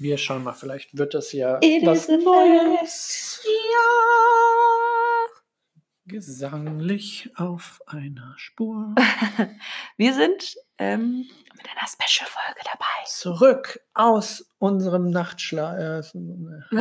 [0.00, 3.42] Wir schauen mal, vielleicht wird das ja It a Neues.
[3.44, 5.26] Ja.
[6.06, 8.94] Gesanglich auf einer Spur.
[9.98, 12.86] Wir sind ähm, mit einer Special-Folge dabei.
[13.08, 16.14] Zurück aus unserem Nachtschlaf.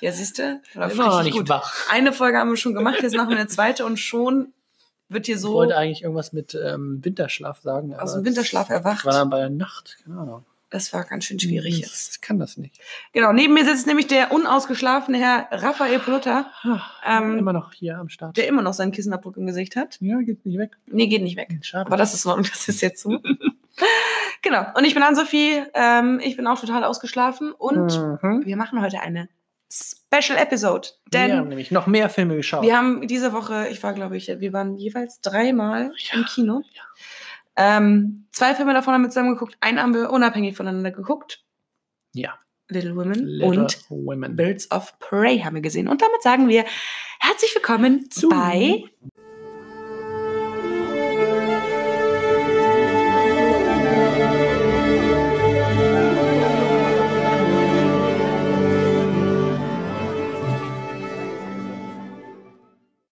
[0.00, 0.60] Ja, siehst du?
[0.74, 1.48] Immer noch nicht gut.
[1.48, 1.88] wach.
[1.92, 4.52] Eine Folge haben wir schon gemacht, jetzt machen wir eine zweite und schon
[5.08, 7.94] wird hier Ich so wollte eigentlich irgendwas mit ähm, Winterschlaf sagen.
[7.94, 9.04] aus dem Winterschlaf das erwacht.
[9.04, 9.98] War dann bei der Nacht.
[10.02, 10.44] Keine Ahnung.
[10.76, 12.16] Das war ganz schön schwierig jetzt.
[12.16, 12.78] Ich kann das nicht.
[13.14, 16.50] Genau, neben mir sitzt nämlich der unausgeschlafene Herr Raphael Polutta,
[17.02, 18.36] Ähm, Immer noch hier am Start.
[18.36, 19.96] der immer noch seinen Kissenabdruck im Gesicht hat.
[20.02, 20.76] ja, geht nicht weg.
[20.84, 21.48] Nee, geht nicht weg.
[21.62, 21.86] Schade.
[21.86, 23.18] Aber das ist Ordnung, das ist jetzt so.
[24.42, 24.66] genau.
[24.74, 25.62] Und ich bin Ann-Sophie.
[25.72, 27.52] Ähm, ich bin auch total ausgeschlafen.
[27.52, 28.42] Und mhm.
[28.44, 29.30] wir machen heute eine
[29.72, 30.88] Special Episode.
[31.10, 32.62] Denn wir haben nämlich noch mehr Filme geschaut.
[32.64, 36.62] wir haben diese Woche, ich war, glaube ich, wir waren jeweils dreimal Ja, im Kino.
[36.74, 36.82] ja.
[37.56, 39.56] Ähm, zwei Filme davon haben wir zusammen geguckt.
[39.60, 41.44] Einen haben wir unabhängig voneinander geguckt.
[42.14, 42.38] ja.
[42.68, 44.34] Little Women Little und Women.
[44.34, 45.86] Birds of Prey haben wir gesehen.
[45.86, 46.64] Und damit sagen wir
[47.20, 48.82] herzlich willkommen Zu- bei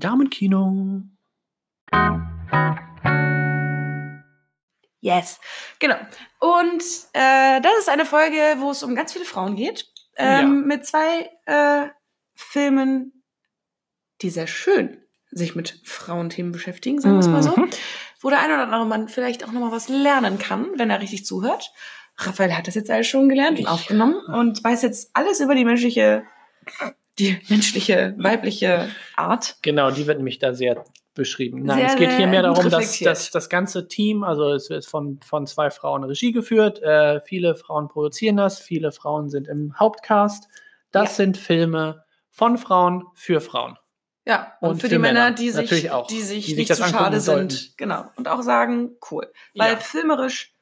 [0.00, 1.02] Damenkino.
[5.08, 5.40] Yes.
[5.78, 5.96] Genau.
[6.38, 6.82] Und
[7.14, 9.86] äh, das ist eine Folge, wo es um ganz viele Frauen geht.
[10.16, 10.46] Ähm, Ja.
[10.46, 11.88] Mit zwei äh,
[12.34, 13.24] Filmen,
[14.20, 17.56] die sehr schön sich mit Frauenthemen beschäftigen, sagen wir es mal so.
[17.56, 17.70] Mhm.
[18.20, 21.24] Wo der ein oder andere Mann vielleicht auch nochmal was lernen kann, wenn er richtig
[21.24, 21.72] zuhört.
[22.16, 25.64] Raphael hat das jetzt alles schon gelernt und aufgenommen und weiß jetzt alles über die
[25.64, 26.24] menschliche,
[27.18, 29.56] die menschliche, weibliche Art.
[29.62, 30.84] Genau, die wird nämlich da sehr
[31.18, 31.62] beschrieben.
[31.64, 34.86] Nein, Sehr, es geht hier mehr darum, dass, dass das ganze Team, also es wird
[34.86, 39.78] von, von zwei Frauen Regie geführt, äh, viele Frauen produzieren das, viele Frauen sind im
[39.78, 40.48] Hauptcast.
[40.90, 41.14] Das Ja.
[41.16, 43.76] sind Filme von Frauen für Frauen.
[44.26, 45.36] Ja, und, Und für, für die Männer, Männer.
[45.36, 47.50] die sich, auch, die sich die sich nicht das zu schade sollten.
[47.50, 47.76] sind.
[47.78, 48.04] Genau.
[48.16, 49.30] Und auch sagen, cool.
[49.54, 49.76] Weil Ja.
[49.78, 50.54] filmerisch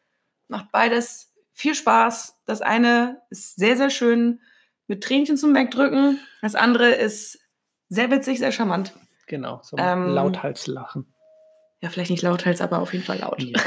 [0.48, 2.41] macht beides viel Spaß.
[2.47, 4.41] Das eine ist sehr, sehr schön
[4.86, 6.20] mit Tränchen zum Wegdrücken.
[6.42, 7.41] Das andere ist
[7.88, 8.92] sehr witzig, sehr charmant.
[9.26, 11.12] Genau, so Ähm, Lauthals-Lachen.
[11.82, 13.42] Ja, vielleicht nicht lauthals, aber auf jeden Fall laut.
[13.42, 13.60] Ja.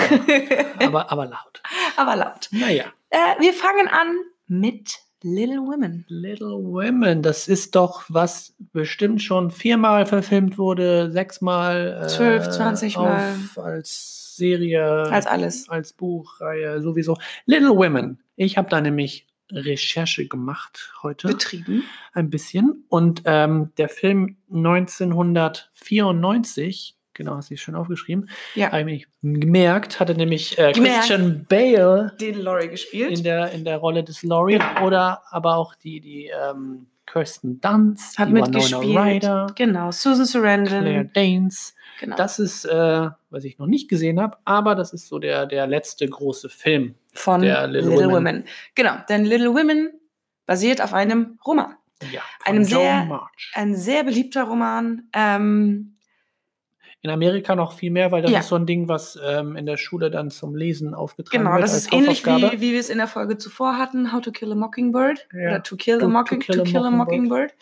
[0.85, 1.61] aber, aber laut.
[1.97, 2.49] aber laut.
[2.51, 2.85] Naja.
[3.09, 4.15] Äh, wir fangen an
[4.47, 6.05] mit Little Women.
[6.07, 12.01] Little Women, das ist doch, was bestimmt schon viermal verfilmt wurde, sechsmal.
[12.03, 13.33] äh, 12, 20 Mal.
[13.33, 15.03] auf- Als Serie.
[15.11, 15.67] Als alles.
[15.69, 17.17] Als Buchreihe, sowieso.
[17.45, 18.23] Little Women.
[18.37, 21.27] Ich habe da nämlich Recherche gemacht heute.
[21.29, 21.83] Betrieben.
[22.13, 22.83] Ein bisschen.
[22.89, 28.71] Und ähm, der Film 1994, genau, hast du schön aufgeschrieben, Ja.
[28.71, 30.71] habe ich gemerkt, hatte nämlich äh.
[30.71, 33.11] Christian Bale Den Laurie gespielt.
[33.17, 38.17] in der, in der Rolle des Laurie oder aber auch die, die ähm, Kirsten Dunst,
[38.19, 38.97] Hat mitgespielt.
[38.97, 39.91] Ryder, genau.
[39.91, 41.11] Susan Claire Sarandon.
[41.13, 41.75] Danes.
[41.99, 42.15] Genau.
[42.15, 45.67] Das ist, äh, was ich noch nicht gesehen habe, aber das ist so der, der
[45.67, 46.95] letzte große Film.
[47.13, 48.11] von Little, Little Women.
[48.15, 48.43] Women.
[48.75, 49.89] Genau, denn Little Women
[50.45, 51.75] basiert auf einem Roman.
[52.13, 53.51] Ja, Einem Joe sehr- March.
[53.55, 55.09] Ein sehr beliebter Roman.
[55.13, 55.95] Ähm,
[57.01, 58.39] In Amerika noch viel mehr, weil das Ja.
[58.39, 61.63] ist so ein Ding, was ähm, in der Schule dann zum Lesen aufgetragen genau, wird.
[61.63, 64.31] das als ist ähnlich wie, wie wir es in der Folge zuvor hatten, How to
[64.31, 65.47] Kill a Mockingbird Ja.
[65.51, 67.51] oder To Kill a, To- to Mocking, Kill to a kill a Mockingbird.
[67.51, 67.53] Mockingbird.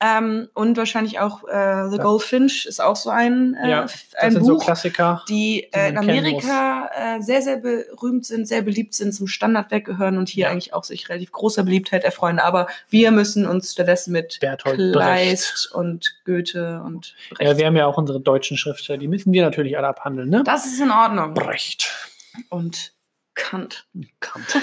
[0.00, 2.02] Ähm, und wahrscheinlich auch äh, The Ja.
[2.04, 3.86] Goldfinch ist auch so ein, äh, Ja,
[4.18, 5.24] ein sind so Buch, Klassiker.
[5.28, 10.16] die äh, in Amerika äh, sehr, sehr berühmt sind, sehr beliebt sind, zum Standardwerk gehören
[10.16, 10.50] und hier Ja.
[10.50, 12.38] eigentlich auch sich relativ großer Beliebtheit erfreuen.
[12.38, 17.50] Aber wir müssen uns stattdessen mit Bertolt Kleist und Goethe und Brecht.
[17.50, 20.44] Ja, wir haben ja auch unsere deutschen Schriftsteller, die müssen wir natürlich alle abhandeln, ne?
[20.44, 21.34] das ist in Ordnung.
[21.34, 21.90] Brecht.
[22.50, 22.92] Und
[23.34, 23.88] Kant.
[24.20, 24.46] Kant.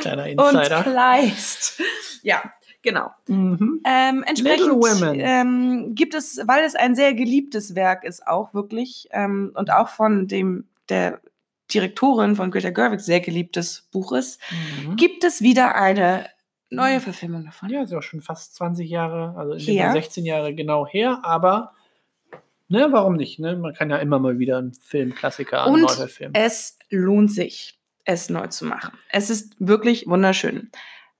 [0.00, 0.82] Kleiner Und Insider.
[0.82, 1.80] Kleist.
[2.22, 2.42] Ja,
[2.82, 3.10] genau.
[3.28, 3.80] Mhm.
[3.86, 4.72] Ähm, entsprechend
[5.18, 9.88] ähm, gibt es, weil es ein sehr geliebtes Werk ist, auch wirklich, ähm, und auch
[9.88, 11.20] von dem der
[11.72, 14.40] Direktorin von Greta Gerwig sehr geliebtes Buch ist,
[14.84, 14.96] Mhm.
[14.96, 16.26] gibt es wieder eine
[16.70, 17.68] neue Verfilmung davon.
[17.70, 19.84] Ja, ist ja auch schon fast 20 Jahre, also in Her.
[19.92, 21.72] Fall 16 Jahre genau her, aber
[22.68, 23.38] ne, warum nicht?
[23.38, 23.56] Ne?
[23.56, 26.34] Man kann ja immer mal wieder einen Filmklassiker neu verfilmen.
[26.34, 28.92] Es lohnt sich, es neu zu machen.
[29.10, 30.70] Es ist wirklich wunderschön.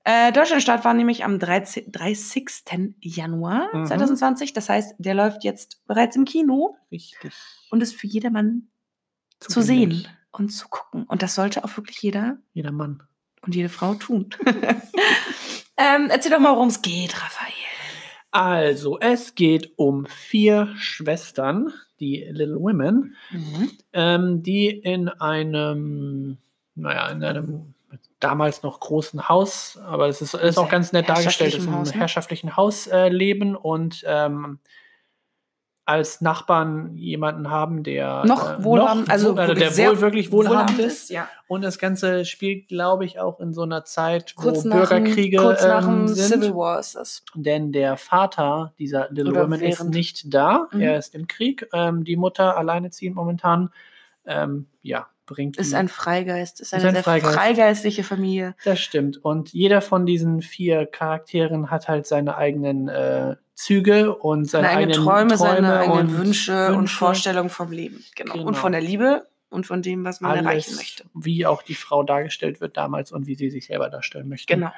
[0.04, 2.94] Äh, Deutschlandstart war nämlich am 13, 30.
[3.00, 3.86] Januar Mhm.
[3.86, 4.52] 2020.
[4.52, 7.32] Das heißt, der läuft jetzt bereits im Kino Richtig.
[7.70, 8.68] und ist für jedermann
[9.38, 10.02] zu Zugänglich.
[10.04, 11.04] sehen und zu gucken.
[11.04, 13.02] Und das sollte auch wirklich jeder Jeder Mann.
[13.42, 14.30] und jede Frau tun.
[15.76, 17.52] ähm, erzähl doch mal, worum es geht, Raphael.
[18.30, 23.70] Also, es geht um vier Schwestern, die Little Women, Mhm.
[23.92, 26.38] ähm, die in einem
[26.74, 27.74] naja, in einem
[28.22, 31.72] damals noch großen Haus, aber es ist, ist auch ganz nett dargestellt, es ist Herrschaftlichen
[31.72, 32.00] ein Haus, ne?
[32.00, 34.58] herrschaftlichen Haus äh, leben und ähm,
[35.84, 40.78] als Nachbarn jemanden haben, der Noch äh, wohlhabend, noch, also äh, der wohl wirklich wohlhabend
[40.78, 41.10] ist.
[41.10, 41.28] ja.
[41.48, 45.62] Und das Ganze spielt, glaube ich, auch in so einer Zeit, Kurz wo Bürgerkriege kurz
[45.64, 46.42] nach ähm, sind.
[46.42, 47.24] Civil War ist das.
[47.34, 50.68] Denn der Vater dieser Little Woman ist nicht da.
[50.70, 50.80] Mhm.
[50.80, 51.68] Er ist im Krieg.
[51.72, 53.70] Ähm, die Mutter alleineziehend momentan.
[54.24, 57.34] Ähm, ja, bringt Ist ein Freigeist, ist Ist eine ein sehr Freigeist.
[57.34, 58.54] freigeistliche Familie.
[58.64, 59.16] Das stimmt.
[59.24, 64.78] Und jeder von diesen vier Charakteren hat halt seine eigenen äh, Züge und seine, Seine
[64.78, 66.96] eigenen eigenen Träume, seine eigenen und Wünsche, und Wünsche.
[66.96, 68.04] Vorstellungen vom Leben.
[68.16, 68.34] Genau.
[68.34, 68.52] Und Genau.
[68.58, 71.04] von der Liebe und von dem, was man erreichen Alles, möchte.
[71.14, 74.54] wie auch die Frau dargestellt wird damals und wie sie sich selber darstellen möchte.
[74.54, 74.72] Genau.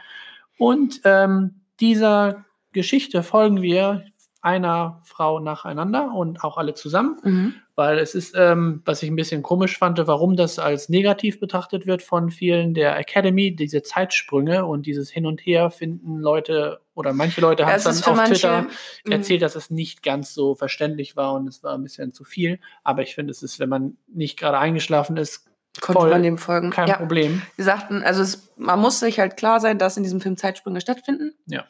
[0.58, 4.04] Und ähm, dieser Geschichte folgen wir
[4.42, 7.54] einer Frau nacheinander und auch alle zusammen, Mhm.
[7.76, 11.86] Weil es ist, ähm, was ich ein bisschen komisch fand, warum das als negativ betrachtet
[11.86, 17.12] wird von vielen der Academy, diese Zeitsprünge und dieses Hin und Her finden Leute oder
[17.12, 18.66] manche Leute haben es dann auf manche, Twitter
[19.04, 19.12] Mhm.
[19.12, 22.60] erzählt, dass es nicht ganz so verständlich war und es war ein bisschen zu viel.
[22.84, 25.46] Aber ich finde, es ist, wenn man nicht gerade eingeschlafen ist,
[25.80, 26.70] Konnte voll man dem folgen.
[26.70, 26.96] kein ja.
[26.96, 27.42] Problem.
[27.56, 30.80] Sie sagten, also es, man muss sich halt klar sein, dass in diesem Film Zeitsprünge
[30.80, 31.34] stattfinden.
[31.46, 31.64] Ja.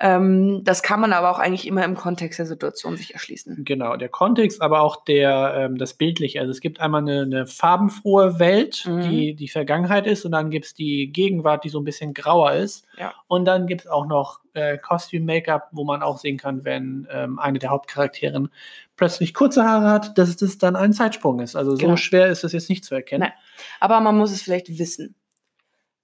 [0.00, 3.64] Ähm, das kann man aber auch eigentlich immer im Kontext der Situation sich erschließen.
[3.64, 6.40] Genau, der Kontext, aber auch der, ähm, das Bildliche.
[6.40, 9.00] Also es gibt einmal eine, eine farbenfrohe Welt, Mhm.
[9.08, 12.52] die die Vergangenheit ist, und dann gibt es die Gegenwart, die so ein bisschen grauer
[12.52, 12.84] ist.
[12.98, 13.14] Ja.
[13.26, 17.06] Und dann gibt es auch noch äh, Costume Make-up, wo man auch sehen kann, wenn
[17.10, 18.48] ähm, eine der Hauptcharakterin
[18.96, 21.56] plötzlich kurze Haare hat, dass das dann ein Zeitsprung ist.
[21.56, 21.96] Also so Genau.
[21.96, 23.24] schwer ist das jetzt nicht zu erkennen.
[23.24, 23.32] Nein.
[23.80, 25.14] Aber man muss es vielleicht wissen.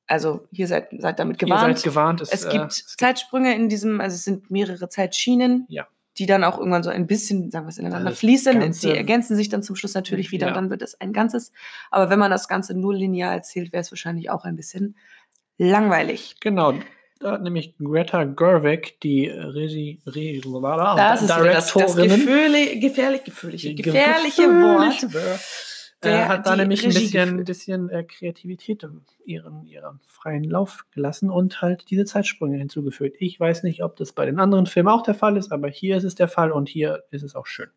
[0.07, 1.79] Also hier seid, seid damit Ihr gewarnt.
[1.79, 2.21] seid gewarnt.
[2.21, 5.87] es äh, gibt Zeitsprünge in diesem, also es sind mehrere Zeitschienen, Ja.
[6.19, 8.59] die dann auch irgendwann so ein bisschen, sagen wir es, ineinander Das fließen.
[8.61, 10.53] Ganze- die ergänzen sich dann zum Schluss natürlich wieder Ja.
[10.53, 11.53] und dann wird es ein Ganzes.
[11.91, 14.97] Aber wenn man das Ganze nur linear erzählt, wäre es wahrscheinlich auch ein bisschen
[15.57, 16.37] langweilig.
[16.41, 16.75] Genau.
[17.21, 20.41] Da hat nämlich Greta Gerwig, die Regie, Re,
[20.97, 25.15] Das ist wieder das, das gefährlich, gefährlich, gefährliche, gefährliche gefährliche Wort.
[25.15, 25.39] Äh,
[26.11, 27.47] Der- hat da nämlich ein Regie bisschen, geführt.
[27.47, 33.17] bisschen äh, Kreativität in ihren, ihren freien Lauf gelassen und halt diese Zeitsprünge hinzugefügt.
[33.21, 35.97] Ich weiß nicht, ob das bei den anderen Filmen auch der Fall ist, aber hier
[35.97, 37.69] ist es der Fall und hier ist es auch schön.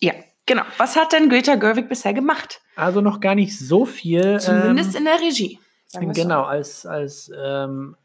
[0.00, 0.12] Ja,
[0.46, 0.62] genau.
[0.78, 2.60] Was hat denn Greta Gerwig bisher gemacht?
[2.76, 4.38] Also noch gar nicht so viel.
[4.40, 5.58] Zumindest ähm, in der Regie.
[5.92, 6.22] wir's so.
[6.22, 7.96] Genau, als, als ähm,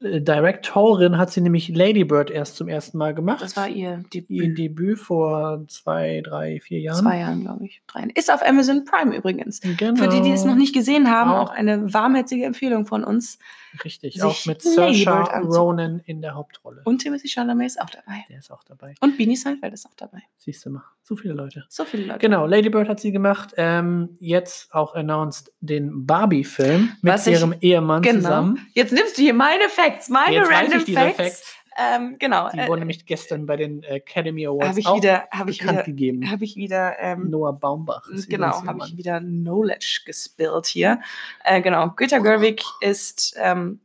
[0.00, 3.42] äh, Direktorin hat sie nämlich Lady Bird erst zum ersten Mal gemacht.
[3.42, 4.58] Das war ihr ihr Debüt.
[4.58, 7.02] Debüt vor zwei, drei, vier Jahren.
[7.02, 7.82] Zwei Jahren, glaube ich.
[7.86, 8.08] Drei.
[8.14, 9.60] Ist auf Amazon Prime übrigens.
[9.60, 9.96] Genau.
[10.02, 11.50] Für die, die es noch nicht gesehen haben, Auch.
[11.50, 13.38] auch eine warmherzige Empfehlung von uns.
[13.84, 15.10] Richtig, auch mit Saoirse.
[15.44, 16.80] Ronan in der Hauptrolle.
[16.84, 18.24] Und Timothy Chalamet ist auch dabei.
[18.30, 18.94] Der ist auch dabei.
[19.00, 20.22] Und Beanie Seinfeld ist auch dabei.
[20.38, 21.64] Siehst du mal, so viele Leute.
[21.68, 22.18] So viele Leute.
[22.18, 23.52] Genau, Lady Bird hat sie gemacht.
[23.58, 28.20] Ähm, jetzt auch announced den Barbie-Film mit Was ich- ihrem Ehemann Genau.
[28.20, 28.66] zusammen.
[28.72, 31.16] Jetzt nimmst du hier meine Facts, meine Jetzt weiß random Facts.
[31.16, 31.54] Facts.
[31.80, 32.50] Ähm, genau.
[32.50, 35.78] Die äh, wurden nämlich gestern bei den Academy Awards Habe ich wieder, habe ich bekannt
[35.78, 36.30] wieder, gegeben.
[36.30, 38.02] habe ich wieder, ähm, Noah Baumbach.
[38.28, 41.00] genau, habe ich wieder Knowledge gespillt hier.
[41.44, 43.78] Äh, genau, Greta Gerwig ist ähm,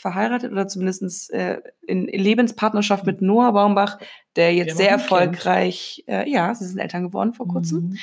[0.00, 3.98] verheiratet oder zumindest äh, in Lebenspartnerschaft mit Noah Baumbach,
[4.36, 7.98] der jetzt Der sehr erfolgreich, äh, ja, sie sind Eltern geworden vor kurzem, Mhm.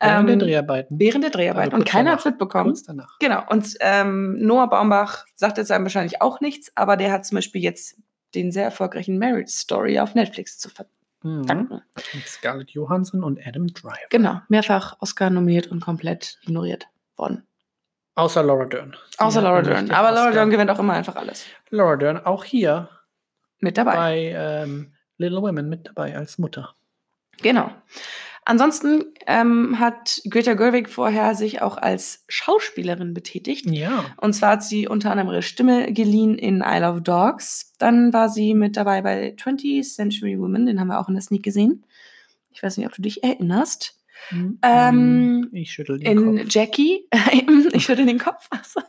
[0.00, 0.98] Während der Ähm, Dreharbeiten.
[1.00, 2.64] während der Dreharbeiten Also und keiner hat es mitbekommen.
[2.70, 3.18] Kurz danach.
[3.18, 7.36] Genau, und ähm, Noah Baumbach sagt jetzt einem wahrscheinlich auch nichts, aber der hat zum
[7.36, 7.96] Beispiel jetzt
[8.34, 10.68] den sehr erfolgreichen Marriage Story auf Netflix zu
[11.22, 11.44] Mhm.
[11.46, 11.80] verdanken.
[12.12, 13.96] Mit Scarlett Johansson und Adam Driver.
[14.10, 16.86] Genau, mehrfach Oscar nominiert und komplett ignoriert
[17.16, 17.44] worden.
[18.16, 18.96] Außer Laura Dern.
[19.10, 19.90] Sie Außer Laura Dern.
[19.90, 20.30] Aber Laura.
[20.32, 21.44] Dern gewinnt auch immer einfach alles.
[21.70, 22.88] Laura Dern auch hier
[23.60, 23.94] Mit dabei.
[23.94, 26.74] bei ähm, Little Women mit dabei als Mutter.
[27.42, 27.70] Genau.
[28.46, 33.66] Ansonsten ähm, hat Greta Gerwig vorher sich auch als Schauspielerin betätigt.
[33.66, 34.04] Ja.
[34.18, 37.74] Und zwar hat sie unter anderem ihre Stimme geliehen in I Love Dogs.
[37.78, 41.22] Dann war sie mit dabei bei 20th Century Women, den haben wir auch in der
[41.22, 41.84] Sneak gesehen.
[42.50, 43.98] Ich weiß nicht, ob du dich erinnerst.
[44.62, 46.46] Ähm, ich schüttel den In Kopf.
[46.54, 47.08] Jackie,
[47.72, 48.46] ich schüttel den Kopf.
[48.50, 48.80] Achso.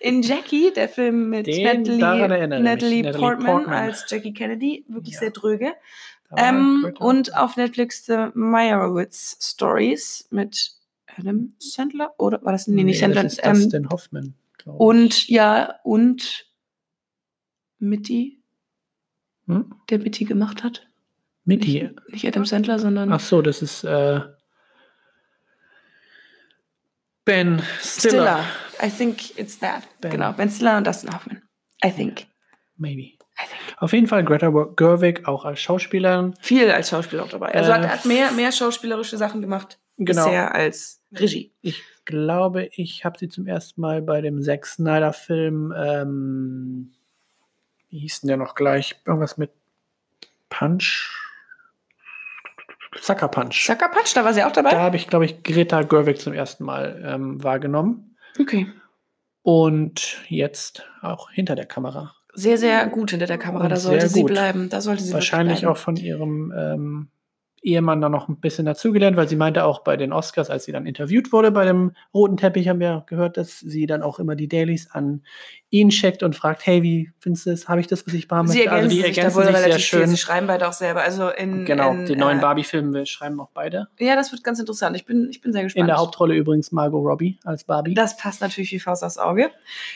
[0.00, 2.46] In Jackie, der Film mit Den- Natalie.
[2.60, 3.74] Natalie, Portman, Portman.
[3.74, 5.20] als Jackie Kennedy, wirklich Ja.
[5.20, 5.72] sehr dröge.
[6.36, 10.72] Ähm, und auf Netflix The Meyerowitz Stories mit
[11.18, 13.24] Adam Sandler oder war das nee, nicht Sandler?
[13.24, 14.34] Das ist ähm, Dustin Hoffman.
[14.64, 16.46] und ja und
[17.78, 18.38] Mitty,
[19.46, 19.74] Hm?
[19.90, 20.86] der Mitty gemacht hat.
[21.44, 21.82] Mitty.
[21.82, 24.20] Nicht, nicht Adam Sandler, sondern Ach so, das ist äh,
[27.24, 28.44] Ben Stiller.
[28.44, 28.44] Stiller.
[28.82, 29.82] I think it's that.
[30.00, 30.10] Ben.
[30.10, 31.42] Genau, Ben Stiller und Dustin Hoffman.
[31.84, 32.26] I think.
[32.76, 33.02] Maybe.
[33.02, 33.76] I think.
[33.78, 36.34] Auf jeden Fall Greta Gerwig auch als Schauspielerin.
[36.40, 37.54] Viel als Schauspieler auch dabei.
[37.54, 40.24] Also Äh, hat, hat mehr, mehr schauspielerische Sachen gemacht Genau.
[40.24, 41.52] bisher als Regie.
[41.60, 46.92] Ich glaube, ich habe sie zum ersten Mal bei dem Zack Snyder-Film, ähm,
[47.88, 48.96] wie hieß denn der noch gleich?
[49.06, 49.50] Irgendwas mit
[50.48, 51.21] Punch?
[53.00, 53.64] Sucker Punch.
[53.66, 54.70] Sucker Punch, da war sie auch dabei?
[54.70, 58.16] Da habe ich, glaube ich, Greta Gerwig zum ersten Mal ähm, wahrgenommen.
[58.38, 58.66] Okay.
[59.42, 62.14] Und jetzt auch hinter der Kamera.
[62.34, 63.64] Sehr, sehr gut hinter der Kamera.
[63.64, 64.30] Und Da sollte sie gut.
[64.30, 64.68] bleiben.
[64.68, 67.08] Da sollte sie Wahrscheinlich auch von ihrem ähm,
[67.62, 70.72] Ehemann dann noch ein bisschen dazugelernt, weil sie meinte auch bei den Oscars, als sie
[70.72, 74.34] dann interviewt wurde bei dem roten Teppich, haben wir gehört, dass sie dann auch immer
[74.34, 75.22] die Dailies an
[75.70, 77.68] ihn checkt und fragt, hey, wie findest du das?
[77.68, 78.70] Habe ich das, was ich haben Sie möchte?
[78.70, 79.98] ergänzen Also die sich da ergänzen wohl sich sehr relativ viel.
[80.00, 80.08] schön.
[80.08, 81.02] Sie schreiben beide auch selber.
[81.02, 83.88] Also in, Genau, in, den neuen äh, Barbie-Film, wir schreiben auch beide.
[83.98, 84.96] Ja, das wird ganz interessant.
[84.96, 85.80] Ich bin, ich bin sehr gespannt.
[85.80, 87.94] In der Hauptrolle übrigens Margot Robbie als Barbie.
[87.94, 89.50] Das passt natürlich wie Faust aufs Auge.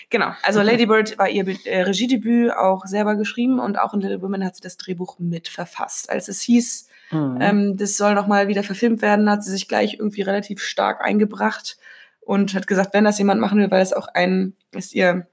[0.08, 0.30] Genau.
[0.42, 4.44] Also Lady Bird war ihr äh, Regiedebüt auch selber geschrieben und auch in Little Women
[4.44, 6.08] hat sie das Drehbuch mitverfasst.
[6.08, 7.38] Als es hieß, Mhm.
[7.40, 11.76] ähm, das soll nochmal wieder verfilmt werden, hat sie sich gleich irgendwie relativ stark eingebracht
[12.20, 15.26] und hat gesagt, wenn das jemand machen will, weil es auch ein, ist ihr,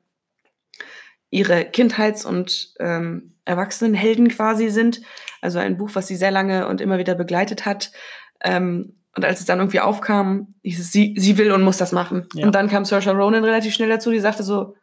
[1.31, 5.01] ihre Kindheits- und ähm, Erwachsenenhelden quasi sind.
[5.41, 7.91] Also ein Buch, was sie sehr lange und immer wieder begleitet hat.
[8.41, 11.91] Ähm, und als es dann irgendwie aufkam, hieß es, sie, sie will und muss das
[11.91, 12.27] machen.
[12.33, 12.45] Ja.
[12.45, 14.75] Und dann kam Saoirse Ronan relativ schnell dazu, die sagte so,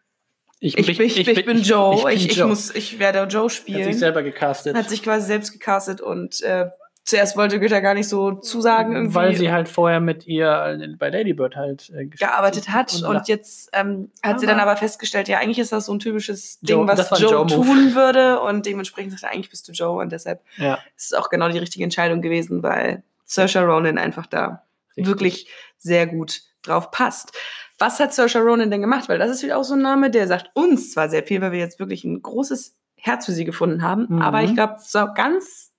[0.62, 2.49] ich, bin, ich, ich, bin Joe, ich, ich, Joe.
[2.49, 4.76] muss, ich werde Joe Hat spielen sich selber gecastet.
[4.76, 6.66] hat sich quasi selbst gecastet und äh,
[7.11, 11.11] zuerst wollte Goethe gar nicht so zusagen, irgendwie Weil sie halt vorher mit ihr bei
[11.11, 14.76] Lady Bird halt äh, gearbeitet hat und, Und, jetzt ähm, hat sie Aber- dann aber
[14.76, 17.55] festgestellt, ja, eigentlich ist das so ein typisches Joe- Ding, was war ein Joe, Joe-Move.
[17.67, 21.12] tun würde und dementsprechend sagt er, eigentlich bist du Joe und deshalb ja, ist es
[21.12, 24.62] auch genau die richtige Entscheidung gewesen, weil Saoirse Ronan einfach da
[24.97, 25.07] richtig.
[25.07, 25.49] wirklich
[25.79, 27.33] sehr gut drauf passt.
[27.79, 29.09] Was hat Saoirse Ronan denn gemacht?
[29.09, 31.52] Weil das ist wieder auch so ein Name, der sagt uns zwar sehr viel, weil
[31.52, 34.21] wir jetzt wirklich ein großes Herz für sie gefunden haben, Mhm.
[34.23, 35.73] aber ich glaube, so ganz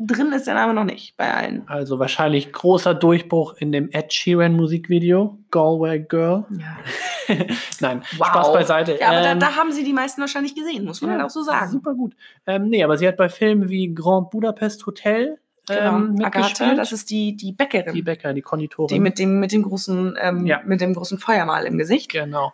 [0.00, 1.62] drin ist der Name noch nicht bei allen.
[1.68, 6.44] Also wahrscheinlich großer Durchbruch in dem Ed Sheeran Musikvideo, Galway Girl.
[6.58, 7.36] Ja.
[7.80, 8.26] Nein, Wow.
[8.28, 8.98] Spaß beiseite.
[9.00, 11.26] Ja, aber Ähm, da, da haben sie die meisten wahrscheinlich gesehen, muss man ja, halt
[11.26, 11.70] auch so sagen.
[11.70, 12.14] Super gut.
[12.46, 15.38] Ähm, nee, aber sie hat bei Filmen wie Grand Budapest Hotel
[15.68, 15.76] ähm,
[16.16, 16.26] Genau.
[16.26, 16.78] Agatha, mitgespielt.
[16.78, 19.02] das ist die, die Bäckerin, die die, Bäcker, die Konditorin.
[19.02, 20.60] mit, dem, mit, dem großen, ähm, Ja.
[20.64, 22.10] mit dem großen Feuermal im Gesicht.
[22.10, 22.52] genau.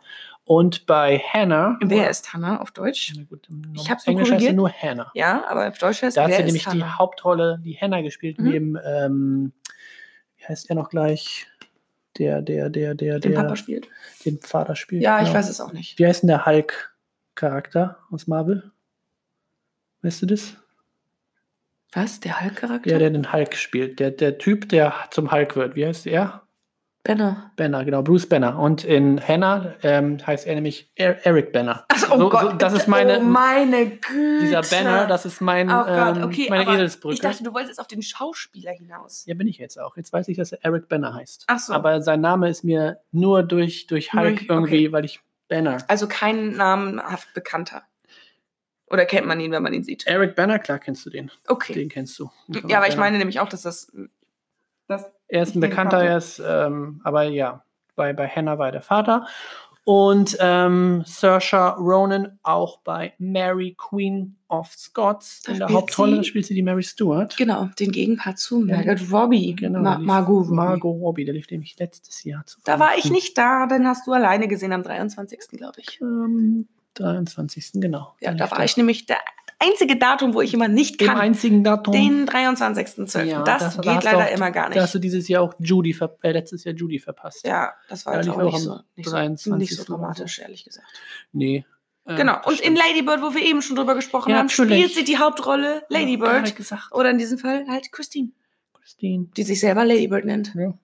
[0.49, 1.77] Und bei Hannah.
[1.83, 3.13] Wer ist Hannah auf Deutsch?
[3.17, 5.11] Na gut, im Ich hab's Englisch heißt sie nur Hannah.
[5.13, 6.99] Ja, aber auf Deutsch heißt Da hat sie nämlich die Hannah?
[6.99, 8.49] Hauptrolle, die Hannah gespielt, Mhm.
[8.51, 9.53] neben, ähm,
[10.37, 11.49] wie heißt er noch gleich?
[12.19, 13.89] Der, der, der, der, den der Papa spielt.
[14.25, 15.03] den Vater spielt.
[15.03, 15.39] Ja, ich genau.
[15.39, 15.99] weiß es auch nicht.
[15.99, 18.71] Wie heißt denn der Hulk-Charakter aus Marvel?
[20.03, 20.57] Weißt du das?
[21.93, 22.21] Was?
[22.21, 22.89] Der Hulk-Charakter?
[22.91, 23.99] Ja, der den Hulk spielt.
[23.99, 25.75] Der, der Typ, der zum Hulk wird.
[25.75, 26.46] Wie heißt er?
[27.07, 27.53] Banner.
[27.57, 28.59] Banner, genau, Bruce Banner.
[28.59, 31.85] Und in Hannah ähm, heißt er nämlich Er- Eric Banner.
[31.89, 32.41] Ach, oh So- Gott.
[32.43, 34.41] so- das ist meine, oh meine Güte.
[34.41, 37.15] dieser Banner, das ist mein, Oh Gott, ähm, okay, meine Eselsbrücke.
[37.15, 39.25] Ich dachte, du wolltest jetzt auf den Schauspieler hinaus.
[39.27, 39.97] ja, bin ich jetzt auch.
[39.97, 41.45] Jetzt weiß ich, dass er Eric Banner heißt.
[41.47, 41.73] Ach so.
[41.73, 45.79] Aber sein Name ist mir nur durch, durch Hulk durch- irgendwie, weil ich Banner.
[45.89, 47.83] Also kein namenhaft bekannter.
[48.89, 50.07] Oder kennt man ihn, wenn man ihn sieht?
[50.07, 51.31] Eric Banner, klar kennst du den.
[51.49, 51.73] Okay.
[51.73, 52.31] Den kennst du.
[52.69, 52.97] Ja, aber ich Banner.
[53.07, 53.93] meine nämlich auch, dass das.
[54.89, 56.11] Das Er ist ein Bekannter, kannte.
[56.11, 57.63] er ist, ähm, aber ja,
[57.97, 59.27] bei, bei Hannah war er der Vater.
[59.89, 65.43] Und ähm, Saoirse Ronan auch bei Mary Queen of Scots.
[65.43, 67.37] Da In der spielt Hauptrolle sie- da spielt sie die Mary Stewart.
[67.37, 68.77] genau, den Gegenpart zu Ja.
[68.79, 69.55] Margot Robbie.
[69.55, 70.55] Genau, Ma Margot Robbie.
[70.57, 72.59] Margot Robbie, der lief nämlich letztes Jahr zu.
[72.65, 75.39] Da war ich nicht da, den hast du alleine gesehen am 23.
[75.53, 76.01] glaube ich.
[76.03, 77.71] Am 23.
[77.75, 78.15] genau.
[78.21, 79.19] Ja, da war ich nämlich der
[79.59, 81.19] einzige Datum, wo ich immer nicht Dem kann.
[81.19, 81.93] einzigen Datum.
[81.93, 83.25] Den 23.12.
[83.25, 84.95] Ja, das, das- da geht leider auch- immer gar Da hast nicht.
[84.95, 87.47] du dieses Jahr auch Judy, ver äh, letztes Jahr Judy verpasst.
[87.47, 89.53] Ja, das war Ja, jetzt auch auch nicht so, nicht, so, 23.
[89.59, 90.87] nicht so dramatisch, ehrlich gesagt.
[91.33, 91.65] Nee.
[92.07, 92.37] äh, Genau.
[92.45, 92.77] Und in.
[92.77, 96.13] Lady Bird, wo wir eben schon drüber gesprochen Ja, haben, spielt sie die Hauptrolle Lady
[96.19, 96.55] Ja, Bird.
[96.57, 96.93] gesagt.
[96.93, 98.31] Oder in diesem Fall halt Christine,
[98.75, 99.27] Christine.
[99.37, 100.53] die sich selber Lady Bird nennt.
[100.55, 100.75] Ja.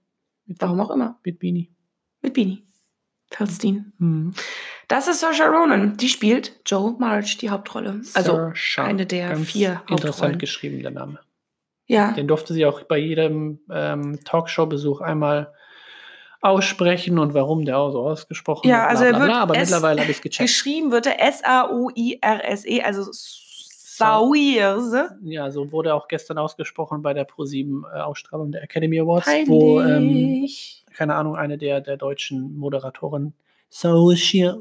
[0.46, 1.18] Mit, Warum auch immer.
[1.24, 1.70] mit Beanie.
[2.20, 2.64] Mit Beanie.
[3.36, 3.92] Feldstein.
[3.98, 4.34] Mhm.
[4.88, 5.96] Das ist Saoirse Ronan.
[5.96, 8.00] Die spielt Joe March die Hauptrolle.
[8.14, 8.82] Also, Saoirse.
[8.82, 10.38] eine der Ganz vier Interessant Hauptrollen.
[10.38, 11.18] geschrieben, der Name.
[11.86, 12.12] ja.
[12.12, 15.52] Den durfte sie auch bei jedem ähm, Talkshow-Besuch einmal
[16.40, 18.90] aussprechen und warum der auch so ausgesprochen Ja, wird.
[18.90, 20.48] also bla, er wird aber es mittlerweile habe ich es gecheckt.
[20.48, 25.16] Geschrieben wird er S-A-U-I-R-S-E, also Saoirse.
[25.22, 30.81] Ja, so wurde auch gestern ausgesprochen bei der ProSieben-Ausstrahlung der Academy Awards, wo, ähm, Peinlich.
[30.94, 33.34] Keine Ahnung, eine der, der deutschen Moderatoren
[33.68, 34.58] Saoirse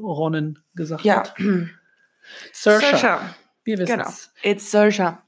[0.74, 1.18] gesagt ja.
[1.18, 1.34] hat.
[2.52, 3.18] Saoirse.
[3.64, 4.08] Wir wissen Genau.
[4.08, 4.32] es.
[4.42, 5.18] It's Saoirse.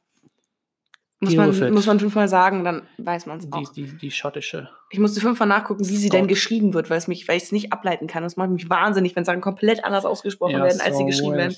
[1.20, 3.72] Muss man, muss man fünfmal sagen, dann weiß man es Die, auch.
[3.72, 4.68] die, die schottische.
[4.90, 7.52] Ich musste fünfmal nachgucken, wie sie denn geschrieben wird, weil es mich, weil ich es
[7.52, 8.22] nicht ableiten kann.
[8.22, 11.56] Das macht mich wahnsinnig, wenn Sachen komplett anders ausgesprochen werden, als sie geschrieben werden.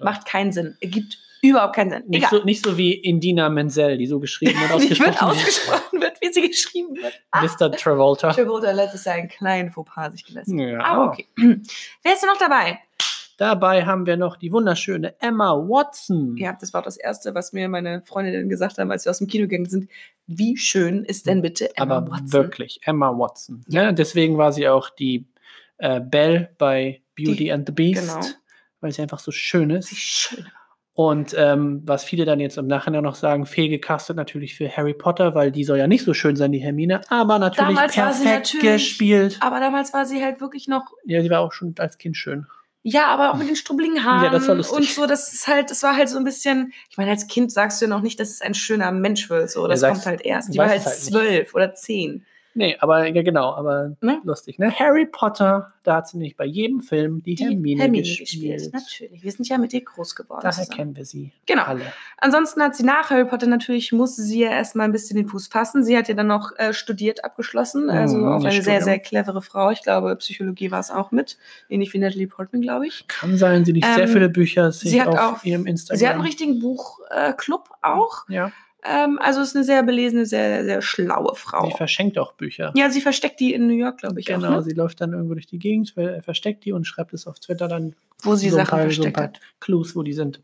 [0.00, 0.76] Macht keinen Sinn.
[0.80, 2.02] Ergibt überhaupt keinen Sinn.
[2.08, 6.00] Nicht so, nicht so wie Indina Menzel, die so geschrieben und Nicht wird ausgesprochen ausgesprochen
[6.00, 7.14] wird, wie sie geschrieben wird.
[7.34, 7.72] Mr.
[7.72, 8.32] Travolta.
[8.32, 10.58] Travolta lässt es einen kleinen Fauxpas sich gelassen.
[10.58, 10.80] Ja.
[10.84, 11.26] Aber okay.
[11.36, 12.78] Wer ist denn noch dabei?
[13.36, 16.36] Dabei haben wir noch die wunderschöne Emma Watson.
[16.36, 19.28] Ja, das war das Erste, was mir meine Freundinnen gesagt haben, als wir aus dem
[19.28, 19.88] Kino gegangen sind.
[20.26, 22.32] Wie schön ist denn bitte Emma aber Watson?
[22.32, 23.62] wirklich, Emma Watson.
[23.68, 23.92] Ja.
[23.92, 25.24] deswegen war sie auch die
[25.78, 28.26] äh, Belle bei Beauty Die- and the Beast, genau.
[28.80, 29.96] weil sie einfach so schön Wie ist.
[29.96, 30.44] schön.
[31.00, 35.32] Und ähm, was viele dann jetzt im Nachhinein noch sagen, fehlgecastet natürlich für Harry Potter,
[35.32, 38.24] weil die soll ja nicht so schön sein, die Hermine, aber natürlich Damals perfekt
[38.54, 39.36] natürlich- gespielt.
[39.38, 42.48] Aber damals war sie halt wirklich noch Ja, sie war auch schon als Kind schön.
[42.82, 44.76] Ja, aber auch mit den strubbligen Haaren Ja, das war lustig.
[44.76, 47.52] und so, das ist halt, das war halt so ein bisschen, ich meine, als Kind
[47.52, 50.06] sagst du ja noch nicht, dass es ein schöner Mensch wird, so, das sagst- kommt
[50.06, 50.52] halt erst.
[50.52, 52.26] Die war halt halt zwölf oder zehn.
[52.58, 54.20] Nee, aber ja genau, aber Ne?
[54.24, 54.72] lustig, ne?
[54.76, 58.70] Harry Potter, da hat sie nicht bei jedem Film die, Die Hermine, gespielt.
[58.72, 59.22] Natürlich.
[59.22, 60.40] Wir sind ja mit ihr groß geworden.
[60.42, 60.76] Daher zusammen.
[60.76, 61.62] kennen wir sie Genau.
[61.62, 61.82] alle.
[62.16, 65.46] Ansonsten hat sie nach Harry Potter natürlich, musste sie ja erstmal ein bisschen den Fuß
[65.46, 65.84] fassen.
[65.84, 67.90] Sie hat ja dann noch äh, studiert, abgeschlossen.
[67.90, 68.82] Also Mhm, auch eine sehr, Studium.
[68.82, 69.70] sehr clevere Frau.
[69.70, 71.38] Ich glaube, Psychologie war es auch mit.
[71.68, 73.06] Ähnlich wie Natalie Portman, glaube ich.
[73.06, 75.98] Kann sein, sie liest sehr Ähm, viele Bücher, sie hat auf auch- ihrem Instagram.
[75.98, 78.28] Sie hat einen richtigen Buchclub äh, auch.
[78.28, 78.50] ja,
[78.84, 81.66] Ähm, also ist eine sehr belesene, sehr, sehr schlaue Frau.
[81.68, 82.72] sie verschenkt auch Bücher.
[82.76, 84.26] Ja, sie versteckt die in New York, glaube ich.
[84.26, 84.62] Genau, Auch, ne?
[84.62, 87.66] sie läuft dann irgendwo durch die Gegend, ver- versteckt die und schreibt es auf Twitter
[87.66, 89.40] dann Wo sie so ein Sachen paar, so ein versteckt paar hat.
[89.60, 90.40] Clues, wo die sind.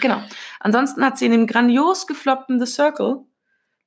[0.00, 0.22] Genau.
[0.60, 3.18] Ansonsten hat sie in dem grandios gefloppten The Circle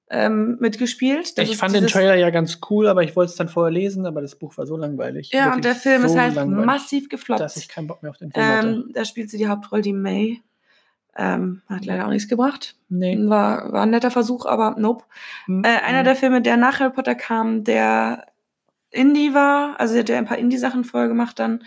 [0.09, 1.37] ähm, mitgespielt.
[1.37, 4.05] Das ich fand den Trailer ja ganz cool, aber ich wollte es dann vorher lesen,
[4.05, 5.29] aber das Buch war so langweilig.
[5.31, 7.39] Ja, und der Film so ist halt massiv gefloppt.
[7.41, 8.67] dass ich keinen Bock mehr auf den Film hatte.
[8.67, 10.41] Ähm, da spielt sie die Hauptrolle, die May.
[11.21, 12.77] Ähm, hat leider auch nichts gebracht.
[12.87, 13.17] Nee.
[13.27, 15.03] War, war ein netter Versuch, aber nope.
[15.47, 16.05] Hm, Äh, einer hm.
[16.05, 18.25] der Filme, der nach Harry Potter kam, der
[18.89, 21.65] Indie war, also der hat ein paar Indie-Sachen vorher gemacht dann.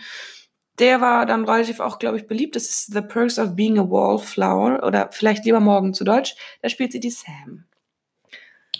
[0.79, 2.55] Der war dann relativ auch, glaube ich, beliebt.
[2.55, 6.35] Das ist The Perks of Being a Wallflower oder vielleicht lieber morgen zu Deutsch.
[6.63, 7.65] Da spielt sie die Sam.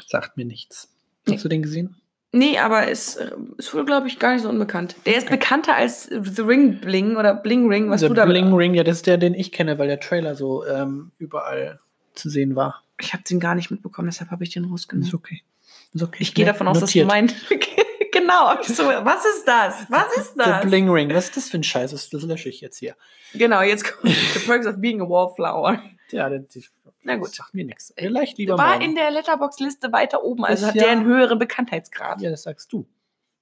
[0.08, 0.92] Sagt mir nichts.
[1.28, 1.36] Nee.
[1.36, 1.96] Hast du den gesehen?
[2.36, 4.96] Nee, aber es ist, ist wohl, glaube ich, gar nicht so unbekannt.
[5.06, 8.52] Der ist bekannter als The Ring Bling oder Bling Ring, was The du da Bling
[8.52, 11.80] Ring, ja, das ist der, den ich kenne, weil der Trailer so ähm, überall
[12.16, 12.84] zu sehen war.
[13.00, 15.08] Ich habe den gar nicht mitbekommen, deshalb habe ich den rausgenommen.
[15.08, 15.44] Ist okay.
[15.94, 16.18] Ist okay.
[16.20, 17.08] Ich gehe davon aus, Notiert.
[17.08, 17.32] dass du mein.
[18.12, 18.64] genau.
[18.64, 19.86] So, was ist das?
[19.90, 20.62] Was ist das?
[20.64, 21.92] The Bling Ring, was ist das für ein Scheiß?
[21.92, 22.96] Das, das lösche ich jetzt hier.
[23.36, 25.80] Genau, jetzt kommt The Perks of Being a Wallflower.
[26.14, 26.72] Ja, das, das
[27.04, 27.34] Na gut.
[27.34, 27.94] sagt mir nichts.
[27.98, 28.82] Vielleicht lieber War morgen.
[28.84, 32.22] in der Letterbox-Liste weiter oben, also Ist hat ja- der einen höheren Bekanntheitsgrad.
[32.22, 32.86] Ja, das sagst du.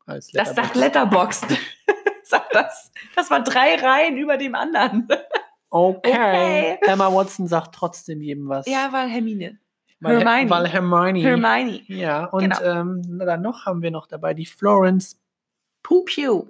[0.05, 1.49] Als das sagt Letterboxd.
[1.49, 1.67] Letterboxd.
[2.53, 2.93] Das.
[3.13, 5.05] Das war drei Reihen über dem anderen.
[5.69, 6.12] Okay.
[6.12, 6.77] Okay.
[6.81, 8.65] Emma Watson sagt trotzdem jedem was.
[8.67, 9.60] Ja, weil Hermine.
[9.99, 10.49] weil, Hermione.
[10.49, 11.19] Weil Hermione.
[11.19, 11.81] Hermione.
[11.88, 12.62] Ja, und Genau.
[12.62, 15.19] ähm, na, dann noch haben wir noch dabei die Florence.
[15.84, 16.47] Pew.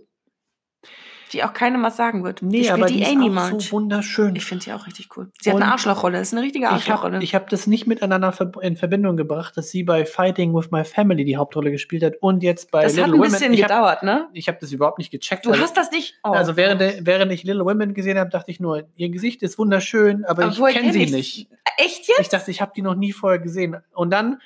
[1.33, 2.41] Die auch keinem was sagen wird.
[2.41, 3.65] Nee, spielt aber die die ist Amy auch March.
[3.67, 4.35] so wunderschön.
[4.35, 5.29] Ich finde die auch richtig cool.
[5.39, 6.17] Sie hat Und eine Arschlochrolle.
[6.17, 7.15] Das ist eine richtige Ich Arschlochrolle.
[7.15, 10.83] habe ich hab das nicht miteinander in Verbindung gebracht, dass sie bei Fighting with My
[10.83, 13.31] Family die Hauptrolle gespielt hat und jetzt bei das Little hat ein Women.
[13.31, 14.27] bisschen ich habe gedauert, ne?
[14.47, 15.45] hab das überhaupt nicht gecheckt.
[15.45, 16.15] Du weil- hast das nicht.
[16.23, 16.29] Oh.
[16.31, 20.25] also während, während ich Little Women gesehen habe, dachte ich nur, ihr Gesicht ist wunderschön,
[20.25, 21.11] aber woher ich kenne kenn sie ich's?
[21.11, 21.47] nicht.
[21.77, 22.19] Echt jetzt?
[22.19, 23.77] Ich dachte, ich habe die noch nie vorher gesehen.
[23.93, 24.41] Und dann,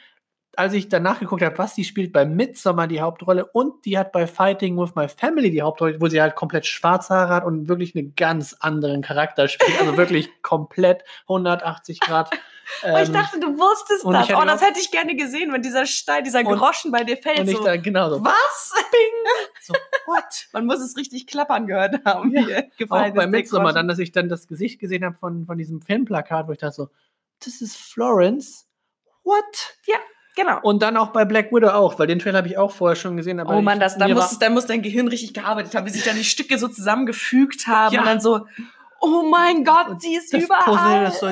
[0.57, 4.11] als ich danach geguckt habe, was die spielt bei Midsommar die Hauptrolle und die hat
[4.11, 7.67] bei Fighting with My Family die Hauptrolle, wo sie halt komplett schwarze Haare hat und
[7.67, 9.79] wirklich einen ganz anderen Charakter spielt.
[9.79, 12.33] Also wirklich komplett 180 Grad.
[12.81, 14.27] Ich ähm, dachte, du wusstest und das.
[14.27, 17.03] ich Oh, das auch- hätte ich gerne gesehen, wenn dieser Stein, dieser Und- Groschen bei
[17.03, 17.39] dir fällt.
[17.39, 17.63] und ich so.
[17.63, 18.23] da genau so.
[18.25, 18.73] Was?
[19.61, 19.73] so
[20.07, 20.47] what?
[20.53, 22.31] Man muss es richtig klappern gehört haben.
[22.31, 22.41] Ja.
[22.45, 22.57] Hier.
[22.71, 25.45] Auch Gefallen bei ist der Midsommar, dann, dass ich dann das Gesicht gesehen habe von,
[25.45, 26.89] von diesem Filmplakat, wo ich dachte so,
[27.43, 28.67] das ist Florence.
[29.23, 29.77] What?
[30.35, 30.59] Genau.
[30.61, 33.15] Und dann auch bei Black Widow auch, weil den Trailer habe ich auch vorher schon
[33.17, 33.39] gesehen.
[33.39, 36.03] Aber oh Mann, das, da, muss, da muss dein Gehirn richtig gearbeitet haben, wie sich
[36.03, 38.01] dann die Stücke so zusammengefügt haben Ja.
[38.01, 38.45] und dann so,
[38.99, 40.63] oh mein Gott, sie ist das überall.
[40.65, 41.29] Puzzle, das so,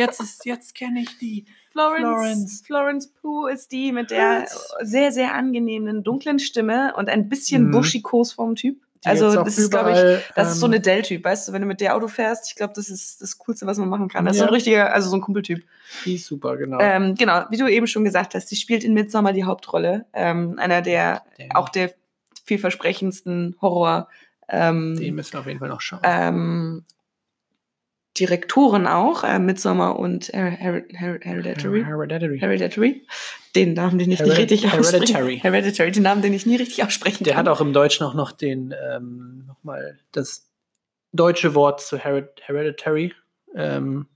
[0.00, 1.44] jetzt ist, jetzt kenne ich die.
[1.72, 2.62] Florence, Florence.
[2.66, 4.46] Florence Pugh ist die mit der
[4.80, 7.70] sehr, sehr angenehmen dunklen Stimme und ein bisschen Mhm.
[7.72, 8.80] buschikos vom Typ.
[9.04, 11.62] Die Also das ist, glaube ich, das ist so ähm, eine Dell-Typ, weißt du, wenn
[11.62, 14.24] du mit der Auto fährst, ich glaube, das ist das Coolste, was man machen kann.
[14.24, 14.48] Das ist so Ja.
[14.50, 15.64] ein richtiger, also so ein Kumpeltyp.
[16.04, 16.78] Die ist super, genau.
[16.80, 20.06] Ähm, genau, wie du eben schon gesagt hast, sie spielt in Midsommar die Hauptrolle.
[20.12, 21.92] Ähm, einer der, Den- auch der
[22.44, 24.08] vielversprechendsten Horror.
[24.48, 26.00] Ähm, den müssen wir auf jeden Fall noch schauen.
[26.04, 26.84] ähm,
[28.18, 31.84] Direktoren auch, äh, Midsommar und Her Her Her Hereditary.
[31.84, 32.38] Hereditary.
[32.38, 33.06] Hereditary.
[33.54, 35.14] Den Namen, den ich Hered- nicht richtig ausspreche.
[35.14, 35.38] Hereditary.
[35.38, 37.46] Hereditary, den Namen, den ich nie richtig aussprechen Der kann.
[37.46, 40.50] hat auch im Deutschen auch noch den, ähm, nochmal das
[41.12, 43.14] deutsche Wort zu Hered Hereditary,
[43.54, 44.06] ähm,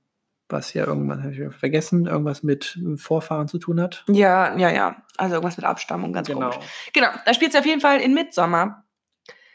[0.48, 4.04] was ja irgendwann, habe ich vergessen, irgendwas mit Vorfahren zu tun hat.
[4.08, 5.02] Ja, ja, ja.
[5.16, 6.50] Also irgendwas mit Abstammung, ganz Genau.
[6.50, 6.66] komisch.
[6.92, 8.84] Genau, da spielt sie auf jeden Fall in Midsommar.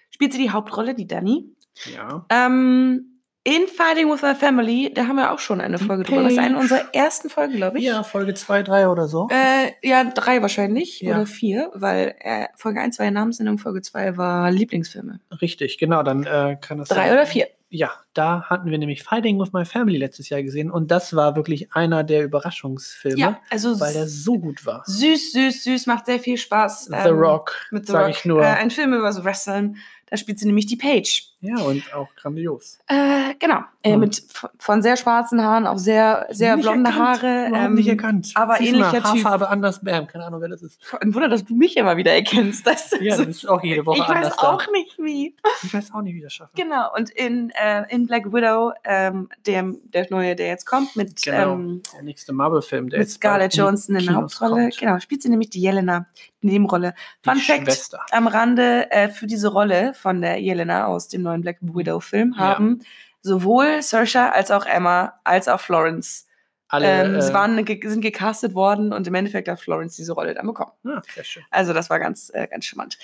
[0.10, 1.54] Spielt sie die Hauptrolle, die Dani.
[1.94, 2.26] Ja.
[2.30, 3.15] Ähm,
[3.46, 6.24] in Fighting with My Family, da haben wir auch schon eine Folge drüber.
[6.24, 7.86] Das ist eine unserer ersten Folgen, glaube ich.
[7.86, 9.30] Ja, Folge 2, 3 oder so.
[9.30, 11.16] Äh, ja, drei wahrscheinlich ja.
[11.16, 15.20] oder vier, weil äh, Folge 1 war ja Namenssendung, Folge 2 war Lieblingsfilme.
[15.42, 17.14] Richtig, genau, dann äh, kann das Drei sein.
[17.14, 17.48] oder vier.
[17.70, 21.36] Ja, da hatten wir nämlich Fighting with My Family letztes Jahr gesehen und das war
[21.36, 24.84] wirklich einer der Überraschungsfilme, ja, also weil der so gut war.
[24.86, 26.86] Süß, süß, süß, macht sehr viel Spaß.
[26.86, 28.10] The ähm, Rock, mit The Rock.
[28.10, 28.42] ich nur.
[28.42, 29.78] Äh, ein Film über so Wrestling.
[30.08, 31.35] Da spielt sie nämlich die Page.
[31.46, 32.80] Ja, und auch grandios.
[32.88, 33.60] Äh, genau.
[33.84, 34.24] Äh, mit
[34.58, 37.22] von sehr schwarzen Haaren auf sehr, sehr nicht blonde erkannt.
[37.24, 37.52] Haare.
[37.54, 38.32] Ähm, nicht erkannt.
[38.34, 39.24] Aber Siehst ähnlicher mal, Typ.
[39.24, 40.80] Haarfarbe anders, bam, keine Ahnung, wer das ist.
[41.00, 42.66] Ein Wunder, dass du mich immer wieder erkennst.
[42.66, 44.28] Das ja, das ist auch jede Woche ich anders.
[44.28, 44.72] Ich weiß auch da.
[44.72, 45.36] nicht, wie.
[45.64, 46.56] Ich weiß auch nicht, wie das schafft.
[46.56, 46.94] Genau.
[46.96, 51.54] Und in, äh, in Black Widow, ähm, der, der neue, der jetzt kommt, mit genau.
[51.54, 54.62] ähm, der nächste Marvel-Film, der mit Scarlett Johansson in der Hauptrolle.
[54.64, 54.78] Kommt.
[54.78, 56.06] Genau, spielt sie nämlich die Jelena,
[56.42, 56.94] die Nebenrolle.
[57.24, 58.00] Fun Fact Schwester.
[58.12, 62.80] am Rande äh, für diese Rolle von der Jelena aus dem neuen Black Widow-Film haben
[62.82, 62.88] ja.
[63.22, 66.26] sowohl Saoirse als auch Emma als auch Florence
[66.68, 70.48] alle ähm, äh, waren, sind gecastet worden und im Endeffekt hat Florence diese Rolle dann
[70.48, 70.72] bekommen.
[70.86, 71.44] Ah, sehr schön.
[71.52, 72.98] Also das war ganz, äh, ganz charmant.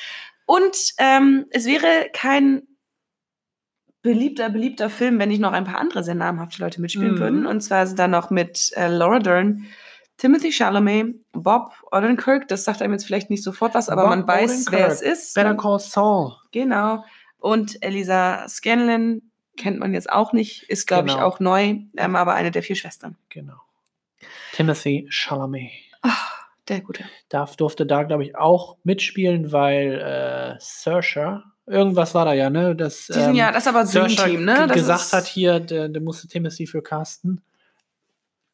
[0.46, 2.64] Und ähm, es wäre kein
[4.02, 7.20] beliebter, beliebter Film, wenn nicht noch ein paar andere sehr namhafte Leute mitspielen mm.
[7.20, 7.46] würden.
[7.46, 9.68] Und zwar sind da noch mit äh, Laura Dern,
[10.18, 14.28] Timothy Chalamet, Bob Odenkirk, das sagt einem jetzt vielleicht nicht sofort was, aber Bob man
[14.28, 14.72] weiß, Odenkirk.
[14.72, 15.36] wer es ist.
[15.36, 16.34] Better Call Saul.
[16.52, 17.04] Genau.
[17.42, 19.24] Und Elisa Scanlon
[19.58, 21.18] kennt man jetzt auch nicht, ist, glaube genau.
[21.18, 23.18] ich, auch neu, ähm, aber eine der vier Schwestern.
[23.30, 23.58] Genau.
[24.54, 25.72] Timothy Chalamet.
[26.04, 27.04] Ach, der Gute.
[27.30, 32.76] Darf, durfte da, glaube ich, auch mitspielen, weil äh, Saoirse, irgendwas war da ja, ne?
[32.76, 34.68] Das, Die sind ähm, ja, das ist aber Dream Team, ne?
[34.68, 37.42] Das gesagt hat hier, der, der musste Timothy für casten.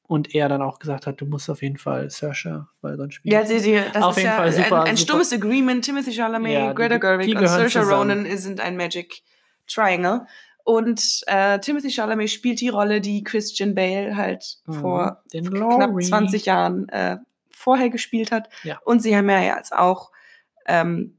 [0.07, 3.33] Und er dann auch gesagt hat, du musst auf jeden Fall Saoirse, weil sonst spielt
[3.33, 5.21] Ja, die, die, das auf ist jeden ja Fall super, ein, ein super.
[5.21, 5.83] stummes Agreement.
[5.83, 9.21] Timothy Chalamet, ja, Greta Gerwig und Saoirse Ronan sind ein Magic
[9.67, 10.25] Triangle.
[10.63, 16.45] Und äh, Timothy Chalamet spielt die Rolle, die Christian Bale halt mhm, vor knapp 20
[16.45, 17.17] Jahren äh,
[17.51, 18.49] vorher gespielt hat.
[18.63, 18.79] Ja.
[18.85, 20.11] Und sie haben ja jetzt auch
[20.65, 21.16] ähm,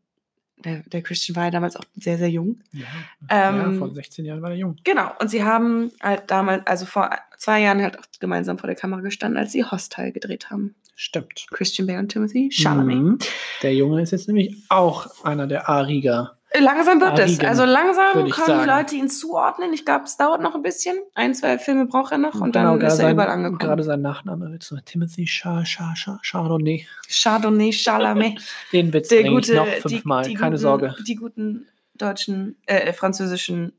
[0.65, 2.61] der, der Christian war ja damals auch sehr, sehr jung.
[2.73, 2.87] Ja,
[3.29, 4.77] ähm, ja, vor 16 Jahren war er jung.
[4.85, 5.11] Genau.
[5.21, 9.01] Und sie haben halt damals, also vor zwei Jahren halt auch gemeinsam vor der Kamera
[9.01, 10.75] gestanden, als sie Hostile gedreht haben.
[10.95, 11.47] Stimmt.
[11.51, 12.97] Christian Bale und Timothy Chalamet.
[12.97, 13.19] Mhm.
[13.63, 16.38] Der Junge ist jetzt nämlich auch einer der A-Rieger.
[16.55, 17.41] Langsam wird es.
[17.41, 18.61] Also langsam können sagen.
[18.63, 19.73] die Leute ihn zuordnen.
[19.75, 20.97] Ich glaube, es dauert noch ein bisschen.
[21.15, 23.59] Ein, zwei Filme braucht er noch und genau, dann ist er sein, überall angekommen.
[23.59, 26.87] Gerade sein Nachname willst du Timothy Char, Char, Char, Chardonnay.
[27.09, 28.41] Chardonnay, Chalamet.
[28.73, 30.95] Den Witz der gute, noch fünfmal, die, die keine guten, Sorge.
[31.07, 33.73] Die guten deutschen, äh, französischen,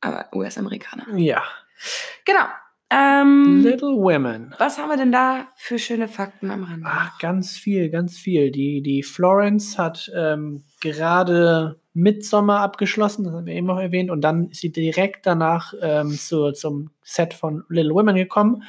[0.00, 1.16] aber US-Amerikaner.
[1.16, 1.42] Ja.
[2.24, 2.44] Genau.
[2.92, 4.54] Ähm, Little Women.
[4.58, 6.86] Was haben wir denn da für schöne Fakten am Rande?
[6.86, 8.50] Ach, ganz viel, ganz viel.
[8.50, 14.22] Die, die Florence hat ähm, gerade Midsommer abgeschlossen, das haben wir eben noch erwähnt, und
[14.22, 18.62] dann ist sie direkt danach ähm, zu, zum Set von Little Women gekommen.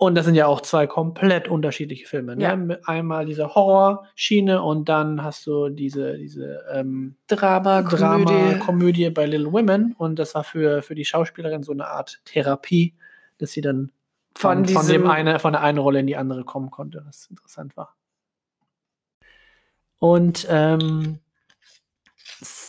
[0.00, 2.36] Und das sind ja auch zwei komplett unterschiedliche Filme.
[2.36, 2.44] Ne?
[2.44, 2.76] Ja.
[2.84, 9.96] Einmal diese Horrorschiene und dann hast du diese, diese ähm, Drama-Komödie Drama bei Little Women.
[9.98, 12.94] Und das war für, für die Schauspielerin so eine Art Therapie,
[13.38, 13.92] dass sie dann
[14.36, 17.26] von, von, von dem eine, von der einen Rolle in die andere kommen konnte, was
[17.26, 17.96] interessant war.
[19.98, 21.18] Und ähm,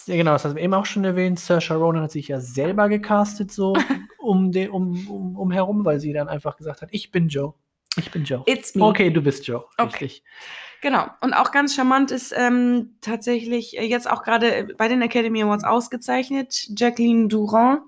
[0.08, 1.40] ja, genau, das haben wir eben auch schon erwähnt.
[1.40, 3.74] Saoirse Ronan hat sich ja selber gecastet, so
[4.18, 7.54] um, den, um, um, um herum, weil sie dann einfach gesagt hat: Ich bin Joe.
[7.96, 8.44] Ich bin Joe.
[8.48, 8.84] It's me.
[8.84, 9.66] Okay, du bist Joe.
[9.78, 9.84] Okay.
[9.84, 10.24] Richtig.
[10.82, 11.08] Genau.
[11.22, 15.64] Und auch ganz charmant ist ähm, tatsächlich äh, jetzt auch gerade bei den Academy Awards
[15.66, 16.70] ausgezeichnet.
[16.76, 17.82] Jacqueline Durand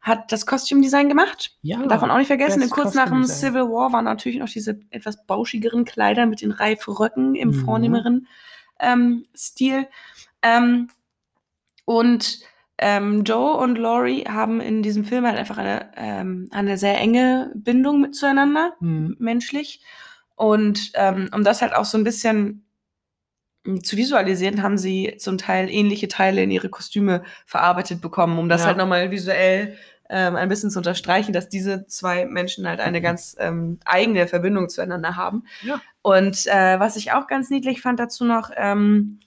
[0.00, 1.56] hat das Kostümdesign gemacht.
[1.62, 1.78] Ja.
[1.78, 2.68] Man auch nicht vergessen.
[2.70, 7.34] Kurz nach dem Civil War waren natürlich noch diese etwas bauschigeren Kleider mit den Reifröcken
[7.34, 7.64] im mhm.
[7.64, 8.28] vornehmeren
[8.78, 9.88] ähm, Stil.
[10.42, 10.88] Ähm,
[11.84, 12.40] und
[12.78, 17.50] ähm, Joe und Laurie haben in diesem Film halt einfach eine, ähm, eine sehr enge
[17.54, 19.16] Bindung mit zueinander, mhm.
[19.18, 19.82] menschlich.
[20.36, 22.67] Und ähm, um das halt auch so ein bisschen
[23.82, 28.62] zu visualisieren, haben sie zum Teil ähnliche Teile in ihre Kostüme verarbeitet bekommen, um das
[28.62, 28.68] ja.
[28.68, 29.76] halt nochmal visuell
[30.10, 34.68] ähm, ein bisschen zu unterstreichen, dass diese zwei Menschen halt eine ganz ähm, eigene Verbindung
[34.68, 35.44] zueinander haben.
[35.62, 35.80] Ja.
[36.02, 39.20] Und äh, was ich auch ganz niedlich fand dazu noch, ähm,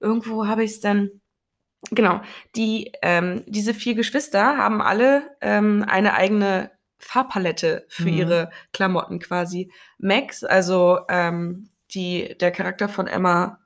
[0.00, 1.10] irgendwo habe ich es dann
[1.90, 2.22] Genau.
[2.56, 8.18] Die, ähm, diese vier Geschwister haben alle ähm, eine eigene Farbpalette für mhm.
[8.18, 9.70] ihre Klamotten quasi.
[9.98, 13.58] Max, also ähm, die, der Charakter von Emma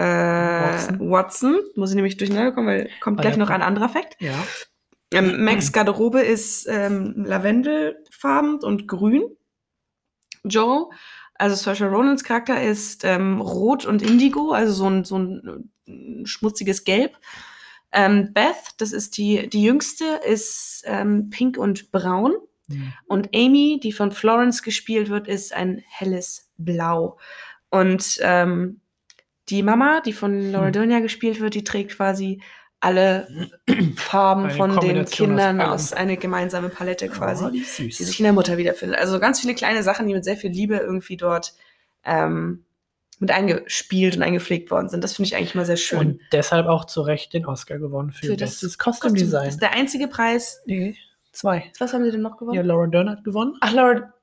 [0.00, 1.10] äh, Watson.
[1.10, 1.60] Watson.
[1.76, 4.16] muss ich nämlich durcheinander kommen, weil kommt ah, gleich noch ein anderer Fakt.
[4.20, 4.34] Ja.
[5.12, 9.24] Ähm, Max Garderobe ist ähm, lavendelfarben und grün.
[10.44, 10.88] Joe,
[11.34, 15.70] also Saoirse Ronans Charakter ist ähm, rot und indigo, also so ein, so ein
[16.24, 17.18] schmutziges Gelb.
[17.92, 22.34] Ähm, Beth, das ist die, die jüngste, ist ähm, pink und braun.
[22.68, 22.92] Mhm.
[23.06, 27.18] Und Amy, die von Florence gespielt wird, ist ein helles Blau.
[27.68, 28.80] Und ähm,
[29.50, 30.72] die Mama, die von Laura Hm.
[30.72, 32.40] Dern gespielt wird, die trägt quasi
[32.80, 33.28] alle
[33.96, 38.24] Farben Eine von den Kindern aus eine gemeinsame Palette quasi, Oh, die die sich in
[38.24, 38.98] der Mutter wiederfindet.
[38.98, 41.52] Also ganz viele kleine Sachen, die mit sehr viel Liebe irgendwie dort
[42.04, 42.64] ähm,
[43.18, 45.04] mit eingespielt und eingepflegt worden sind.
[45.04, 45.98] Das finde ich eigentlich mal sehr schön.
[45.98, 48.78] Und deshalb auch zu Recht den Oscar gewonnen für, Für das Kostüm.
[48.78, 49.44] Costume Design.
[49.44, 50.62] Das ist der einzige Preis.
[50.64, 50.96] Nee,
[51.32, 51.70] zwei.
[51.78, 52.56] Was haben sie denn noch gewonnen?
[52.56, 54.14] Ja, Laura Dern hat gewonnen, Ach, Laura,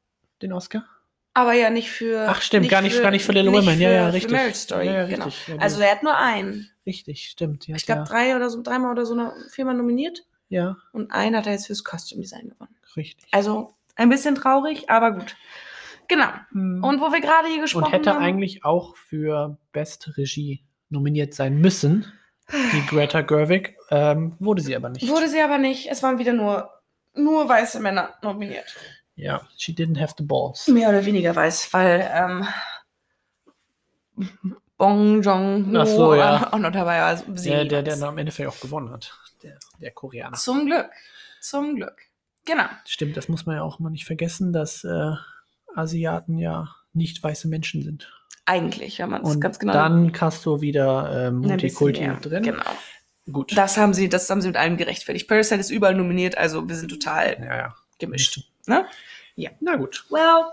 [0.41, 0.83] den Oscar.
[1.37, 2.25] Aber ja nicht für.
[2.29, 3.79] Ach, stimmt, gar nicht- gar nicht für Little Women.
[3.79, 4.31] Ja, für- ja, für richtig.
[4.31, 5.25] Marriage Story, Ja, ja, genau.
[5.25, 5.47] richtig.
[5.47, 6.69] Ja, die- Also er hat nur einen.
[6.85, 7.69] Richtig, stimmt.
[7.69, 9.15] Ich glaube ja, drei oder so, dreimal oder so
[9.51, 10.25] viermal nominiert.
[10.49, 12.75] ja, Und einen hat er jetzt fürs Costume Design gewonnen.
[12.95, 13.27] richtig.
[13.31, 15.35] Also ein bisschen traurig, aber gut.
[16.07, 16.29] Genau.
[16.51, 16.83] Hm.
[16.83, 18.23] Und wo wir gerade hier gesprochen Und hätte haben.
[18.23, 22.11] eigentlich auch für Best Regie nominiert sein müssen.
[22.71, 25.05] Die Greta Gerwig ähm, wurde sie aber nicht.
[25.09, 25.91] Wurde sie aber nicht.
[25.91, 26.69] Es waren wieder nur,
[27.13, 28.73] nur weiße Männer nominiert.
[29.17, 30.67] Ja, she didn't have the balls.
[30.67, 32.47] Mehr oder weniger weiß, weil ähm,
[34.77, 36.53] Bong Jong Ho so, ja.
[36.53, 37.07] auch noch dabei war.
[37.07, 39.11] Also Der, der, der dann am Endeffekt auch gewonnen hat.
[39.41, 40.37] Der, der Koreaner.
[40.37, 40.89] Zum Glück.
[41.41, 41.95] Zum Glück.
[42.45, 42.65] Genau.
[42.85, 45.11] Stimmt, das muss man ja auch mal nicht vergessen, dass äh,
[45.75, 48.13] Asiaten ja nicht weiße Menschen sind.
[48.45, 52.43] Eigentlich, wenn man es Und ganz genau dann hast du wieder bisschen Multikulti mit drin.
[52.43, 52.71] Genau.
[53.29, 53.57] Gut.
[53.57, 55.27] Das haben sie, das haben sie mit allem gerechtfertigt.
[55.27, 57.75] Parasite ist überall nominiert, also wir sind total ja, ja.
[57.99, 58.39] Gemischt.
[58.65, 58.85] Ne?
[59.59, 60.05] Na gut.
[60.09, 60.45] Well,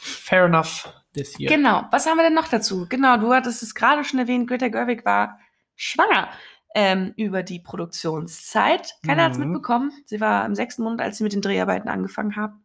[0.00, 1.50] Fair enough this year.
[1.50, 1.84] Genau.
[1.90, 2.86] Was haben wir denn noch dazu?
[2.88, 5.38] Genau, du hattest es gerade schon erwähnt, Greta Gerwig war
[5.74, 6.28] schwanger
[6.74, 8.94] ähm, über die Produktionszeit.
[9.04, 9.44] Keiner hat es Mhm.
[9.52, 9.92] mitbekommen.
[10.04, 12.64] Sie war im sechsten Monat, als sie mit den Dreharbeiten angefangen haben.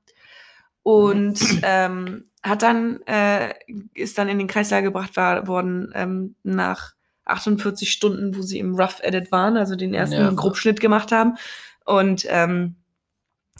[0.84, 3.54] Und ähm, hat dann, äh,
[3.93, 6.93] ist dann in den Kreislauf gebracht war, worden ähm, nach
[7.26, 10.30] 48 Stunden, wo sie im Rough Edit waren, also den ersten Ja.
[10.32, 11.38] Grobschnitt gemacht haben.
[11.86, 12.76] Und ähm,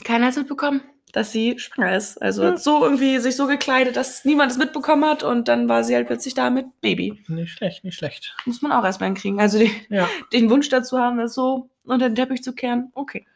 [0.02, 0.80] keiner hat es mitbekommen,
[1.12, 2.20] dass sie schwanger ist.
[2.20, 2.50] Also Ja.
[2.50, 5.94] hat so irgendwie sich so gekleidet, dass niemand es mitbekommen hat und dann war sie
[5.94, 7.22] halt plötzlich da mit Baby.
[7.28, 8.34] Nicht schlecht, nicht schlecht.
[8.46, 9.38] Muss man auch erstmal hinkriegen.
[9.40, 12.90] Also die, Ja, den Wunsch dazu haben, das so unter den Teppich zu kehren.
[12.94, 13.26] Okay.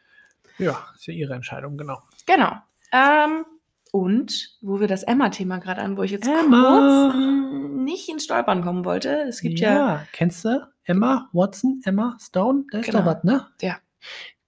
[0.57, 2.01] ja, ist ja ihre Entscheidung, genau.
[2.25, 2.51] Genau.
[2.91, 3.45] Ähm,
[3.91, 7.11] und wo wir das Emma-Thema gerade an, wo ich jetzt Emma.
[7.11, 7.15] kurz
[7.85, 9.21] nicht ins Stolpern kommen wollte.
[9.27, 12.65] Es gibt ja, kennst du Emma Watson, Emma Stone?
[12.71, 12.99] Da ist Genau.
[12.99, 13.47] doch was, ne?
[13.61, 13.77] Ja.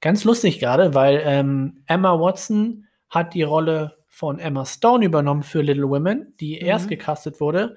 [0.02, 5.62] Ganz lustig gerade, weil ähm, Emma Watson hat die Rolle von Emma Stone übernommen für
[5.62, 6.66] Little Women, die Mhm.
[6.68, 7.76] erst gecastet wurde.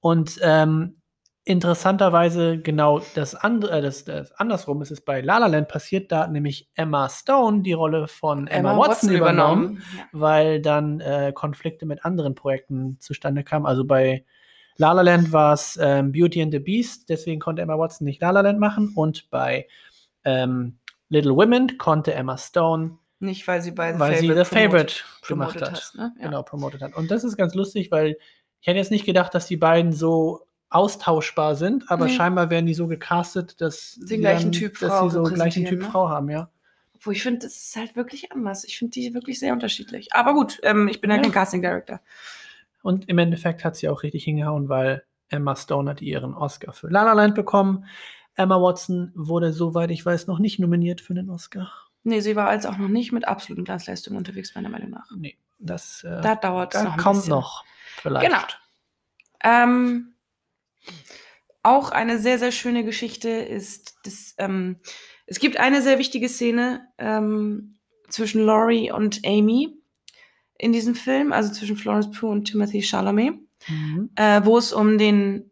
[0.00, 0.96] Und ähm,
[1.44, 6.10] interessanterweise genau das, andere, äh, das, das andersrum ist es bei La La Land passiert.
[6.12, 10.04] Da hat nämlich Emma Stone die Rolle von Emma, Watson, übernommen Ja.
[10.12, 13.64] weil dann äh, Konflikte mit anderen Projekten zustande kamen.
[13.66, 14.24] Also bei
[14.76, 18.20] La La Land war es ähm, Beauty and the Beast, deswegen konnte Emma Watson nicht
[18.20, 18.92] La La Land machen.
[18.94, 19.66] Und bei
[20.24, 24.54] ähm, Little Women konnte Emma Stone, Nicht, weil sie bei The weil sie Favorite The
[24.54, 25.92] Favorite promoted gemacht hat.
[25.94, 26.14] ne?
[26.18, 26.24] Ja.
[26.26, 26.94] Genau, promotet hat.
[26.96, 28.16] Und das ist ganz lustig, weil
[28.60, 32.12] ich hätte jetzt nicht gedacht, dass die beiden so austauschbar sind, aber Nee.
[32.12, 35.64] scheinbar werden die so gecastet, dass sie gleichen dann, Typ dass Frau sie so gleichen
[35.64, 35.84] Typ ne?
[35.86, 36.50] Frau haben, ja.
[37.00, 38.64] Wo ich finde, das ist halt wirklich anders.
[38.64, 40.12] Ich finde die wirklich sehr unterschiedlich.
[40.12, 41.22] Aber gut, ähm, ich bin ja, Ja.
[41.22, 42.00] kein Casting Director.
[42.82, 46.88] Und im Endeffekt hat sie auch richtig hingehauen, weil Emma Stone hat ihren Oscar für
[46.88, 47.84] La La Land bekommen.
[48.36, 51.72] Emma Watson wurde, soweit ich weiß, noch nicht nominiert für den Oscar.
[52.04, 55.10] Nee, sie war jetzt auch noch nicht mit absoluten Glanzleistungen unterwegs, meiner Meinung nach.
[55.16, 57.30] Nee, das äh, Da dauert es noch kommt bisschen.
[57.30, 57.64] noch.
[58.00, 58.26] Vielleicht.
[58.26, 58.42] Genau.
[59.42, 60.14] Ähm,
[61.62, 64.76] auch eine sehr, sehr schöne Geschichte ist, das, ähm,
[65.26, 67.74] es gibt eine sehr wichtige Szene ähm,
[68.08, 69.76] zwischen Laurie und Amy
[70.58, 73.34] in diesem Film, also zwischen Florence Pugh und Timothy Chalamet,
[73.68, 74.10] Mhm.
[74.14, 75.50] äh, wo es um den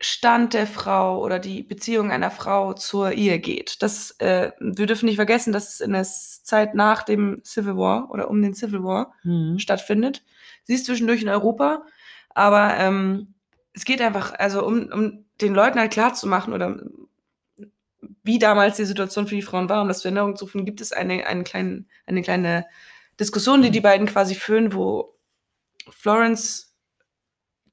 [0.00, 3.82] Stand der Frau oder die Beziehung einer Frau zur Ehe geht.
[3.82, 8.10] Das, äh, wir dürfen nicht vergessen, dass es in der Zeit nach dem Civil War
[8.10, 9.58] oder um den Civil War Mhm.
[9.58, 10.24] stattfindet.
[10.64, 11.82] Sie ist zwischendurch in Europa,
[12.30, 13.34] aber ähm,
[13.72, 16.80] es geht einfach, also um, um den Leuten halt klarzumachen oder
[18.22, 20.80] wie damals die Situation für die Frauen war, um das zur Erinnerung zu rufen, gibt
[20.80, 22.66] es eine, einen kleinen, eine kleine
[23.18, 25.16] Diskussion, die die beiden quasi führen, wo
[25.90, 26.74] Florence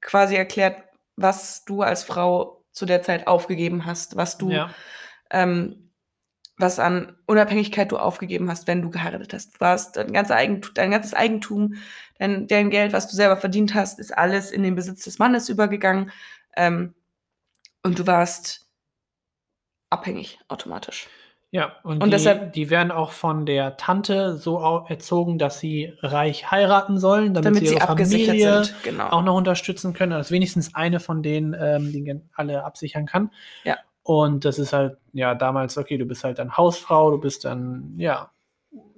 [0.00, 0.82] quasi erklärt,
[1.16, 4.70] was du als Frau zu der Zeit aufgegeben hast, was du Ja.
[5.30, 5.82] ähm,
[6.58, 9.54] was an Unabhängigkeit du aufgegeben hast, wenn du geheiratet hast.
[9.56, 11.74] Du warst dein, ganzer Eigentum, dein ganzes Eigentum,
[12.18, 15.50] dein, dein Geld, was du selber verdient hast, ist alles in den Besitz des Mannes
[15.50, 16.10] übergegangen.
[16.56, 16.94] Ähm,
[17.82, 18.66] und du warst
[19.90, 21.08] abhängig automatisch.
[21.52, 25.92] Ja, und, Und die, deshalb- die werden auch von der Tante so erzogen, dass sie
[26.00, 28.82] reich heiraten sollen, damit, Damit sie ihre abgesichert Familie sind.
[28.82, 29.08] Genau.
[29.08, 33.30] auch noch unterstützen können, dass wenigstens eine von denen ähm, die alle absichern kann.
[33.64, 33.78] Ja.
[34.02, 37.94] Und das ist halt, ja, damals, okay, du bist halt dann Hausfrau, du bist dann,
[37.96, 38.30] ja,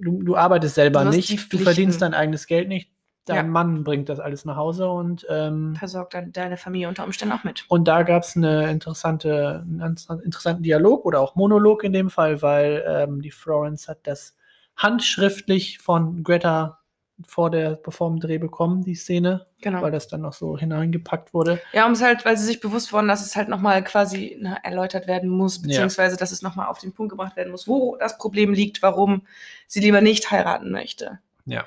[0.00, 2.90] du, du arbeitest selber Du nicht, du verdienst dein eigenes Geld nicht.
[3.28, 3.42] Dein Ja.
[3.44, 7.44] Mann bringt das alles nach Hause und ähm, Versorgt dann deine Familie unter Umständen auch
[7.44, 7.64] mit.
[7.68, 12.40] Und da gab es eine interessante, einen interessanten Dialog oder auch Monolog in dem Fall,
[12.42, 14.34] weil ähm, die Florence hat das
[14.76, 16.78] handschriftlich von Greta
[17.26, 19.82] vor der bevor dem Dreh bekommen, die Szene, Genau.
[19.82, 21.60] weil das dann noch so hineingepackt wurde.
[21.72, 24.54] Ja, um es halt, weil sie sich bewusst wurden, dass es halt nochmal quasi na,
[24.62, 28.18] erläutert werden muss, beziehungsweise dass es nochmal auf den Punkt gebracht werden muss, wo das
[28.18, 29.22] Problem liegt, warum
[29.66, 31.18] sie lieber nicht heiraten möchte.
[31.44, 31.64] Ja.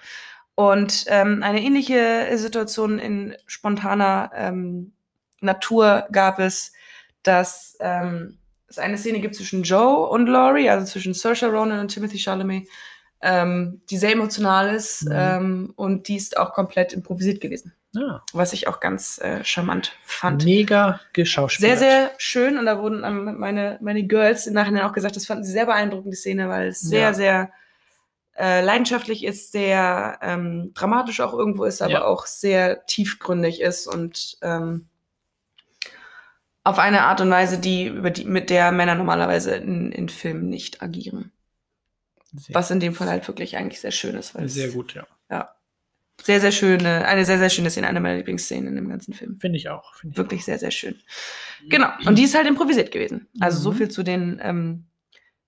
[0.56, 4.94] Und ähm, eine ähnliche Situation in spontaner ähm,
[5.40, 6.72] Natur gab es,
[7.24, 8.38] dass ähm,
[8.68, 12.68] es eine Szene gibt zwischen Joe und Laurie, also zwischen Saoirse Ronan und Timothy Chalamet,
[13.22, 15.12] ähm, die sehr emotional ist Mhm.
[15.16, 18.24] ähm, und die ist auch komplett improvisiert gewesen, Ja.
[18.34, 20.44] was ich auch ganz äh, charmant fand.
[20.46, 21.80] Mega Sehr, geschauspielert.
[21.80, 25.44] sehr schön und da wurden ähm, meine, meine Girls im Nachhinein auch gesagt, das fanden
[25.44, 27.14] sie sehr beeindruckend, die Szene, weil es sehr, Ja.
[27.14, 27.52] sehr
[28.38, 32.04] äh, leidenschaftlich ist, sehr ähm, dramatisch auch irgendwo ist, aber Ja.
[32.06, 34.88] auch sehr tiefgründig ist und ähm,
[36.63, 40.48] auf eine Art und Weise, die, über die, mit der Männer normalerweise in, in Filmen
[40.50, 41.32] nicht agieren.
[42.34, 44.36] Sehr, Was in dem Fall halt wirklich eigentlich sehr schön ist.
[44.36, 45.06] Weil es sehr gut, ja.
[46.24, 49.39] Sehr, sehr schöne, eine sehr, sehr schöne Szene, eine meiner Lieblingsszenen in dem ganzen Film.
[49.39, 49.96] Finde ich auch.
[49.96, 51.02] Find ich Wirklich sehr, sehr schön.
[51.67, 51.88] Genau.
[52.06, 53.28] Und die ist halt improvisiert gewesen.
[53.39, 53.76] Also so Mhm.
[53.78, 54.39] viel zu den.
[54.44, 54.86] Ähm,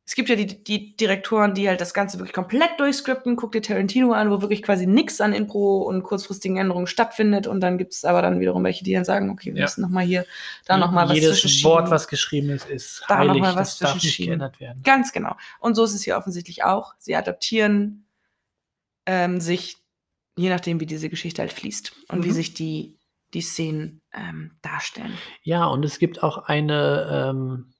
[0.06, 3.38] es gibt ja die, die Direktoren, die halt das Ganze wirklich komplett durchscripten.
[3.38, 7.48] Guck dir Tarantino an, wo wirklich quasi nichts an Impro und kurzfristigen Änderungen stattfindet.
[7.48, 9.64] Und dann gibt es aber dann wiederum welche, die dann sagen, okay, wir Ja.
[9.64, 10.26] müssen noch mal hier,
[10.66, 11.72] da noch mal was Jedes zwischenschieben.
[11.72, 13.42] Wort, was geschrieben ist, ist Da noch heilig.
[13.42, 14.84] mal was das darf nicht geändert werden.
[14.84, 15.38] Ganz genau.
[15.62, 16.96] Und so ist es hier offensichtlich auch.
[17.00, 18.06] Sie adaptieren
[19.06, 19.78] ähm, sich,
[20.38, 22.34] je nachdem, wie diese Geschichte halt fließt und wie Mhm.
[22.34, 22.98] sich die,
[23.34, 25.14] die Szenen ähm, darstellen.
[25.44, 27.74] Ja, und es gibt auch eine ähm,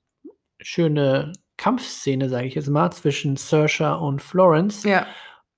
[0.62, 4.84] schöne Kampfszene, sage ich jetzt mal, zwischen Saoirse und Florence.
[4.84, 5.06] Ja.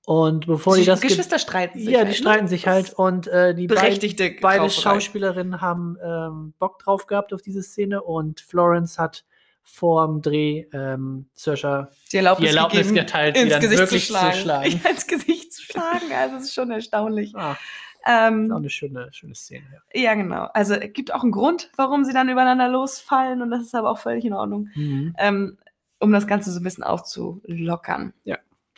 [0.04, 1.88] Und bevor die das ge- Geschwister streiten sich.
[1.88, 2.14] ja, die halt, ne?
[2.14, 4.82] streiten sich halt Das und äh, die beiden, berechtigte beide Rauferei.
[4.94, 9.24] Schauspielerinnen haben ähm, Bock drauf gehabt auf diese Szene und Florence hat
[9.64, 13.80] vor dem Dreh ähm, Saoirse die Erlaubnis, die Erlaubnis gegeben, geteilt, sie ins dann Gesicht
[13.80, 14.36] wirklich zu zu schlagen.
[14.38, 14.80] schlagen.
[14.84, 16.12] Ja, ins Gesicht zu schlagen.
[16.16, 17.34] Also, es ist schon erstaunlich.
[17.34, 19.64] ah, ist auch Ähm, eine schöne, schöne Szene.
[19.92, 20.00] Ja.
[20.02, 20.46] ja, genau.
[20.54, 23.42] Also, es gibt auch einen Grund, warum sie dann übereinander losfallen.
[23.42, 24.68] Und das ist aber auch völlig in Ordnung.
[24.76, 25.16] Mhm.
[25.18, 25.58] Ähm,
[26.00, 28.12] um das Ganze so ein bisschen aufzulockern.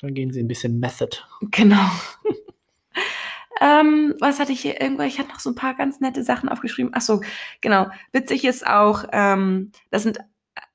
[0.00, 1.16] Dann gehen sie ein bisschen Method.
[1.50, 1.90] Genau.
[3.60, 5.02] ähm, was hatte ich hier irgendwo?
[5.02, 6.92] Ich hatte noch so ein paar ganz nette Sachen aufgeschrieben.
[6.94, 7.20] Ach so,
[7.60, 7.88] genau.
[8.12, 10.18] Witzig ist auch, ähm, das sind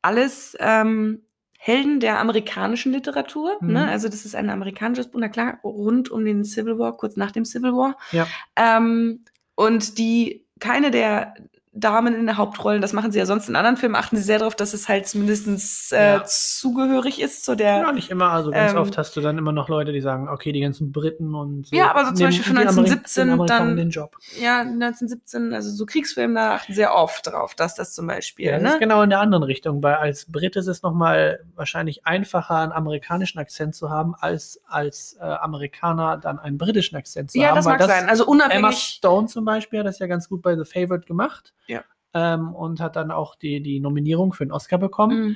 [0.01, 1.21] alles ähm,
[1.57, 3.57] Helden der amerikanischen Literatur.
[3.61, 3.71] Mhm.
[3.71, 3.87] Ne?
[3.87, 7.31] Also das ist ein amerikanisches Buch, na klar, rund um den Civil War, kurz nach
[7.31, 7.97] dem Civil War.
[8.11, 8.27] Ja.
[8.57, 9.23] Ähm,
[9.55, 11.35] und die, keine der
[11.75, 14.37] Damen in der Hauptrollen, das machen sie ja sonst in anderen Filmen, achten sie sehr
[14.37, 16.23] darauf, dass es halt zumindest äh, Ja.
[16.23, 18.29] zugehörig ist zu der Ja, nicht immer.
[18.31, 20.91] Also ganz ähm, oft hast du dann immer noch Leute, die sagen, okay, die ganzen
[20.91, 21.75] Briten und so.
[21.75, 24.15] Ja, aber so zum Beispiel Amerik- 1917 den Amerikanern dann- den Job.
[24.39, 28.51] ja, 1917, also so Kriegsfilme, da achten sehr oft drauf, dass das zum Beispiel, Ja,
[28.53, 28.69] das ne?
[28.73, 32.71] ist genau in der anderen Richtung, weil als Brit ist es nochmal wahrscheinlich einfacher, einen
[32.71, 37.55] amerikanischen Akzent zu haben, als als äh, Amerikaner dann einen britischen Akzent zu Ja, haben.
[37.55, 38.09] das weil mag sein.
[38.09, 38.77] Also Emma unabhängig.
[38.77, 41.53] Stone zum Beispiel hat das ja ganz gut bei The Favorite gemacht.
[41.67, 41.83] Ja.
[42.13, 45.23] Ähm, und hat dann auch die, die Nominierung für den Oscar bekommen.
[45.23, 45.35] Mhm.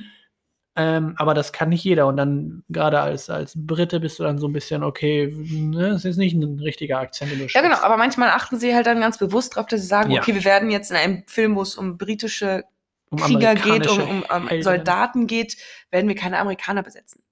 [0.76, 2.06] Ähm, aber das kann nicht jeder.
[2.06, 6.04] Und dann, gerade als, als Brite, bist du dann so ein bisschen, okay, ne, es
[6.04, 9.00] ist nicht ein richtiger Akzent, den du Ja, genau, aber manchmal achten sie halt dann
[9.00, 10.20] ganz bewusst drauf, dass sie sagen, Ja.
[10.22, 12.62] okay, wir werden jetzt in einem Film, wo es um britische
[13.10, 14.62] Um Krieger geht, um, um, um.
[14.62, 15.56] Soldaten geht,
[15.90, 17.24] werden wir keine Amerikaner besetzen.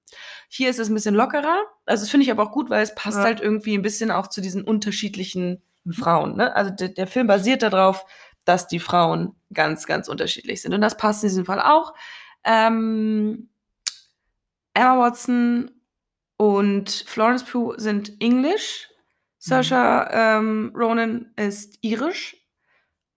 [0.48, 1.58] Hier ist es ein bisschen lockerer.
[1.84, 3.24] Also das finde ich aber auch gut, weil es passt Ja.
[3.24, 6.36] halt irgendwie ein bisschen auch zu diesen unterschiedlichen Frauen.
[6.36, 6.54] Ne?
[6.56, 8.04] Also der, der Film basiert darauf,
[8.46, 10.72] dass die Frauen ganz, ganz unterschiedlich sind.
[10.72, 11.92] Und das passt in diesem Fall auch.
[12.44, 13.50] Ähm,
[14.72, 15.70] Emma Watson
[16.38, 18.88] und Florence Pugh sind Englisch.
[19.38, 22.36] Saoirse ähm, Ronan ist irisch.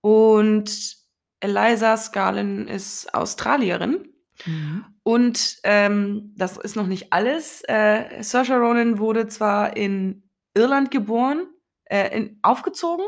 [0.01, 0.97] Und
[1.39, 4.13] Eliza Scarlin ist Australierin.
[4.45, 4.85] Mhm.
[5.03, 7.61] Und ähm, das ist noch nicht alles.
[7.67, 11.47] Äh, Saoirse Ronan wurde zwar in Irland geboren,
[11.85, 13.05] äh, in, aufgezogen,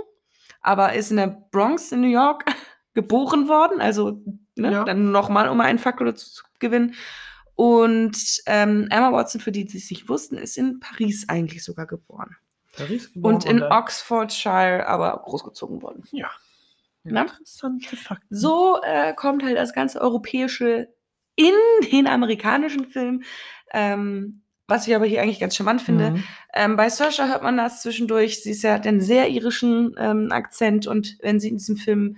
[0.62, 2.46] aber ist in der Bronx in New York
[2.94, 3.82] geboren worden.
[3.82, 4.22] Also
[4.56, 4.84] ne, Ja.
[4.84, 6.96] dann nochmal, um einen Faktor dazu zu gewinnen.
[7.56, 11.86] Und ähm, Emma Watson, für die, die es nicht wussten, ist in Paris eigentlich sogar
[11.86, 12.36] geboren.
[12.76, 16.04] Paris geboren Und in dann- Oxfordshire aber großgezogen worden.
[16.12, 16.30] Ja.
[17.04, 17.22] Na?
[17.24, 18.36] Interessante Fakten.
[18.36, 20.88] So äh, kommt halt das ganze Europäische
[21.36, 21.54] in
[21.92, 23.24] den amerikanischen Film.
[23.74, 24.41] Ähm,
[24.72, 26.12] was ich aber hier eigentlich ganz charmant finde.
[26.12, 26.24] Mhm.
[26.54, 28.42] Ähm, bei Saoirse hört man das zwischendurch.
[28.42, 32.18] Sie ist ja, hat einen sehr irischen ähm, Akzent und wenn sie in diesem Film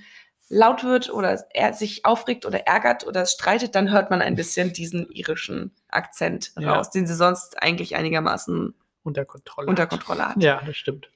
[0.50, 4.72] laut wird oder er sich aufregt oder ärgert oder streitet, dann hört man ein bisschen
[4.80, 6.74] diesen irischen Akzent Ja.
[6.76, 8.74] raus, den sie sonst eigentlich einigermaßen
[9.04, 9.68] Unter Kontrolle.
[9.68, 9.90] unter hat.
[9.90, 10.42] Kontrolle hat.
[10.44, 11.10] Ja, das stimmt.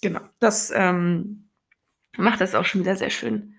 [0.00, 0.20] Genau.
[0.38, 1.48] Das ähm,
[2.16, 3.54] macht das auch schon wieder sehr schön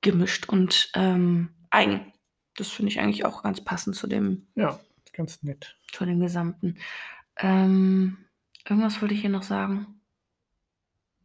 [0.00, 2.12] gemischt und ähm, eigen.
[2.56, 4.78] Das finde ich eigentlich auch ganz passend zu dem, Ja,
[5.14, 5.76] ganz nett.
[5.92, 6.76] zu dem Gesamten.
[7.38, 8.18] Ähm,
[8.68, 9.86] irgendwas wollte ich hier noch sagen.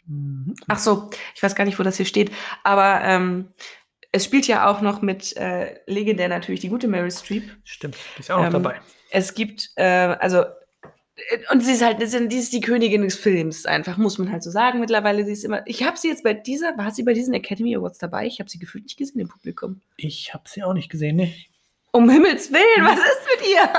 [0.06, 0.56] Mhm.
[0.68, 2.32] Ach so, ich weiß gar nicht, wo das hier steht,
[2.64, 3.50] aber ähm,
[4.12, 7.44] es spielt ja auch noch mit äh, legendär natürlich die gute Meryl Streep.
[7.64, 8.82] Stimmt, die ist auch noch Ähm, dabei.
[9.12, 10.46] Es gibt, äh, also,
[11.52, 14.50] und sie ist halt, die ist die Königin des Films, einfach, muss man halt so
[14.52, 14.80] sagen.
[14.80, 17.76] Mittlerweile, sie ist immer, ich habe sie jetzt bei dieser, war sie bei diesen Academy
[17.76, 18.26] Awards dabei?
[18.26, 19.82] Ich habe sie gefühlt nicht gesehen im Publikum.
[19.98, 21.34] Ich habe sie auch nicht gesehen, ne?
[21.92, 23.70] Um Himmels Willen, was ist mit ihr?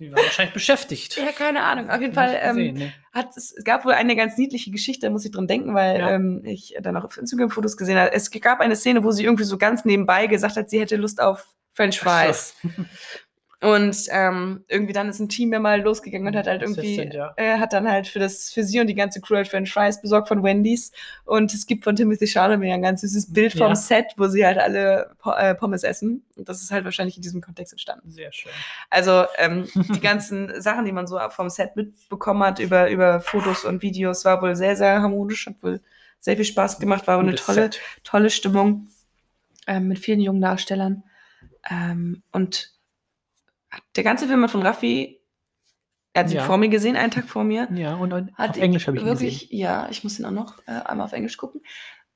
[0.00, 1.16] Die war wahrscheinlich beschäftigt.
[1.18, 1.90] Ja, keine Ahnung.
[1.90, 2.92] Auf jeden Fall gesehen, ähm, ne?
[3.12, 6.00] hat es, es gab wohl eine ganz niedliche Geschichte, da muss ich dran denken, weil
[6.00, 6.10] Ja.
[6.12, 8.12] ähm, ich dann auch auf Instagram-Fotos gesehen habe.
[8.12, 11.20] Es gab eine Szene, wo sie irgendwie so ganz nebenbei gesagt hat, sie hätte Lust
[11.20, 12.54] auf French Fries.
[13.62, 17.12] Und ähm, irgendwie dann ist ein Team ja mal losgegangen und hat halt irgendwie, Assistant,
[17.12, 17.34] ja.
[17.36, 20.00] äh, hat dann halt für das, für sie und die ganze Crew halt French Fries
[20.00, 20.92] besorgt von Wendy's.
[21.26, 23.74] Und es gibt von Timothy Chalamet ein ganz süßes Bild vom Ja.
[23.74, 26.24] Set, wo sie halt alle Po- äh, Pommes essen.
[26.36, 28.10] Und das ist halt wahrscheinlich in diesem Kontext entstanden.
[28.10, 28.50] Sehr schön.
[28.88, 33.66] Also ähm, die ganzen Sachen, die man so vom Set mitbekommen hat über, über Fotos
[33.66, 35.82] und Videos, war wohl sehr, sehr harmonisch, hat wohl
[36.18, 37.80] sehr viel Spaß gemacht, war wohl eine tolle, Set.
[38.04, 38.88] tolle Stimmung
[39.66, 41.02] ähm, mit vielen jungen Darstellern.
[41.70, 42.72] Ähm, und
[43.96, 45.20] der ganze Film hat von Raffi,
[46.12, 46.44] er hat ihn Ja.
[46.44, 47.68] vor mir gesehen, einen Tag vor mir.
[47.72, 49.58] Ja, und auf Englisch habe ich ihn wirklich, gesehen.
[49.58, 51.62] ja, ich muss ihn auch noch äh, einmal auf Englisch gucken.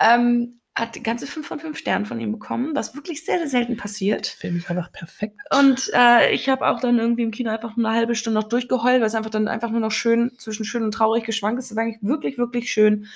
[0.00, 3.76] Ähm, hat ganze 5 von 5 Sternen von ihm bekommen, was wirklich sehr, sehr selten
[3.76, 4.26] passiert.
[4.32, 5.38] Der Film ist einfach perfekt.
[5.56, 8.48] Und äh, ich habe auch dann irgendwie im Kino einfach nur eine halbe Stunde noch
[8.48, 11.70] durchgeheult, weil es einfach dann einfach nur noch schön zwischen schön und traurig geschwankt ist.
[11.70, 13.06] Es war eigentlich wirklich, wirklich schön.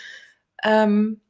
[0.62, 1.20] Ähm,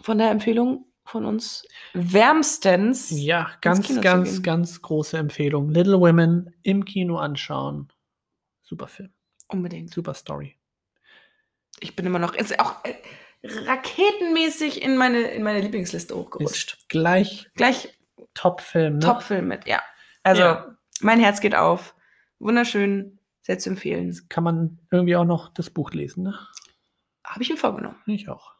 [0.00, 3.10] von der Empfehlung von uns wärmstens.
[3.10, 5.70] Ja, ganz, ganz, ganz große Empfehlung.
[5.70, 7.88] Little Women im Kino anschauen.
[8.62, 9.10] Super Film,
[9.48, 9.92] Unbedingt.
[9.92, 10.56] super Story.
[11.80, 12.94] Ich bin immer noch ist auch äh,
[13.42, 16.74] raketenmäßig in meine, in meine Lieblingsliste hochgerutscht.
[16.74, 17.88] Ist gleich Gleich
[18.34, 19.00] Top-Film, ne?
[19.00, 19.80] Top-Film mit, ja.
[20.22, 20.76] Also, Ja.
[21.00, 21.94] mein Herz geht auf.
[22.38, 24.16] Wunderschön, sehr zu empfehlen.
[24.28, 26.38] Kann man irgendwie auch noch das Buch lesen, ne?
[27.24, 27.96] Habe ich mir vorgenommen.
[28.06, 28.52] Ich auch.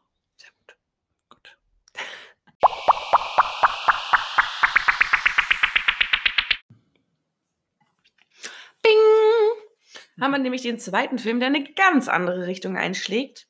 [10.19, 13.47] Haben wir nämlich den zweiten Film, der eine ganz andere Richtung einschlägt.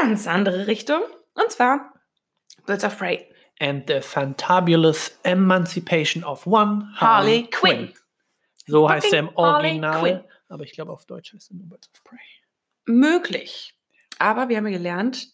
[0.00, 1.02] Ganz andere Richtung.
[1.34, 1.94] Und zwar
[2.66, 3.28] Birds of Prey.
[3.60, 7.92] And the Fantabulous Emancipation of One Harley Quinn.
[8.66, 10.00] So heißt er im Harley Original.
[10.00, 10.24] Quinn.
[10.48, 12.18] Aber ich glaube, auf Deutsch heißt er nur Birds of Prey.
[12.86, 13.74] Möglich.
[14.18, 15.28] Aber wir haben ja gelernt,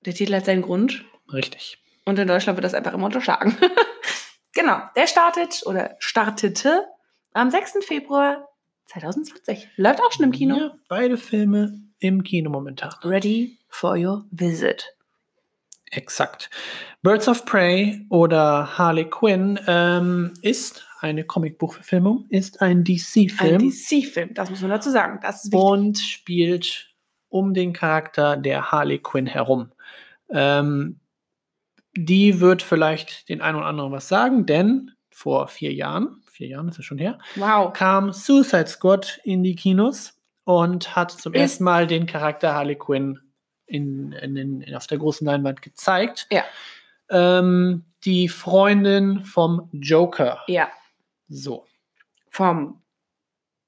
[0.00, 1.04] der Titel hat seinen Grund.
[1.32, 1.82] Richtig.
[2.04, 3.56] Und in Deutschland wird das einfach immer unterschlagen.
[4.54, 4.80] genau.
[4.96, 6.86] Der startet oder startete
[7.32, 7.84] am 6.
[7.84, 8.47] Februar
[8.88, 9.68] 2020.
[9.76, 10.56] Läuft auch schon im Kino.
[10.56, 12.90] Ja, beide Filme im Kino momentan.
[13.04, 14.94] Ready for your visit.
[15.90, 16.50] Exakt.
[17.02, 24.34] Birds of Prey oder Harley Quinn ähm, ist eine Comicbuchverfilmung, ist ein Ein DC-Film DC-Film,
[24.34, 25.20] das muss man dazu sagen.
[25.22, 25.68] Das ist wichtig.
[25.68, 26.94] und spielt
[27.28, 29.72] um den Charakter der Harley Quinn herum.
[30.30, 31.00] Ähm,
[31.96, 36.68] die wird vielleicht den einen oder anderen was sagen, denn vor vier Jahren, vier Jahren
[36.68, 37.72] ist es schon her, Wow.
[37.72, 40.14] kam Suicide Squad in die Kinos
[40.44, 43.18] und hat zum Ist- ersten Mal den Charakter Harley Quinn
[43.66, 46.26] in, in, in, auf der großen Leinwand gezeigt.
[46.30, 46.44] Ja.
[47.10, 50.38] Ähm, die Freundin vom Joker.
[50.46, 50.68] Ja,
[51.28, 51.66] So.
[52.30, 52.80] vom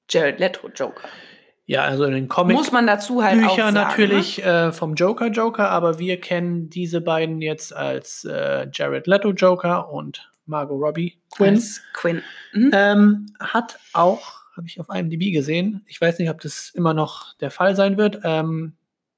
[0.09, 1.07] Jared Leto Joker.
[1.65, 5.27] Ja, also in den Comic Muss man dazu halt Bücher sagen, natürlich äh, vom Joker
[5.27, 11.19] Joker, aber wir kennen diese beiden jetzt als äh, Jared Leto Joker und Margot Robbie?
[11.35, 11.55] Quinn.
[11.55, 12.21] Als Quinn.
[12.53, 12.71] Mhm.
[12.73, 17.33] Ähm, hat auch, habe ich auf IMDb gesehen, ich weiß nicht, ob das immer noch
[17.37, 18.73] der Fall sein wird, ähm,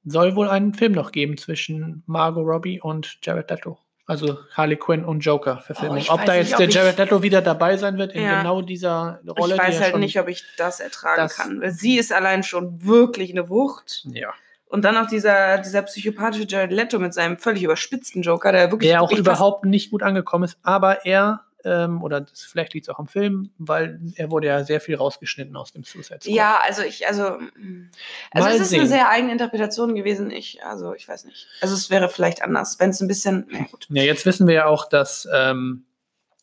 [0.05, 3.79] soll wohl einen Film noch geben zwischen Margot Robbie und Jared Leto.
[4.05, 6.03] Also Harley Quinn und Joker Verfilmung.
[6.09, 8.39] Oh, ob da nicht, jetzt ob der Jared Leto wieder dabei sein wird in Ja.
[8.39, 9.55] genau dieser Rolle.
[9.55, 11.61] ich weiß halt nicht, ob ich das ertragen Das- kann.
[11.71, 14.05] Sie ist allein schon wirklich eine Wucht.
[14.11, 14.33] Ja.
[14.73, 18.89] Und dann noch dieser, dieser psychopathische Jared Leto mit seinem völlig überspitzten Joker, der wirklich.
[18.89, 22.89] der auch überhaupt nicht gut angekommen ist, aber er, ähm, oder das, vielleicht liegt es
[22.89, 26.35] auch am Film, weil er wurde ja sehr viel rausgeschnitten aus dem Suicide Squad.
[26.35, 27.91] Ja, also ich, also, mm.
[28.31, 28.79] also Mal es ist sehen.
[28.79, 30.31] eine sehr eigene Interpretation gewesen.
[30.31, 31.45] Ich, also ich weiß nicht.
[31.61, 33.85] Also es wäre vielleicht anders, wenn es ein bisschen, na gut.
[33.89, 35.85] Ja, jetzt wissen wir ja auch, dass ähm,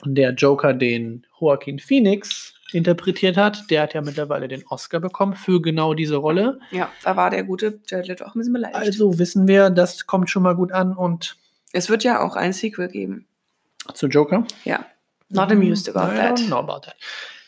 [0.04, 3.70] der Joker den Joaquin Phoenix interpretiert hat.
[3.70, 6.58] Der hat ja mittlerweile den Oscar bekommen für genau diese Rolle.
[6.70, 8.76] Ja, da war der gute Jared Leto auch ein bisschen beleidigt.
[8.76, 11.36] Also wissen wir, das kommt schon mal gut an und
[11.72, 13.26] Es wird ja auch ein Sequel geben.
[13.94, 14.44] Zu Joker?
[14.64, 14.84] Ja.
[15.28, 16.38] Not amused about I that.
[16.38, 16.96] don't know about that.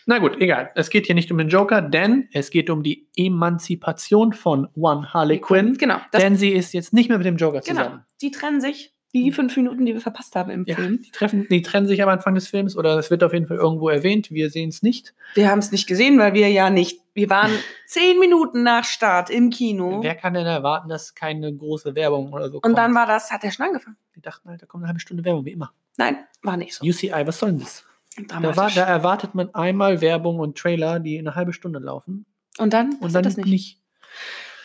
[0.07, 0.71] Na gut, egal.
[0.75, 5.13] Es geht hier nicht um den Joker, denn es geht um die Emanzipation von One
[5.13, 5.77] Harley Quinn.
[5.79, 5.99] Genau.
[6.13, 7.81] Denn sie ist jetzt nicht mehr mit dem Joker genau.
[7.83, 8.05] zusammen.
[8.21, 8.93] Die trennen sich.
[9.15, 11.03] Die fünf Minuten, die wir verpasst haben im Ja, Film.
[11.03, 13.59] die, treffen, die trennen sich am Anfang des Films oder es wird auf jeden Fall
[13.59, 14.31] irgendwo erwähnt.
[14.31, 15.13] Wir sehen es nicht.
[15.35, 17.01] Wir haben es nicht gesehen, weil wir ja nicht.
[17.13, 17.51] Wir waren
[17.87, 20.03] zehn Minuten nach Start im Kino.
[20.03, 22.65] Wer kann denn erwarten, dass keine große Werbung oder so kommt?
[22.65, 23.97] Und dann war das, hat der schon angefangen.
[24.15, 25.73] Wir dachten halt, da kommt eine halbe Stunde Werbung, wie immer.
[25.99, 26.85] Nein, war nicht so.
[26.87, 27.85] UCI, was soll denn das?
[28.29, 32.25] Da, war, da erwartet man einmal Werbung und Trailer, die eine halbe Stunde laufen.
[32.59, 33.47] Und dann Und dann das nicht.
[33.49, 33.79] nicht.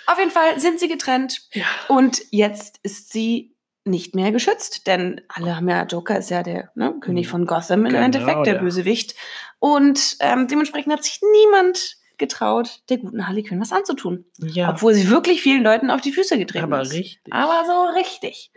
[0.06, 1.42] Auf jeden Fall sind sie getrennt.
[1.52, 1.66] Ja.
[1.90, 3.54] Und jetzt ist sie
[3.88, 7.86] nicht mehr geschützt, denn alle haben ja, Joker ist ja der ne, König von Gotham
[7.86, 9.16] im Genau, Endeffekt, der der- Bösewicht.
[9.60, 14.26] Und ähm, dementsprechend hat sich niemand getraut, der guten Harley Quinn was anzutun.
[14.40, 16.94] Ja, Obwohl sie wirklich vielen Leuten auf die Füße getreten aber ist.
[16.94, 17.34] richtig.
[17.34, 18.52] Aber so richtig.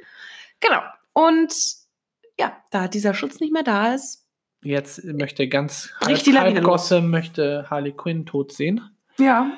[0.60, 0.80] Genau.
[1.12, 1.52] Und
[2.38, 4.26] ja, da dieser Schutz nicht mehr da ist,
[4.62, 6.64] Jetzt möchte ganz Lawine halb los.
[6.90, 8.82] Gotham möchte Harley Quinn tot sehen.
[9.18, 9.50] ja,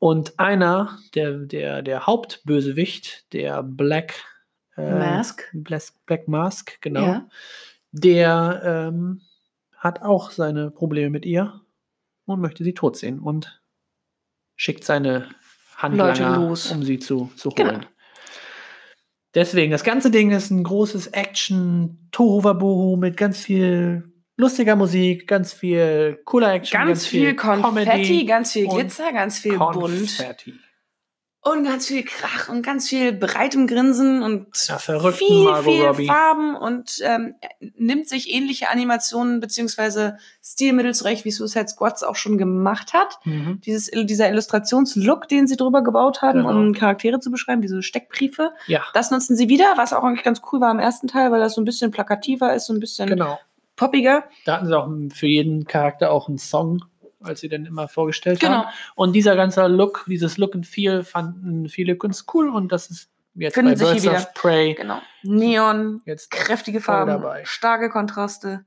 [0.00, 4.14] Und einer, der, der, der Hauptbösewicht, der Black
[4.78, 5.44] Mask.
[5.52, 7.28] Black, Black Mask, genau, Ja.
[7.92, 9.20] der ähm,
[9.76, 11.60] hat auch seine Probleme mit ihr
[12.26, 13.60] und möchte sie tot sehen und
[14.56, 15.28] schickt seine
[15.76, 16.72] Handlanger, los.
[16.72, 17.70] um sie zu, zu Genau.
[17.72, 17.86] holen.
[19.34, 25.52] Deswegen, das ganze Ding ist ein großes Action, Tohuwabohu mit ganz viel lustiger Musik, ganz
[25.52, 30.18] viel cooler Action, ganz, viel Konfetti, Comedy ganz viel Glitzer, ganz viel bunt.
[31.40, 35.14] Und ganz viel Krach und ganz viel breitem Grinsen und Ja, viel, Margot
[35.64, 36.06] viel Robbie.
[36.06, 37.36] Farben und ähm,
[37.76, 43.18] nimmt sich ähnliche Animationen beziehungsweise Stilmittel zurecht, wie Suicide Squads auch schon gemacht hat.
[43.24, 43.60] Mhm.
[43.64, 46.50] Dieses, dieser Illustrationslook, den sie drüber gebaut haben, Genau.
[46.50, 50.42] um Charaktere zu beschreiben, diese Steckbriefe, Ja, das nutzen sie wieder, was auch eigentlich ganz
[50.52, 53.08] cool war im ersten Teil, weil das so ein bisschen plakativer ist, so ein bisschen
[53.08, 53.38] genau.
[53.76, 54.24] poppiger.
[54.44, 56.84] Da hatten sie auch für jeden Charakter auch einen Song,
[57.20, 58.64] als sie den immer vorgestellt Genau.
[58.64, 58.68] haben.
[58.94, 63.10] Und dieser ganze Look, dieses Look and Feel fanden viele ganz cool und das ist
[63.34, 64.14] jetzt Finden bei Birds wieder.
[64.16, 65.00] of Prey Genau.
[65.22, 67.44] Neon, jetzt kräftige Farben, dabei.
[67.44, 68.64] starke Kontraste,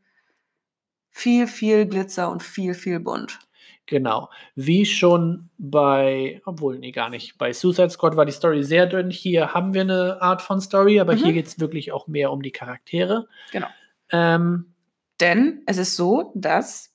[1.10, 3.39] viel, viel Glitzer und viel, viel bunt.
[3.88, 4.30] Genau.
[4.56, 7.38] Wie schon bei, obwohl, nee, gar nicht.
[7.38, 9.10] Bei Suicide Squad war die Story sehr dünn.
[9.10, 11.18] Hier haben wir eine Art von Story, aber Mhm.
[11.18, 13.28] hier geht es wirklich auch mehr um die Charaktere.
[13.52, 13.68] Genau.
[14.12, 14.74] Ähm,
[15.20, 16.91] Denn es ist so, dass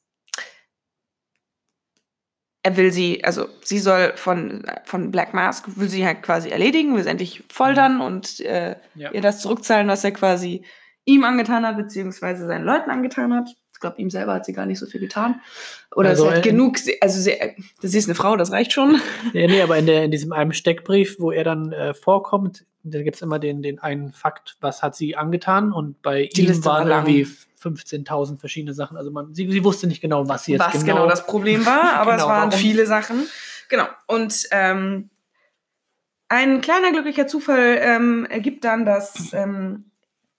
[2.66, 6.96] er will sie, also sie soll von, von Black Mask, will sie halt quasi erledigen,
[6.96, 9.12] will sie endlich foltern und äh, ja.
[9.12, 10.64] ihr das zurückzahlen, was er quasi
[11.04, 13.50] ihm angetan hat, beziehungsweise seinen Leuten angetan hat.
[13.72, 15.40] Ich glaube, ihm selber hat sie gar nicht so viel getan.
[15.94, 17.36] Oder Also, sie hat genug, also sie,
[17.82, 19.00] sie ist eine Frau, das reicht schon.
[19.32, 23.02] Ja, nee, aber in, der, in diesem einen Steckbrief, wo er dann äh, vorkommt, da
[23.02, 26.48] gibt es immer den, den einen Fakt, was hat sie angetan und bei Die ihm
[26.48, 27.06] Liste war waren lang.
[27.06, 27.30] irgendwie
[27.60, 28.96] 15.000 verschiedene Sachen.
[28.96, 31.64] Also man, sie, sie wusste nicht genau, was sie jetzt was genau, genau, das Problem
[31.66, 32.60] war, aber es Genau, waren warum?
[32.60, 33.26] viele Sachen.
[33.68, 33.86] Genau.
[34.06, 35.10] Und ähm,
[36.28, 39.86] ein kleiner glücklicher Zufall ähm, ergibt dann, dass ähm,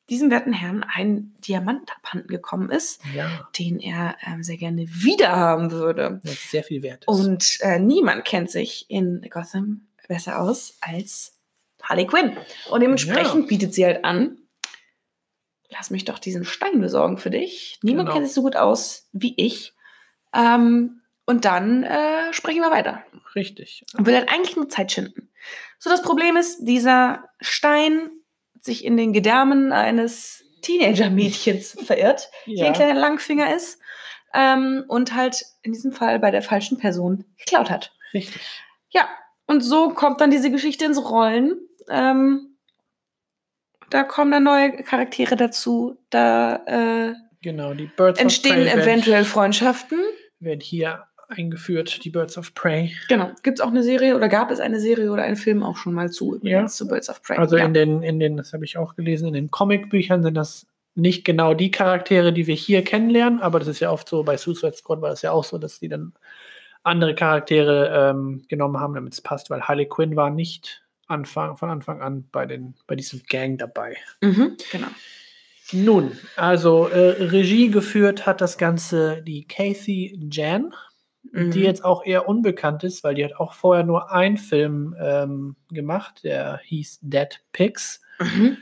[0.09, 5.71] diesem werten Herrn ein Diamant abhanden gekommen ist, Ja, den er ähm, sehr gerne wiederhaben
[5.71, 6.21] würde.
[6.23, 7.07] das sehr viel wert ist.
[7.07, 11.36] Und äh, niemand kennt sich in Gotham besser aus als
[11.87, 12.37] Harley Quinn.
[12.69, 13.47] Und dementsprechend Ja.
[13.47, 14.37] bietet sie halt an,
[15.69, 17.79] lass mich doch diesen Stein besorgen für dich.
[17.83, 18.13] Niemand Genau.
[18.17, 19.73] kennt sich so gut aus wie ich.
[20.33, 23.03] Ähm, und dann äh, sprechen wir weiter.
[23.35, 23.83] Richtig.
[23.97, 25.29] Und will halt eigentlich nur Zeit schinden.
[25.79, 28.09] So, das Problem ist, dieser Stein
[28.55, 33.79] hat sich in den Gedärmen eines Teenager-Mädchens verirrt, die ein kleiner Langfinger ist
[34.33, 37.93] ähm, und halt in diesem Fall bei der falschen Person geklaut hat.
[38.13, 38.41] richtig.
[38.89, 39.07] Ja,
[39.47, 41.59] und so kommt dann diese Geschichte ins Rollen.
[41.89, 42.57] Ähm,
[43.89, 45.97] da kommen dann neue Charaktere dazu.
[46.09, 49.99] Da äh, Genau, die Birds entstehen of Prey eventuell Freundschaften.
[49.99, 52.93] werden, werden hier eingeführt, die Birds of Prey.
[53.09, 53.31] Genau.
[53.43, 55.93] Gibt es auch eine Serie oder gab es eine Serie oder einen Film auch schon
[55.93, 57.37] mal zu, übrigens, zu Birds of Prey?
[57.37, 57.65] Also ja.
[57.65, 61.25] in den, in den, das habe ich auch gelesen, in den Comicbüchern sind das nicht
[61.25, 64.73] genau die Charaktere, die wir hier kennenlernen, aber das ist ja oft so, bei Suicide
[64.73, 66.13] Squad war das ja auch so, dass die dann
[66.81, 71.69] andere Charaktere ähm, genommen haben, damit es passt, weil Harley Quinn war nicht Anfang, von
[71.69, 73.97] Anfang an bei, den, bei diesem Gang dabei.
[74.21, 74.87] Mhm, genau.
[75.71, 80.73] Nun, also äh, Regie geführt hat das Ganze die Kathy Jan,
[81.31, 81.51] Mhm.
[81.51, 85.55] die jetzt auch eher unbekannt ist, weil die hat auch vorher nur einen Film ähm,
[85.69, 88.01] gemacht, der hieß Dead Pigs.
[88.19, 88.57] Mhm.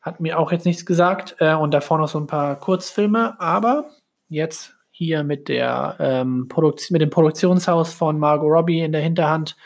[0.00, 1.36] Hat mir auch jetzt nichts gesagt.
[1.38, 3.38] Äh, und davor noch so ein paar Kurzfilme.
[3.40, 3.90] Aber
[4.28, 6.48] jetzt hier mit, der, ähm,
[6.90, 9.56] mit dem Produktionshaus von Margot Robbie in der Hinterhand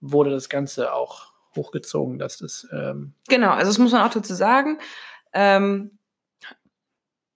[0.00, 1.27] wurde das Ganze auch
[1.58, 2.66] hochgezogen, dass das.
[2.72, 4.78] Ähm, Genau, also das muss man auch dazu sagen.
[5.32, 5.98] Ähm,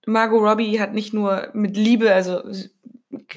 [0.07, 2.43] Margot Robbie hat nicht nur mit Liebe, also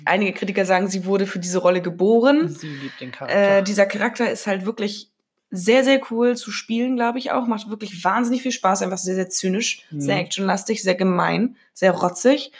[0.05, 2.49] einige Kritiker sagen, sie wurde für diese Rolle geboren.
[2.49, 3.57] Sie liebt den Charakter.
[3.57, 5.11] Äh, dieser Charakter ist halt wirklich
[5.51, 7.47] sehr, sehr cool zu spielen, glaube ich auch.
[7.47, 8.81] Macht wirklich wahnsinnig viel Spaß.
[8.81, 10.01] Einfach sehr, sehr zynisch, mhm.
[10.01, 12.51] sehr actionlastig, sehr gemein, sehr rotzig.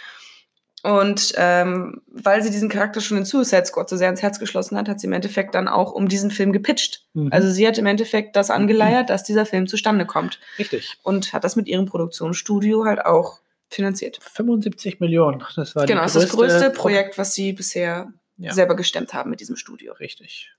[0.85, 4.77] Und ähm, weil sie diesen Charakter schon in Suicide Squad so sehr ins Herz geschlossen
[4.77, 7.07] hat, hat sie im Endeffekt dann auch um diesen Film gepitcht.
[7.13, 7.29] Mhm.
[7.31, 10.39] Also sie hat im Endeffekt das angeleiert, dass dieser Film zustande kommt.
[10.59, 10.95] Richtig.
[11.01, 14.19] Und hat das mit ihrem Produktionsstudio halt auch finanziert.
[14.21, 15.43] 75 Millionen.
[15.55, 18.53] Das war genau, das ist das größte Projekt, was sie bisher ja.
[18.53, 19.93] selber gestemmt haben mit diesem Studio.
[19.93, 20.53] Richtig.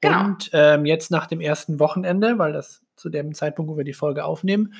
[0.00, 0.24] Genau.
[0.24, 3.92] Und ähm, jetzt nach dem ersten Wochenende, weil das zu dem Zeitpunkt, wo wir die
[3.92, 4.72] Folge aufnehmen,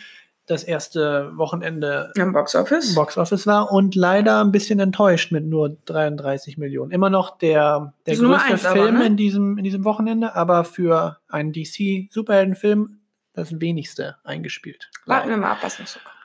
[0.51, 2.94] das erste Wochenende im Box Office.
[2.94, 6.90] Box Office war und leider ein bisschen enttäuscht mit nur 33 Millionen.
[6.90, 9.07] Immer noch der, der größte Film aber, ne?
[9.07, 13.01] in, diesem, in diesem Wochenende, aber für einen DC-Superheldenfilm
[13.32, 14.90] das wenigste eingespielt.
[15.07, 16.16] Warten wir mal ab, was noch so kommt.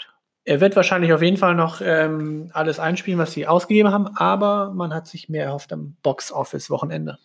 [0.44, 4.72] Er wird wahrscheinlich auf jeden Fall noch ähm, alles einspielen, was sie ausgegeben haben, aber
[4.72, 7.18] man hat sich mehr erhofft am Box-Office-Wochenende.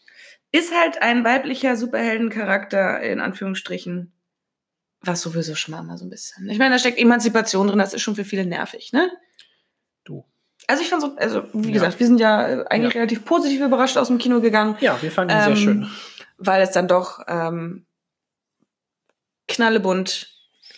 [0.53, 4.13] Ist halt ein weiblicher Superheldencharakter, in Anführungsstrichen,
[5.03, 6.49] was sowieso schon mal so ein bisschen.
[6.49, 9.11] Ich meine, da steckt Emanzipation drin, das ist schon für viele nervig, ne?
[10.05, 10.25] Du.
[10.67, 11.75] Also ich fand so, also wie ja.
[11.75, 13.01] gesagt, wir sind ja äh, eigentlich ja.
[13.01, 14.77] relativ positiv überrascht aus dem Kino gegangen.
[14.81, 15.91] Ja, wir fanden ihn ähm, sehr schön.
[16.37, 17.87] Weil es dann doch ähm,
[19.49, 20.29] knallebunt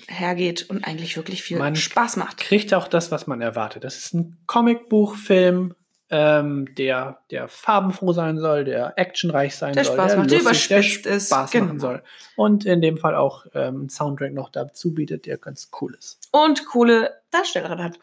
[0.09, 2.39] hergeht und eigentlich wirklich viel man Spaß macht.
[2.39, 3.85] Kriegt auch das, was man erwartet.
[3.85, 5.75] Das ist ein Comicbuchfilm,
[6.15, 10.43] ähm, der, der farbenfroh sein soll, der actionreich sein der soll, Spaß der macht, lustig,
[10.43, 11.81] überspitzt der Spaß ist, machen genau.
[11.81, 12.03] soll.
[12.37, 16.21] Und in dem Fall auch ähm, einen Soundtrack noch dazu bietet, der ganz cool ist.
[16.31, 17.99] Und coole Darstellerin hat.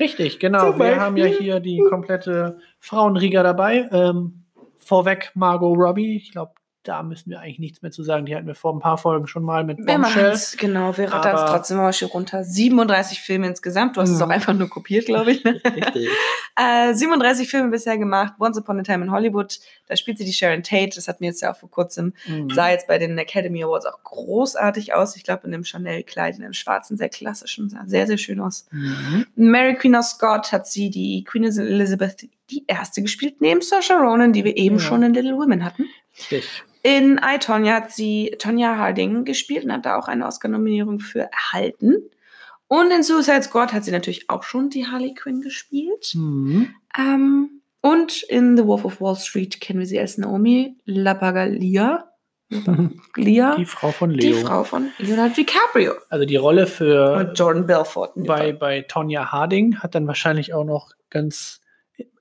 [0.00, 0.76] Richtig, genau.
[0.76, 3.88] Wir haben ja hier die komplette Frauenriga dabei.
[3.92, 4.42] Ähm,
[4.76, 6.16] vorweg Margot Robbie.
[6.16, 8.26] Ich glaube, da müssen wir eigentlich nichts mehr zu sagen.
[8.26, 10.36] Die hatten wir vor ein paar Folgen schon mal mit Bombshell.
[10.58, 12.42] Genau, wir rattern es trotzdem mal schon runter.
[12.42, 13.96] 37 Filme insgesamt.
[13.96, 14.16] Du hast mhm.
[14.16, 15.44] es auch einfach nur kopiert, glaube ich.
[15.44, 15.60] Ne?
[15.64, 16.08] Richtig.
[16.56, 18.34] Äh, 37 Filme bisher gemacht.
[18.38, 19.58] Once Upon a Time in Hollywood.
[19.86, 20.92] Da spielt sie die Sharon Tate.
[20.94, 22.14] Das hatten wir jetzt ja auch vor kurzem.
[22.26, 22.50] Mhm.
[22.50, 25.16] Sah jetzt bei den Academy Awards auch großartig aus.
[25.16, 27.70] Ich glaube, in einem Chanel-Kleid, in einem schwarzen, sehr klassischen.
[27.70, 28.66] Sah sehr, sehr schön aus.
[28.70, 29.26] Mhm.
[29.34, 34.32] Mary Queen of Scott hat sie die Queen Elizabeth die erste gespielt, neben Saoirse Ronan,
[34.32, 34.82] die wir eben ja.
[34.82, 35.86] schon in Little Women hatten.
[36.18, 36.62] Richtig.
[36.82, 41.30] In I, Tonya hat sie Tonya Harding gespielt und hat da auch eine Oscar-Nominierung für
[41.30, 42.10] erhalten.
[42.72, 46.12] Und in Suicide Squad hat sie natürlich auch schon die Harley Quinn gespielt.
[46.14, 46.74] Mhm.
[46.98, 52.08] Ähm, und in The Wolf of Wall Street kennen wir sie als Naomi Lapagalia.
[53.14, 54.20] Lia, die Frau von Leo.
[54.20, 55.92] Die Frau von Leonardo DiCaprio.
[56.08, 58.12] Also die Rolle für und Jordan Belfort.
[58.16, 61.60] Bei, bei Tonya Harding hat dann wahrscheinlich auch noch ganz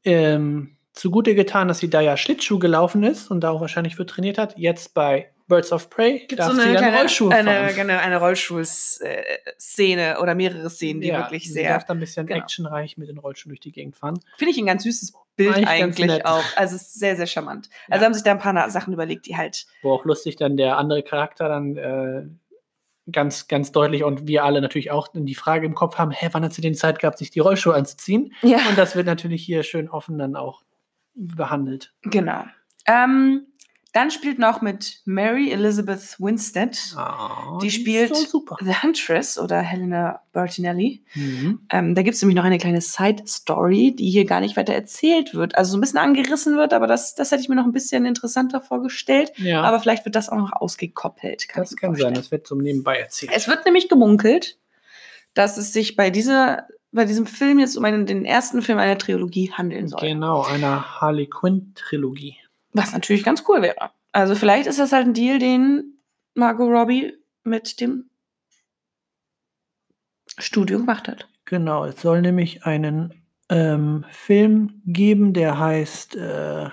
[0.03, 4.05] ähm, zugute getan, dass sie da ja Schlittschuh gelaufen ist und da auch wahrscheinlich für
[4.05, 4.57] trainiert hat.
[4.57, 10.33] Jetzt bei Birds of Prey Gibt so eine, kleine, Rollschuh eine, eine, eine Rollschuhszene oder
[10.33, 11.63] mehrere Szenen, die ja, wirklich sehr.
[11.63, 12.39] Sie darf da ein bisschen genau.
[12.39, 14.21] actionreich mit den Rollschuhen durch die Gegend fahren.
[14.37, 16.45] Finde ich ein ganz süßes Bild eigentlich, eigentlich auch.
[16.55, 17.67] Also es ist sehr, sehr charmant.
[17.67, 17.95] Ja.
[17.95, 19.65] Also haben sich da ein paar Sachen überlegt, die halt.
[19.81, 22.23] Wo auch lustig dann der andere Charakter dann äh,
[23.11, 26.45] ganz, ganz deutlich und wir alle natürlich auch die Frage im Kopf haben, hä, wann
[26.45, 28.33] hat sie denn Zeit gehabt, sich die Rollschuhe anzuziehen?
[28.41, 28.59] Ja.
[28.69, 30.63] Und das wird natürlich hier schön offen dann auch
[31.13, 31.93] behandelt.
[32.03, 32.45] Genau.
[32.87, 33.47] Ähm,
[33.93, 36.77] dann spielt noch mit Mary Elizabeth Winstead.
[36.97, 41.03] Oh, die spielt so The Huntress oder Helena Bertinelli.
[41.13, 41.59] Mhm.
[41.69, 45.33] Ähm, da gibt es nämlich noch eine kleine Side-Story, die hier gar nicht weiter erzählt
[45.33, 45.55] wird.
[45.55, 48.05] Also so ein bisschen angerissen wird, aber das, das hätte ich mir noch ein bisschen
[48.05, 49.33] interessanter vorgestellt.
[49.35, 49.61] Ja.
[49.63, 51.49] Aber vielleicht wird das auch noch ausgekoppelt.
[51.49, 53.33] Kann das kann sein, das wird zum Nebenbei erzählt.
[53.35, 54.57] Es wird nämlich gemunkelt,
[55.33, 58.97] dass es sich bei dieser bei diesem Film jetzt um einen, den ersten Film einer
[58.97, 60.01] Trilogie handeln soll.
[60.01, 62.35] Genau, einer Harley Quinn-Trilogie.
[62.73, 63.91] Was natürlich ganz cool wäre.
[64.11, 66.01] Also vielleicht ist das halt ein Deal, den
[66.33, 67.13] Margot Robbie
[67.43, 68.09] mit dem
[70.37, 71.27] Studio gemacht hat.
[71.45, 73.13] Genau, es soll nämlich einen
[73.49, 76.69] ähm, Film geben, der heißt äh,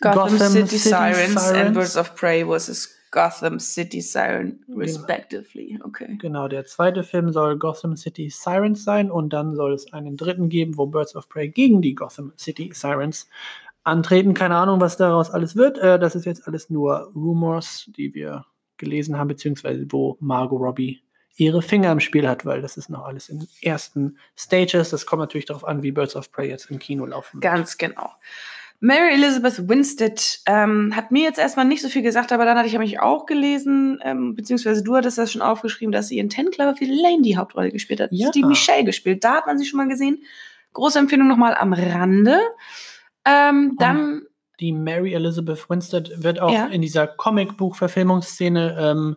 [0.00, 2.94] Gotham, Gotham, City, City Sirens, Sirens, and Birds of Prey vs.
[3.10, 4.78] Gotham City Siren, genau.
[4.80, 5.68] respectively.
[5.72, 5.86] Genau.
[5.86, 6.18] Okay.
[6.20, 10.48] Genau, der zweite Film soll Gotham City Sirens sein und dann soll es einen dritten
[10.48, 13.28] geben, wo Birds of Prey gegen die Gotham City Sirens
[13.88, 14.34] antreten.
[14.34, 15.78] Keine Ahnung, was daraus alles wird.
[15.78, 21.02] Äh, das ist jetzt alles nur Rumors, die wir gelesen haben, beziehungsweise wo Margot Robbie
[21.36, 24.90] ihre Finger im Spiel hat, weil das ist noch alles in ersten Stages.
[24.90, 27.36] Das kommt natürlich darauf an, wie Birds of Prey jetzt im Kino laufen.
[27.36, 27.42] Wird.
[27.42, 28.10] Ganz genau.
[28.80, 32.68] Mary Elizabeth Winstead ähm, hat mir jetzt erstmal nicht so viel gesagt, aber dann hatte
[32.68, 36.50] ich mich auch gelesen, ähm, beziehungsweise du hattest das schon aufgeschrieben, dass sie in Ten
[36.50, 38.10] Clover für Lane die Hauptrolle gespielt hat.
[38.12, 38.30] Ja.
[38.30, 39.24] Die Michelle gespielt.
[39.24, 40.22] Da hat man sie schon mal gesehen.
[40.74, 42.38] Große Empfehlung nochmal am Rande.
[43.24, 44.22] Ähm, dann.
[44.60, 46.66] Die Mary Elizabeth Winstead wird auch ja.
[46.66, 49.16] in dieser Comicbuch-Verfilmungsszene ähm,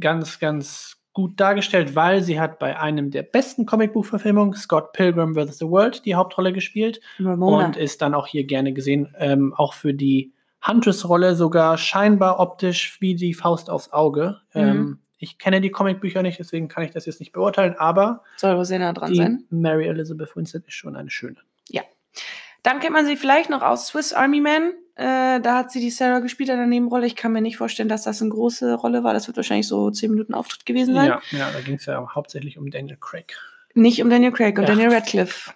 [0.00, 5.58] ganz, ganz gut dargestellt, weil sie hat bei einem der besten Comicbuchverfilmungen, Scott Pilgrim vs.
[5.58, 7.66] the World, die Hauptrolle gespielt Ramona.
[7.66, 10.34] und ist dann auch hier gerne gesehen, ähm, auch für die
[10.66, 14.40] Huntress-Rolle sogar scheinbar optisch wie die Faust aufs Auge.
[14.54, 14.60] Mhm.
[14.60, 18.56] Ähm, ich kenne die Comicbücher nicht, deswegen kann ich das jetzt nicht beurteilen, aber Soll
[18.78, 19.44] nah dran die sein.
[19.50, 21.36] Mary Elizabeth Winstead ist schon eine schöne.
[22.64, 24.72] Dann kennt man sie vielleicht noch aus Swiss Army Man.
[24.96, 27.06] Äh, da hat sie die Sarah gespielt in der Nebenrolle.
[27.06, 29.12] Ich kann mir nicht vorstellen, dass das eine große Rolle war.
[29.14, 31.06] Das wird wahrscheinlich so 10 Minuten Auftritt gewesen sein.
[31.06, 33.36] Ja, ja, da ging es ja hauptsächlich um Daniel Craig.
[33.74, 34.70] Nicht um Daniel Craig und Ja.
[34.74, 35.52] Daniel Radcliffe.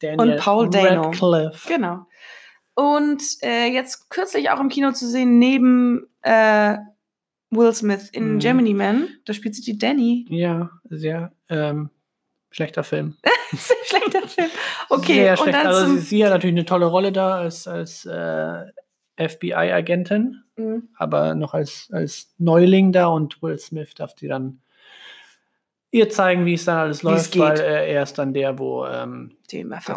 [0.00, 1.02] Daniel Paul Dano.
[1.02, 1.68] Radcliffe.
[1.68, 2.06] Genau.
[2.74, 6.76] Und äh, jetzt kürzlich auch im Kino zu sehen, neben äh,
[7.50, 8.38] Will Smith in Mhm.
[8.40, 9.08] Gemini Man.
[9.24, 10.26] Da spielt sie die Danny.
[10.28, 11.90] Ja, sehr ähm,
[12.54, 13.16] schlechter Film.
[13.52, 14.50] Sehr schlechter Film.
[14.88, 15.58] Okay, Sehr schlecht.
[15.66, 18.64] Also sie, sie hat natürlich eine tolle Rolle da als, als äh,
[19.16, 20.88] FBI-Agentin, Mhm.
[20.96, 24.60] aber noch als, als Neuling da und Will Smith darf sie dann
[25.90, 29.36] ihr zeigen, wie es dann alles läuft, weil äh, er ist dann der, wo ähm.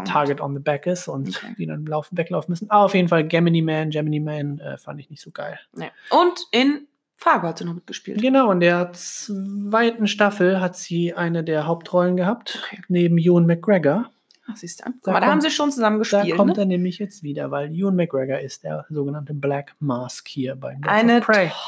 [0.05, 1.55] Target on the back ist und Okay.
[1.57, 2.69] die dann laufen, weglaufen müssen.
[2.69, 5.59] Aber auf jeden Fall Gemini Man, Gemini Man äh, fand ich nicht so geil.
[5.73, 5.89] Nee.
[6.11, 6.87] Und in
[7.19, 8.21] Fargo hat sie noch mitgespielt.
[8.21, 12.81] Genau, in der zweiten Staffel hat sie eine der Hauptrollen gehabt, Okay.
[12.87, 14.11] neben Ewan McGregor.
[14.49, 14.83] Ach, siehst du.
[14.85, 16.37] Guck Da mal, da kommt- haben sie schon zusammen Da gespielt.
[16.37, 16.61] kommt Ne?
[16.61, 20.87] er nämlich jetzt wieder, weil Ewan McGregor ist der sogenannte Black Mask hier bei Birds
[20.87, 21.21] Eine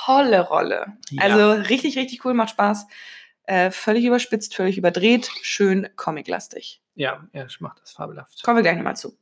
[0.05, 0.85] tolle Rolle.
[1.09, 1.23] Ja.
[1.23, 2.87] Also richtig, richtig cool, macht Spaß.
[3.43, 6.81] Äh, völlig überspitzt, völlig überdreht, schön comiclastig.
[6.95, 8.43] Ja, er macht das fabelhaft.
[8.43, 9.17] Kommen wir gleich nochmal zu.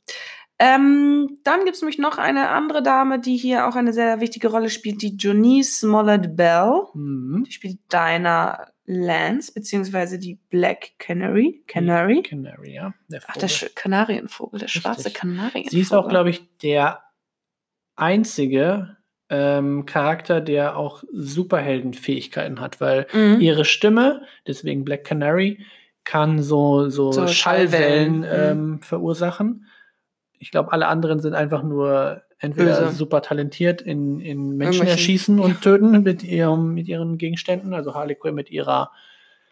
[0.59, 4.47] Ähm, dann gibt es nämlich noch eine andere Dame, die hier auch eine sehr wichtige
[4.47, 6.81] Rolle spielt, die Jonice Smollett Bell.
[6.95, 7.43] Mhm.
[7.45, 11.63] Die spielt Dinah Lance, beziehungsweise die Black Canary.
[11.67, 12.23] Canary?
[12.23, 12.93] Canary, ja.
[13.09, 13.69] Der Ach, der Vogel.
[13.69, 15.13] Sch- Kanarienvogel, der schwarze Richtig.
[15.15, 15.69] Kanarienvogel.
[15.69, 17.03] Sie ist auch, glaube ich, der
[17.95, 18.97] einzige
[19.29, 23.41] ähm, Charakter, der auch Superheldenfähigkeiten hat, weil Mhm.
[23.41, 25.65] ihre Stimme, deswegen Black Canary,
[26.03, 29.65] kann so, so, So Schallwellen, Schallwellen, ähm, verursachen.
[30.39, 32.91] Ich glaube, alle anderen sind einfach nur entweder Böse.
[32.95, 37.73] super talentiert in, in Menschen Irgendwelchen- erschießen und töten mit, ihrem, mit ihren Gegenständen.
[37.73, 38.91] Also Harley Quinn mit ihrer,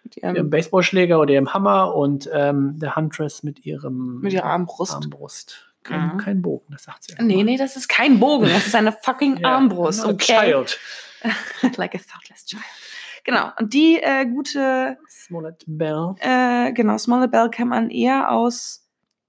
[0.03, 4.45] Mit ihrem ihrem, Baseballschläger oder ihrem Hammer und ähm, der Huntress mit ihrem mit ihrer
[4.45, 4.93] Armbrust.
[4.93, 5.71] Armbrust.
[5.81, 6.17] Kein, Mhm.
[6.17, 7.15] kein Bogen, das sagt sie.
[7.21, 10.03] Nee, nee, das ist kein Bogen, das ist eine fucking Armbrust.
[10.05, 10.39] a Okay.
[10.51, 10.79] Child.
[11.77, 12.63] like a thoughtless child.
[13.23, 13.49] Genau.
[13.59, 16.13] Und die äh, gute, Smollett Bell.
[16.19, 18.84] äh, genau, Smaller Bell kennt man eher aus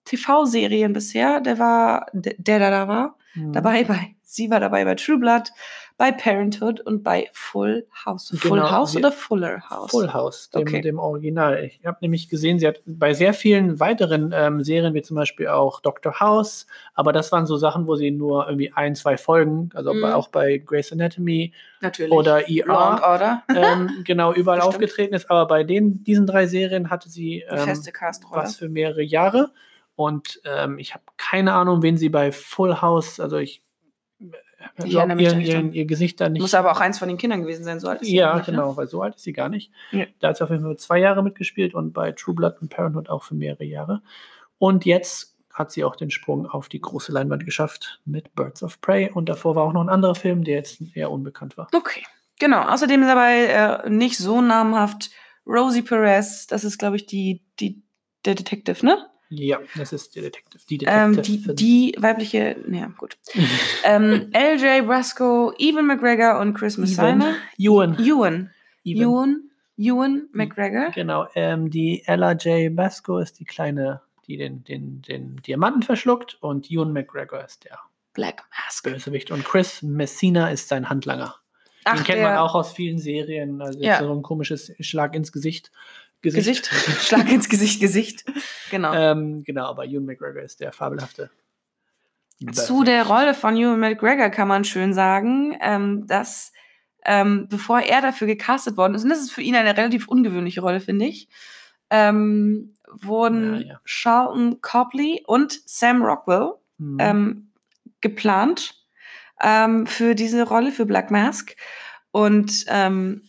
[0.06, 1.40] TV-Serien bisher.
[1.40, 3.52] Der war, der, der da war, Mhm.
[3.52, 5.50] dabei bei, sie war dabei bei True Blood,
[5.98, 8.28] bei Parenthood und bei Full House.
[8.38, 9.90] Full Genau, House oder Fuller House?
[9.90, 10.80] Full House, dem, Okay.
[10.80, 11.64] dem Original.
[11.64, 15.48] Ich habe nämlich gesehen, sie hat bei sehr vielen weiteren ähm, Serien, wie zum Beispiel
[15.48, 19.68] auch Doctor House, aber das waren so Sachen, wo sie nur irgendwie ein, zwei Folgen,
[19.74, 20.00] also Mhm.
[20.02, 21.52] bei, auch bei Grey's Anatomy
[21.82, 22.12] Natürlich.
[22.12, 23.42] oder ER, Order.
[23.54, 24.74] ähm, genau überall Bestimmt.
[24.76, 25.30] aufgetreten ist.
[25.30, 27.68] Aber bei den, diesen drei Serien hatte sie ähm,
[28.30, 29.50] was für mehrere Jahre.
[29.96, 33.62] Und ähm, ich habe keine Ahnung, wen sie bei Full House, also ich,
[34.84, 36.40] Ich erinnere mich ihr, ihr, ihr Gesicht da nicht.
[36.42, 38.48] Muss aber auch eins von den Kindern gewesen sein, so alt ist sie ja, nicht,
[38.48, 38.52] ne?
[38.52, 39.72] genau, weil so alt ist sie gar nicht.
[39.90, 40.06] Ja.
[40.20, 43.08] Da hat sie auf jeden Fall zwei Jahre mitgespielt und bei True Blood und Parenthood
[43.08, 44.02] auch für mehrere Jahre.
[44.58, 48.80] Und jetzt hat sie auch den Sprung auf die große Leinwand geschafft mit Birds of
[48.82, 49.10] Prey.
[49.10, 51.68] Und davor war auch noch ein anderer Film, der jetzt eher unbekannt war.
[51.72, 52.04] Okay,
[52.38, 52.62] genau.
[52.62, 55.10] Außerdem ist dabei äh, nicht so namhaft
[55.46, 56.46] Rosie Perez.
[56.46, 57.82] Das ist, glaube ich, die, die,
[58.26, 59.06] der Detective, ne?
[59.28, 60.62] Ja, das ist der Detective.
[60.70, 61.54] Die Ähm, Detective.
[61.54, 63.16] die, die weibliche, naja, gut.
[63.84, 67.34] ähm, LJ Brasco, Evan McGregor und Chris Messina.
[67.58, 67.96] Ewan.
[67.98, 68.50] Ewan.
[68.84, 69.50] Ewan.
[69.76, 70.28] Ewan.
[70.32, 70.90] McGregor.
[70.94, 72.74] Genau, ähm, die Ella J.
[72.74, 77.78] Basco ist die kleine, die den, den, den Diamanten verschluckt und Ewan McGregor ist der
[78.14, 78.84] Black Mask.
[78.84, 81.34] Bösewicht und Chris Messina ist sein Handlanger.
[81.86, 83.60] Den kennt man auch aus vielen Serien.
[83.60, 84.00] Also Ja.
[84.00, 85.70] so ein komisches Schlag ins Gesicht.
[86.34, 86.66] Gesicht.
[87.00, 88.24] Schlag ins Gesicht, Gesicht.
[88.70, 88.92] Genau.
[88.94, 91.30] ähm, genau, aber Ewan McGregor ist der fabelhafte.
[92.52, 96.52] Zu der Rolle von Ewan McGregor kann man schön sagen, ähm, dass
[97.04, 100.60] ähm, bevor er dafür gecastet worden ist, und das ist für ihn eine relativ ungewöhnliche
[100.60, 101.28] Rolle, finde ich,
[101.88, 103.80] ähm, wurden Ja, ja.
[103.84, 106.96] Charlton Copley und Sam Rockwell Mhm.
[107.00, 107.50] ähm,
[108.02, 108.74] geplant
[109.40, 111.56] ähm, für diese Rolle, für Black Mask.
[112.10, 113.22] Und ähm,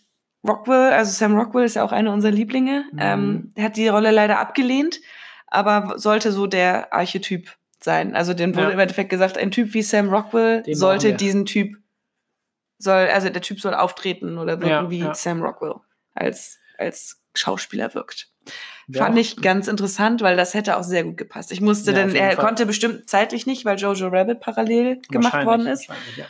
[0.46, 3.00] Rockwell, also Sam Rockwell ist ja auch einer unserer Lieblinge, Mhm.
[3.00, 5.00] ähm, hat die Rolle leider abgelehnt,
[5.48, 8.16] aber sollte so der Archetyp sein.
[8.16, 8.74] Also den wurde Ja.
[8.74, 11.78] im Endeffekt gesagt, ein Typ wie Sam Rockwell Den sollte diesen Typ,
[12.78, 15.14] soll, also der Typ soll auftreten oder wirken Ja, wie ja.
[15.14, 15.76] Sam Rockwell
[16.14, 18.30] als, als Schauspieler wirkt.
[18.88, 21.52] Wer Fand ich ganz interessant, weil das hätte auch sehr gut gepasst.
[21.52, 22.46] Ich musste, Ja, denn er Fall.
[22.46, 25.88] konnte bestimmt zeitlich nicht, weil Jojo Rabbit parallel gemacht worden ist.
[26.16, 26.26] Ja.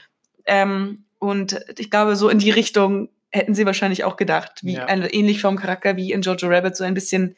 [0.46, 4.86] Ähm, und ich glaube, so in die Richtung hätten sie wahrscheinlich auch gedacht, wie Ja.
[4.86, 7.36] eine, ähnlich vom Charakter wie in Jojo Rabbit, so ein bisschen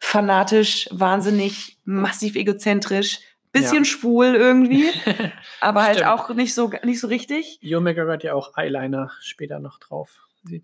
[0.00, 3.20] fanatisch, wahnsinnig, massiv egozentrisch,
[3.52, 3.84] bisschen Ja.
[3.84, 4.88] schwul irgendwie,
[5.60, 7.60] aber halt auch nicht so, nicht so richtig.
[7.74, 10.10] Omega hat ja auch Eyeliner später noch drauf.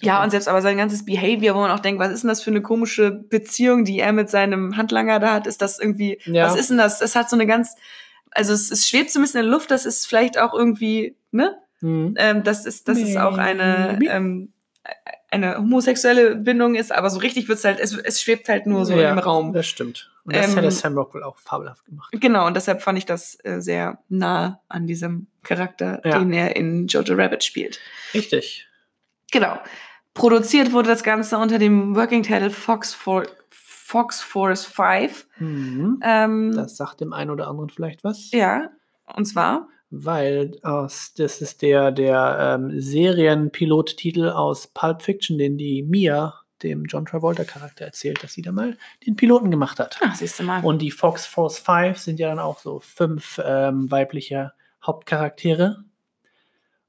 [0.01, 2.43] Ja, und selbst aber sein ganzes Behavior, wo man auch denkt, was ist denn das
[2.43, 5.47] für eine komische Beziehung, die er mit seinem Handlanger da hat?
[5.47, 6.45] Ist das irgendwie, Ja.
[6.47, 7.01] was ist denn das?
[7.03, 7.75] Es hat so eine ganz,
[8.31, 11.17] also es, es schwebt so ein bisschen in der Luft, das ist vielleicht auch irgendwie,
[11.33, 11.59] ne?
[11.81, 12.15] Mhm.
[12.17, 14.53] Ähm, das ist, das ist auch eine, ähm,
[15.31, 18.95] eine homosexuelle Bindung ist, aber so richtig wird's halt, es, es schwebt halt nur so
[18.95, 19.53] ja, im Raum.
[19.53, 20.11] Das stimmt.
[20.25, 22.11] Und das Ähm, hätte Sam Rockwell auch fabelhaft gemacht.
[22.13, 26.19] Genau, und deshalb fand ich das äh, sehr nah an diesem Charakter, Ja.
[26.19, 27.79] den er in Jojo Rabbit spielt.
[28.15, 28.69] Richtig.
[29.33, 29.59] Genau.
[30.15, 35.27] Produziert wurde das Ganze unter dem Working Title Fox, For Fox Force 5.
[35.39, 36.01] Mhm.
[36.03, 38.31] Ähm, Das sagt dem einen oder anderen vielleicht was.
[38.31, 38.71] ja,
[39.15, 39.69] und zwar,
[40.03, 46.87] Weil aus, das ist der, der ähm, Serienpilottitel aus Pulp Fiction, den die Mia dem
[46.87, 48.77] John Travolta-Charakter erzählt, dass sie da mal
[49.07, 49.99] den Piloten gemacht hat.
[50.03, 50.65] ach, siehst du mal.
[50.65, 55.85] Und die Fox Force 5 sind ja dann auch so fünf ähm, weibliche Hauptcharaktere.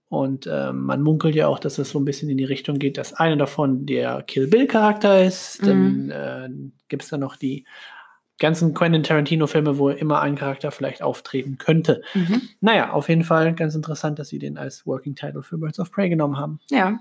[0.08, 2.97] Und ähm, man munkelt ja auch, dass es so ein bisschen in die Richtung geht,
[2.97, 5.62] dass eine davon der Kill Bill-Charakter ist.
[5.62, 5.68] Mhm.
[5.68, 6.49] Dann äh,
[6.88, 7.66] gibt es dann noch die
[8.39, 12.01] ganzen Quentin Tarantino-Filme, wo immer ein Charakter vielleicht auftreten könnte.
[12.13, 12.41] Mhm.
[12.61, 15.91] Naja, auf jeden Fall ganz interessant, dass sie den als Working Title für Birds of
[15.91, 16.59] Prey genommen haben.
[16.69, 16.99] Ja.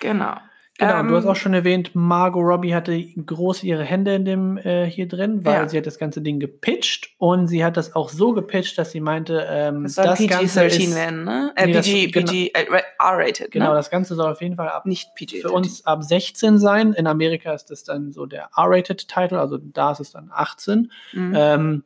[0.00, 0.36] Genau.
[0.76, 4.24] Genau, und du hast Ähm, auch schon erwähnt, Margot Robbie hatte groß ihre Hände in
[4.24, 5.68] dem äh, hier drin, weil Ja.
[5.68, 8.98] sie hat das ganze Ding gepitcht und sie hat das auch so gepitcht, dass sie
[9.00, 11.52] meinte, ähm, Das soll das Ganze PG-13 ist, werden, ne?
[11.54, 12.32] Äh, Nee, das- PG, genau.
[12.32, 12.66] PG, äh,
[12.98, 13.74] R-rated, genau, ne?
[13.76, 15.42] das Ganze soll auf jeden Fall ab Nicht PG.
[15.42, 16.92] für uns ab 16 sein.
[16.92, 20.90] In Amerika ist das dann so der R-rated Title, also da ist es dann 18,
[21.12, 21.34] Mhm.
[21.36, 21.84] ähm,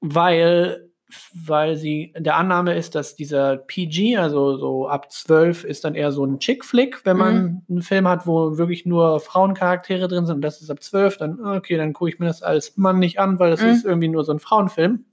[0.00, 0.90] weil
[1.34, 6.12] weil sie der Annahme ist, dass dieser PG, also so ab 12, ist dann eher
[6.12, 7.62] so ein Chick-Flick, wenn man Mhm.
[7.68, 11.40] einen Film hat, wo wirklich nur Frauencharaktere drin sind und das ist ab 12, dann
[11.44, 13.68] okay, dann gucke ich mir das als Mann nicht an, weil das Mhm.
[13.68, 15.04] ist irgendwie nur so ein Frauenfilm.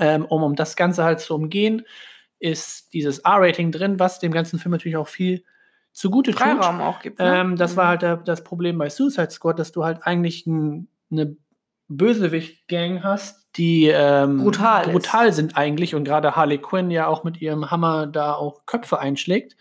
[0.00, 1.82] Ähm, um, um das Ganze halt zu umgehen,
[2.38, 5.44] ist dieses R-Rating drin, was dem ganzen Film natürlich auch viel
[5.92, 6.40] zugute tut.
[6.40, 7.18] Freiraum auch gibt.
[7.18, 7.40] Ne?
[7.40, 10.88] Ähm, das war halt der, das Problem bei Suicide Squad, dass du halt eigentlich ein,
[11.10, 11.36] eine
[11.96, 17.40] Bösewicht-Gang hast, die ähm, Brutal brutal sind eigentlich und gerade Harley Quinn ja auch mit
[17.40, 19.56] ihrem Hammer da auch Köpfe einschlägt.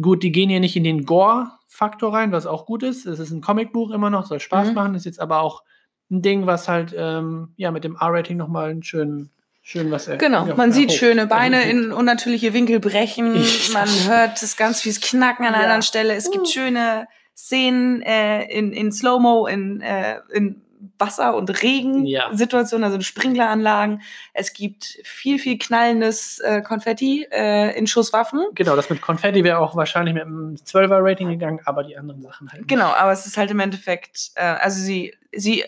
[0.00, 3.04] Gut, die gehen hier nicht in den Gore-Faktor rein, was auch gut ist.
[3.06, 4.74] Es ist ein Comicbuch immer noch, soll Spaß Mhm.
[4.74, 5.62] machen, ist jetzt aber auch
[6.10, 9.30] ein Ding, was halt ähm, ja mit dem R-Rating nochmal einen schönen,
[9.62, 10.16] schön was er.
[10.16, 10.98] Genau, ja, man sieht erhobt.
[10.98, 15.58] schöne Beine in unnatürliche Winkel brechen, Ich- man hört das ganz fieses Knacken an einer
[15.58, 15.64] Ja.
[15.64, 16.14] anderen Stelle.
[16.14, 16.50] Es gibt Uh.
[16.50, 17.06] schöne
[17.36, 20.60] Szenen äh, in, in Slow-Mo, in, äh, in
[20.98, 22.26] Wasser- und Ja.
[22.26, 24.02] Regensituationen, also Sprinkleranlagen.
[24.34, 28.44] Es gibt viel, viel knallendes äh, Konfetti äh, in Schusswaffen.
[28.54, 32.50] Genau, das mit Konfetti wäre auch wahrscheinlich mit einem 12er-Rating gegangen, aber die anderen Sachen
[32.50, 32.62] halt.
[32.62, 32.68] nicht.
[32.68, 35.64] Genau, aber es ist halt im Endeffekt, äh, also sie, sie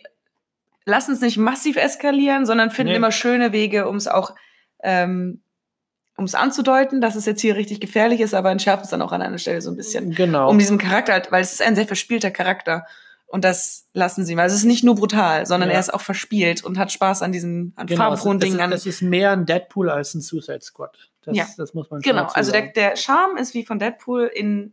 [0.85, 2.97] lassen es nicht massiv eskalieren, sondern finden Nee.
[2.97, 4.35] immer schöne Wege, um es auch,
[4.83, 5.41] ähm,
[6.17, 9.13] um es anzudeuten, dass es jetzt hier richtig gefährlich ist, aber entschärfen es dann auch
[9.13, 10.13] an einer Stelle so ein bisschen.
[10.15, 10.49] Genau.
[10.51, 12.87] Um diesem Charakter, halt, weil es ist ein sehr verspielter Charakter.
[13.35, 15.75] Und das lassen sie, weil es ist nicht nur brutal, sondern Ja.
[15.75, 18.61] er ist auch verspielt und hat Spaß an diesen an genau, farbenfrohen Dingen.
[18.61, 21.11] An, es ist mehr ein Deadpool als ein Suicide Squad.
[21.23, 21.45] Das, Ja.
[21.57, 24.73] das muss man schon genau, also der, der Charme ist wie von Deadpool in,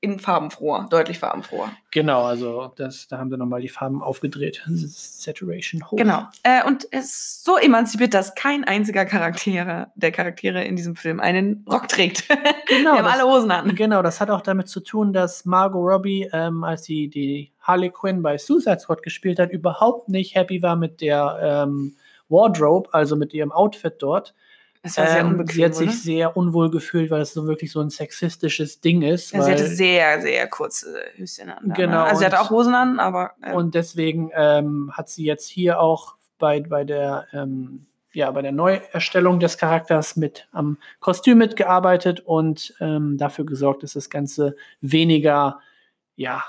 [0.00, 1.70] in farbenfroher, deutlich farbenfroher.
[1.90, 4.62] Genau, also das, da haben sie nochmal die Farben aufgedreht.
[4.66, 5.96] Saturation hoch.
[5.96, 6.22] Genau.
[6.44, 11.20] Äh, und es ist so emanzipiert, dass kein einziger Charaktere, der Charaktere in diesem Film
[11.20, 12.28] einen Rock trägt.
[12.28, 12.38] Genau,
[12.68, 13.74] Die haben das- alle Hosen an.
[13.74, 17.90] Genau, das hat auch damit zu tun, dass Margot Robbie, ähm, als sie die Harley
[17.90, 21.38] Quinn bei Suicide Squad gespielt hat, überhaupt nicht happy war mit der
[21.68, 21.94] ähm,
[22.28, 24.34] Wardrobe, also mit ihrem Outfit dort.
[24.82, 25.78] Das war sehr Ähm, unbequem, sie hat oder?
[25.90, 29.32] sich sehr unwohl gefühlt, weil es so wirklich so ein sexistisches Ding ist.
[29.32, 31.68] ja, sie hatte sehr, sehr kurze Höschen an.
[31.68, 32.04] da, Genau, Ne?
[32.04, 35.80] Also sie hatte auch Hosen an, aber äh, Und deswegen ähm, hat sie jetzt hier
[35.80, 42.20] auch bei, bei der ähm, ja, bei der Neuerstellung des Charakters mit am Kostüm mitgearbeitet
[42.20, 45.60] und ähm, dafür gesorgt, dass das Ganze weniger,
[46.16, 46.42] ja,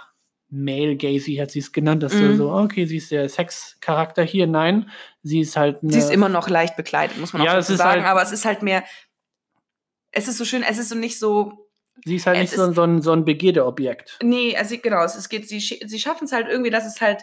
[0.51, 4.47] male gazy hat sie es genannt, dass du so, okay, sie ist der Sexcharakter hier.
[4.47, 4.89] Nein,
[5.23, 8.01] sie ist halt sie ist immer noch leicht bekleidet, muss man Ja, auch ist sagen.
[8.01, 8.83] halt- aber es ist halt mehr,
[10.11, 11.67] es ist so schön, es ist so nicht so,
[12.05, 14.17] sie ist halt nicht so, ist- so ein, so ein Begierdeobjekt.
[14.23, 17.21] nee, also genau, es, es geht, sie, sie schaffen es halt irgendwie, dass es halt,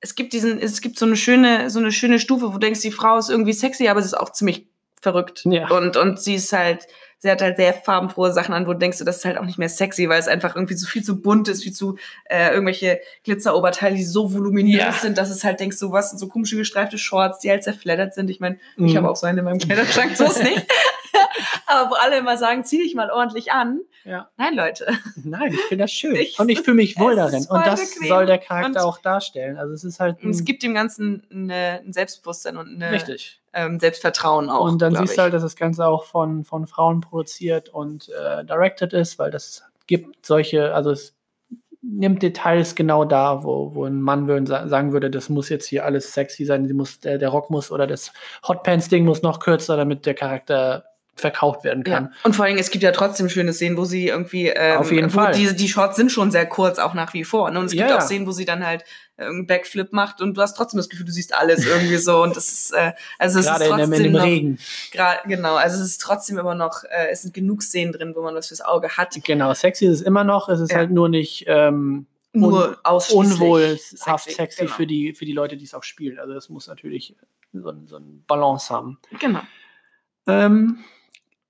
[0.00, 2.80] es gibt diesen, es gibt so eine schöne, so eine schöne Stufe, wo du denkst,
[2.82, 4.68] die Frau ist irgendwie sexy, aber sie ist auch ziemlich
[5.00, 5.42] verrückt.
[5.44, 5.68] Ja.
[5.70, 6.86] Und, und sie ist halt,
[7.20, 9.58] sie hat halt sehr farbenfrohe Sachen an, wo du denkst, das ist halt auch nicht
[9.58, 11.96] mehr sexy, weil es einfach irgendwie so viel zu bunt ist, viel zu
[12.26, 14.92] äh, irgendwelche Glitzeroberteile, die so voluminös Ja.
[14.92, 18.30] sind, dass es halt denkst, so was so komische gestreifte Shorts, die halt zerfleddert sind.
[18.30, 18.96] Ich meine, ich Mhm.
[18.98, 20.64] habe auch so eine in meinem Kleiderschrank, so ist nicht.
[21.66, 23.80] Aber wo alle immer sagen, zieh dich mal ordentlich an.
[24.04, 24.30] Ja.
[24.36, 24.86] Nein, Leute.
[25.22, 26.14] Nein, ich finde das schön.
[26.16, 27.46] Ich- und ich fühle mich wohl darin.
[27.48, 28.08] Und das bequem.
[28.08, 29.56] soll der Charakter Und- auch darstellen.
[29.58, 32.90] Also es ist halt es gibt dem Ganzen eine, ein Selbstbewusstsein und eine,
[33.52, 34.64] ähm, Selbstvertrauen auch.
[34.66, 38.44] und dann siehst du halt, dass das Ganze auch von, von Frauen produziert und äh,
[38.44, 41.14] directed ist, weil das gibt solche, also es
[41.80, 45.66] nimmt Details genau da, wo, wo ein Mann würden, sa- sagen würde, das muss jetzt
[45.66, 48.12] hier alles sexy sein, die muss, der, der Rock muss oder das
[48.46, 50.84] Hotpants-Ding muss noch kürzer, damit der Charakter
[51.20, 52.04] verkauft werden kann.
[52.04, 52.10] Ja.
[52.24, 55.10] Und vor allem, es gibt ja trotzdem schöne Szenen, wo sie irgendwie, ähm, Auf jeden
[55.10, 55.32] Fall.
[55.32, 57.50] Die, die Shorts sind schon sehr kurz, auch nach wie vor.
[57.50, 57.58] Ne?
[57.58, 58.00] Und es gibt Ja, auch.
[58.02, 58.84] Szenen, wo sie dann halt
[59.16, 62.22] äh, einen Backflip macht und du hast trotzdem das Gefühl, du siehst alles irgendwie so.
[62.22, 64.58] Und das ist, äh, also es Gerade ist trotzdem in dem noch, Regen.
[65.26, 68.34] genau, also es ist trotzdem immer noch, äh, es sind genug Szenen drin, wo man
[68.34, 69.14] was fürs Auge hat.
[69.24, 70.78] Genau, sexy ist es immer noch, es ist Ja.
[70.78, 72.78] halt nur nicht ähm, Nur
[73.10, 74.72] unwohlhaft sexy, genau.
[74.74, 76.18] für, die, für die Leute, die es auch spielen.
[76.18, 77.14] Also es muss natürlich
[77.52, 78.98] so, so ein Balance haben.
[79.18, 79.40] Genau.
[80.26, 80.78] Ähm,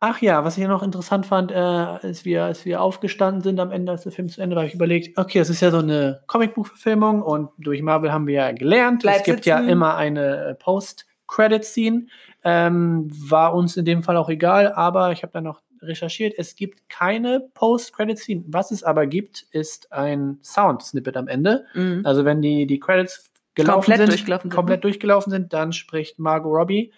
[0.01, 3.73] ach ja, was ich noch interessant fand, äh, als, wir, als wir aufgestanden sind am
[3.73, 5.79] Ende, als der Film zu Ende war, habe ich überlegt, okay, das ist ja so
[5.79, 10.47] eine Comicbuchverfilmung und durch Marvel haben wir ja gelernt, Bleib es gibt ja immer eine
[10.47, 12.07] äh, Post-Credit-Scene.
[12.45, 16.55] Ähm, war uns in dem Fall auch egal, aber ich habe dann noch recherchiert, es
[16.55, 18.45] gibt keine Post-Credit-Scene.
[18.47, 21.67] Was es aber gibt, ist ein Sound-Snippet am Ende.
[21.75, 22.03] Mhm.
[22.05, 24.83] Also wenn die, die Credits gelaufen Komplett sind, durchgelaufen sind, komplett ne?
[24.83, 26.93] durchgelaufen sind, dann spricht Margot Robbie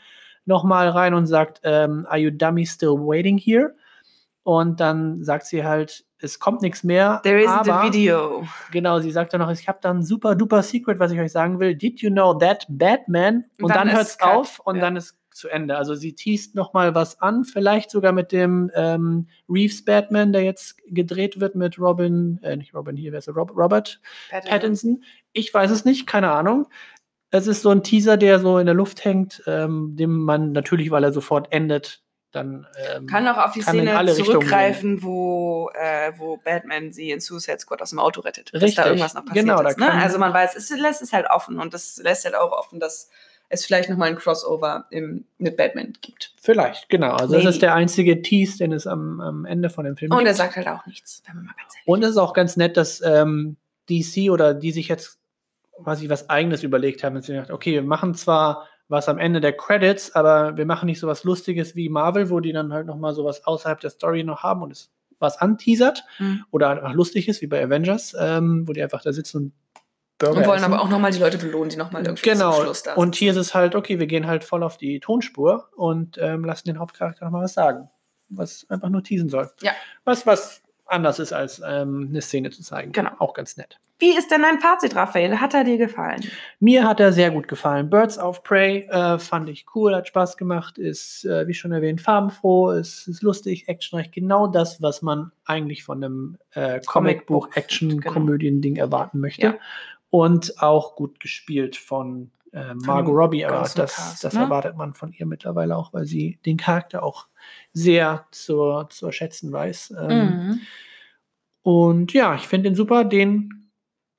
[0.44, 3.74] nochmal rein und sagt, ähm, Are you dummy still waiting here?
[4.42, 7.20] Und dann sagt sie halt, es kommt nichts mehr.
[7.22, 8.46] There isn't aber, a video.
[8.72, 11.32] Genau, sie sagt dann noch, ich habe da ein super duper Secret, was ich euch
[11.32, 11.74] sagen will.
[11.74, 13.44] Did you know that Batman?
[13.60, 14.82] Und, dann dann, hört es auf und ja.
[14.82, 15.76] dann ist zu Ende.
[15.76, 20.76] Also sie teast nochmal was an, vielleicht sogar mit dem ähm, Reeves Batman, der jetzt
[20.88, 23.34] gedreht wird mit Robin, äh, nicht Robin hier, ist der?
[23.34, 25.02] Rob, Robert Pattinson.
[25.32, 26.66] Ich weiß es nicht, keine Ahnung.
[27.30, 30.90] Es ist so ein Teaser, der so in der Luft hängt, ähm, dem man natürlich,
[30.90, 32.02] weil er sofort endet,
[32.32, 37.58] dann ähm, Kann auch auf die Szene zurückgreifen, wo, äh, wo Batman sie in Suicide
[37.58, 38.54] Squad aus dem Auto rettet.
[38.54, 38.76] Dass Richtig.
[38.76, 39.78] da irgendwas noch passiert Genau, ist.
[39.78, 39.90] Ne?
[39.92, 43.10] Also man weiß, es lässt es halt offen und das lässt halt auch offen, dass
[43.48, 46.32] es vielleicht nochmal ein Crossover im, mit Batman gibt.
[46.40, 47.12] Vielleicht, genau.
[47.14, 47.48] Also das Maybe.
[47.48, 50.28] ist der einzige Tease, den es am, am Ende von dem Film Und gibt.
[50.28, 52.56] er sagt halt auch nichts, wenn man mal ganz ehrlich Und es ist auch ganz
[52.56, 53.56] nett, dass ähm,
[53.88, 55.18] DC oder die sich jetzt
[55.82, 57.16] quasi was Eigenes überlegt haben.
[57.16, 60.86] Und sie gesagt, okay, wir machen zwar was am Ende der Credits, aber wir machen
[60.86, 64.24] nicht so was Lustiges wie Marvel, wo die dann halt nochmal sowas außerhalb der Story
[64.24, 66.44] noch haben und es was anteasert Mhm.
[66.50, 69.52] oder einfach lustig ist, wie bei Avengers, ähm, wo die einfach da sitzen und
[70.18, 70.72] Burger Und wollen essen.
[70.72, 72.52] aber auch nochmal die Leute belohnen, die nochmal irgendwie Genau.
[72.52, 74.98] zum Schluss da Und hier ist es halt, okay, wir gehen halt voll auf die
[74.98, 77.90] Tonspur und ähm, lassen den Hauptcharakter nochmal was sagen,
[78.28, 79.50] was einfach nur teasen soll.
[79.62, 79.72] Ja.
[80.04, 82.92] Was, was anders ist, als ähm, eine Szene zu zeigen.
[82.92, 83.10] Genau.
[83.18, 83.78] Auch ganz nett.
[84.00, 85.40] Wie ist denn dein Fazit, Raphael?
[85.40, 86.24] Hat er dir gefallen?
[86.58, 87.90] Mir hat er sehr gut gefallen.
[87.90, 92.00] Birds of Prey äh, fand ich cool, hat Spaß gemacht, ist, äh, wie schon erwähnt,
[92.00, 94.10] farbenfroh, ist, ist lustig, actionreich.
[94.10, 99.42] Genau das, was man eigentlich von einem äh, Comicbuch, Comic-Buch-Action-Komödien-Ding erwarten möchte.
[99.42, 99.54] Ja.
[100.08, 104.40] Und auch gut gespielt von äh, Margot Robbie, aber das, Cast, das ne?
[104.40, 107.26] erwartet man von ihr mittlerweile auch, weil sie den Charakter auch
[107.72, 109.94] sehr zu, zu schätzen weiß.
[110.00, 110.60] Ähm, Mhm.
[111.62, 113.04] und ja, ich finde den super.
[113.04, 113.70] Den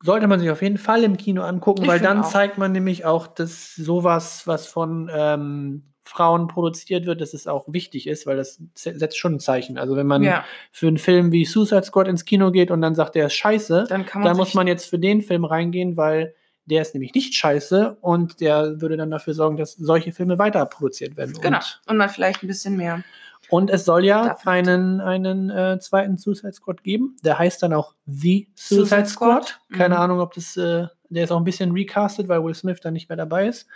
[0.03, 2.29] sollte man sich auf jeden Fall im Kino angucken, Ich weil dann auch.
[2.29, 7.65] zeigt man nämlich auch, dass sowas, was von ähm, Frauen produziert wird, dass es auch
[7.71, 9.77] wichtig ist, weil das se- setzt schon ein Zeichen.
[9.77, 12.95] Also wenn man Ja, für einen Film wie Suicide Squad ins Kino geht und dann
[12.95, 16.33] sagt, der ist scheiße, dann dann muss man jetzt für den Film reingehen, weil
[16.65, 20.65] der ist nämlich nicht scheiße und der würde dann dafür sorgen, dass solche Filme weiter
[20.65, 21.33] produziert werden.
[21.41, 21.57] Genau.
[21.57, 23.03] Und Und mal vielleicht ein bisschen mehr.
[23.49, 27.17] und es soll ja einen, einen äh, zweiten Suicide Squad geben.
[27.23, 29.47] Der heißt dann auch The Suicide, Suicide Squad.
[29.47, 29.77] Squad.
[29.77, 30.01] Keine Mhm.
[30.01, 33.09] Ahnung, ob das, äh, der ist auch ein bisschen recastet, weil Will Smith dann nicht
[33.09, 33.67] mehr dabei ist,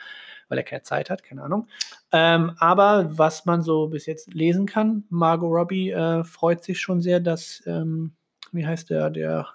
[0.48, 1.68] weil er keine Zeit hat, keine Ahnung.
[2.14, 7.02] Ähm, aber was man so bis jetzt lesen kann, Margot Robbie äh, freut sich schon
[7.02, 8.14] sehr, dass, ähm,
[8.54, 9.48] wie heißt der, der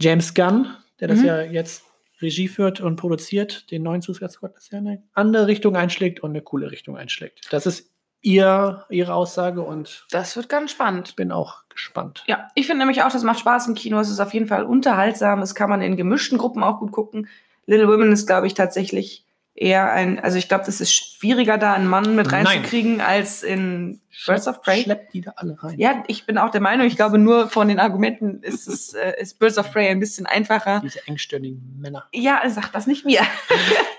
[0.00, 0.68] James Gunn,
[1.00, 1.24] der das Mhm.
[1.24, 1.82] ja jetzt
[2.20, 6.70] Regie führt und produziert, den neuen Suicide Squad, eine andere Richtung einschlägt und eine coole
[6.70, 7.48] Richtung einschlägt.
[7.50, 7.90] Das ist
[8.20, 11.08] ihr, ihre Aussage und Das wird ganz spannend.
[11.10, 12.24] ich bin auch gespannt.
[12.26, 14.00] Ja, ich finde nämlich auch, das macht Spaß im Kino.
[14.00, 15.40] Es ist auf jeden Fall unterhaltsam.
[15.40, 17.28] Das kann man in gemischten Gruppen auch gut gucken.
[17.66, 19.24] Little Women ist, glaube ich, tatsächlich
[19.60, 22.46] eher ein, also ich glaube, das ist schwieriger, da einen Mann mit Nein.
[22.46, 24.82] reinzukriegen, als in Birds of Prey.
[24.82, 25.78] Schleppt die da alle rein.
[25.78, 29.20] Ja, ich bin auch der Meinung, ich glaube, nur von den Argumenten ist, es, äh,
[29.20, 30.80] ist Birds of Prey ein bisschen einfacher.
[30.82, 32.06] Diese engstirnigen Männer.
[32.12, 33.20] Ja, sag das nicht mir.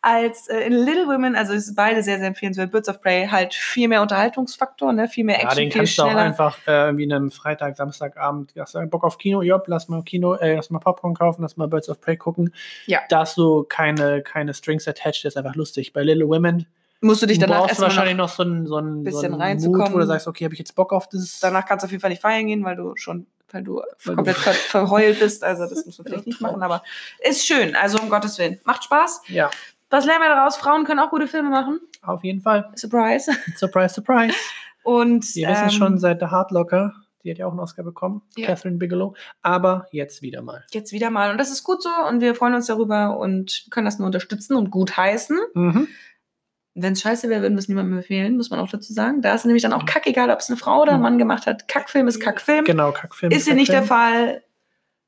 [0.00, 2.70] Als äh, in Little Women, also es ist beide sehr, sehr empfehlenswert.
[2.70, 5.08] Birds of Prey halt viel mehr Unterhaltungsfaktor, ne?
[5.08, 6.22] viel mehr Action, Ja, den viel kannst du auch schneller.
[6.22, 10.34] einfach äh, wie einem Freitag, Samstagabend, hast du Bock auf Kino, Job, lass mal Kino,
[10.34, 12.54] äh, lass mal Popcorn kaufen, lass mal Birds of Prey gucken.
[12.86, 13.00] Ja.
[13.08, 15.92] Da hast du keine, keine Strings attached, das ist einfach lustig.
[15.92, 16.66] Bei Little Women
[17.00, 19.40] musst du dich danach brauchst erstmal wahrscheinlich noch, so ein, so ein, bisschen so ein
[19.40, 19.86] reinzukommen.
[19.86, 21.38] Mut, wo du sagst, okay, habe ich jetzt Bock auf das?
[21.40, 24.16] danach kannst du auf jeden Fall nicht feiern gehen, weil du schon, weil du Weil
[24.16, 25.44] komplett ver verheult bist.
[25.44, 26.82] Also das muss man vielleicht nicht machen, aber
[27.20, 27.76] ist schön.
[27.76, 28.60] Also um Gottes Willen.
[28.64, 29.22] Macht Spaß.
[29.28, 29.50] Ja,
[29.90, 30.56] Was lernen wir daraus?
[30.56, 31.80] Frauen können auch gute Filme machen.
[32.02, 32.70] auf jeden Fall.
[32.76, 33.30] Surprise.
[33.56, 34.34] Surprise, surprise.
[34.82, 37.82] Und Wir wissen ähm, schon seit der Hard Locker, die hat ja auch einen Oscar
[37.82, 38.46] bekommen, Ja.
[38.46, 39.14] Catherine Bigelow.
[39.42, 40.64] Aber jetzt wieder mal.
[40.72, 41.30] jetzt wieder mal.
[41.30, 44.56] Und das ist gut so und wir freuen uns darüber und können das nur unterstützen
[44.56, 45.38] und gut heißen.
[45.54, 45.88] Mhm.
[46.74, 49.20] Wenn es scheiße wäre, würden wir es niemandem empfehlen, muss man auch dazu sagen.
[49.20, 51.02] Da ist nämlich dann auch kackegal, ob es eine Frau oder ein Mhm.
[51.02, 51.66] Mann gemacht hat.
[51.66, 52.64] Kackfilm ist Kackfilm.
[52.64, 53.32] Genau, Kackfilm.
[53.32, 53.82] Ist hier nicht der.
[53.82, 54.44] Fall.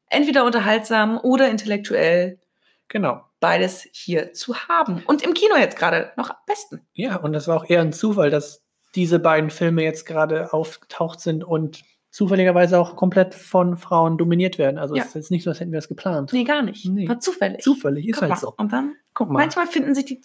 [0.08, 2.40] Entweder unterhaltsam oder intellektuell.
[2.88, 3.22] Genau.
[3.40, 5.02] Beides hier zu haben.
[5.06, 6.80] Und im Kino jetzt gerade noch am besten.
[6.92, 8.62] Ja, und das war auch eher ein Zufall, dass
[8.94, 14.78] diese beiden Filme jetzt gerade aufgetaucht sind und zufälligerweise auch komplett von Frauen dominiert werden.
[14.78, 15.02] Also Ja.
[15.02, 16.32] es ist jetzt nicht so, als hätten wir es geplant.
[16.32, 16.84] Nee, gar nicht.
[16.86, 17.08] Nee.
[17.08, 17.62] War zufällig.
[17.62, 18.36] Zufällig ist Guck halt mal.
[18.36, 18.54] so.
[18.56, 19.38] Und dann, Guck mal.
[19.38, 20.20] manchmal finden sich die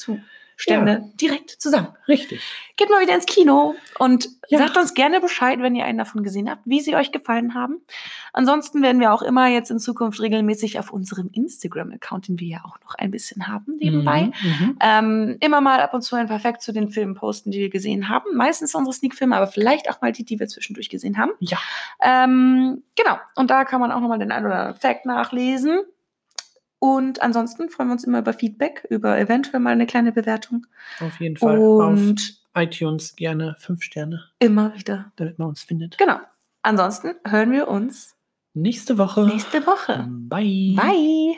[0.57, 1.89] Zustände direkt zusammen.
[2.07, 2.41] Richtig.
[2.77, 4.59] Geht mal wieder ins Kino und Ja.
[4.59, 7.81] sagt uns gerne Bescheid, wenn ihr einen davon gesehen habt, wie sie euch gefallen haben.
[8.33, 12.61] Ansonsten werden wir auch immer jetzt in Zukunft regelmäßig auf unserem Instagram-Account, den wir ja
[12.65, 14.77] auch noch ein bisschen haben nebenbei, Mhm, mhm.
[14.81, 17.69] ähm, immer mal ab und zu ein paar Facts zu den Filmen posten, die wir
[17.69, 18.35] gesehen haben.
[18.35, 21.31] Meistens unsere Sneak-Filme, aber vielleicht auch mal die, die wir zwischendurch gesehen haben.
[21.39, 21.57] Ja.
[22.01, 23.17] Ähm, genau.
[23.35, 25.79] Und da kann man auch nochmal den einen oder anderen Fact nachlesen.
[26.85, 30.67] Und ansonsten freuen wir uns immer über Feedback, über eventuell mal eine kleine Bewertung.
[30.99, 31.57] Auf jeden Fall.
[31.57, 35.11] Auf Und iTunes gerne fünf Sterne, immer wieder.
[35.15, 35.97] damit man uns findet.
[35.97, 36.19] Genau.
[36.61, 38.15] Ansonsten hören wir uns
[38.53, 39.25] Nächste Woche.
[39.25, 40.05] nächste Woche.
[40.07, 40.75] Bye.
[40.75, 41.35] Bye.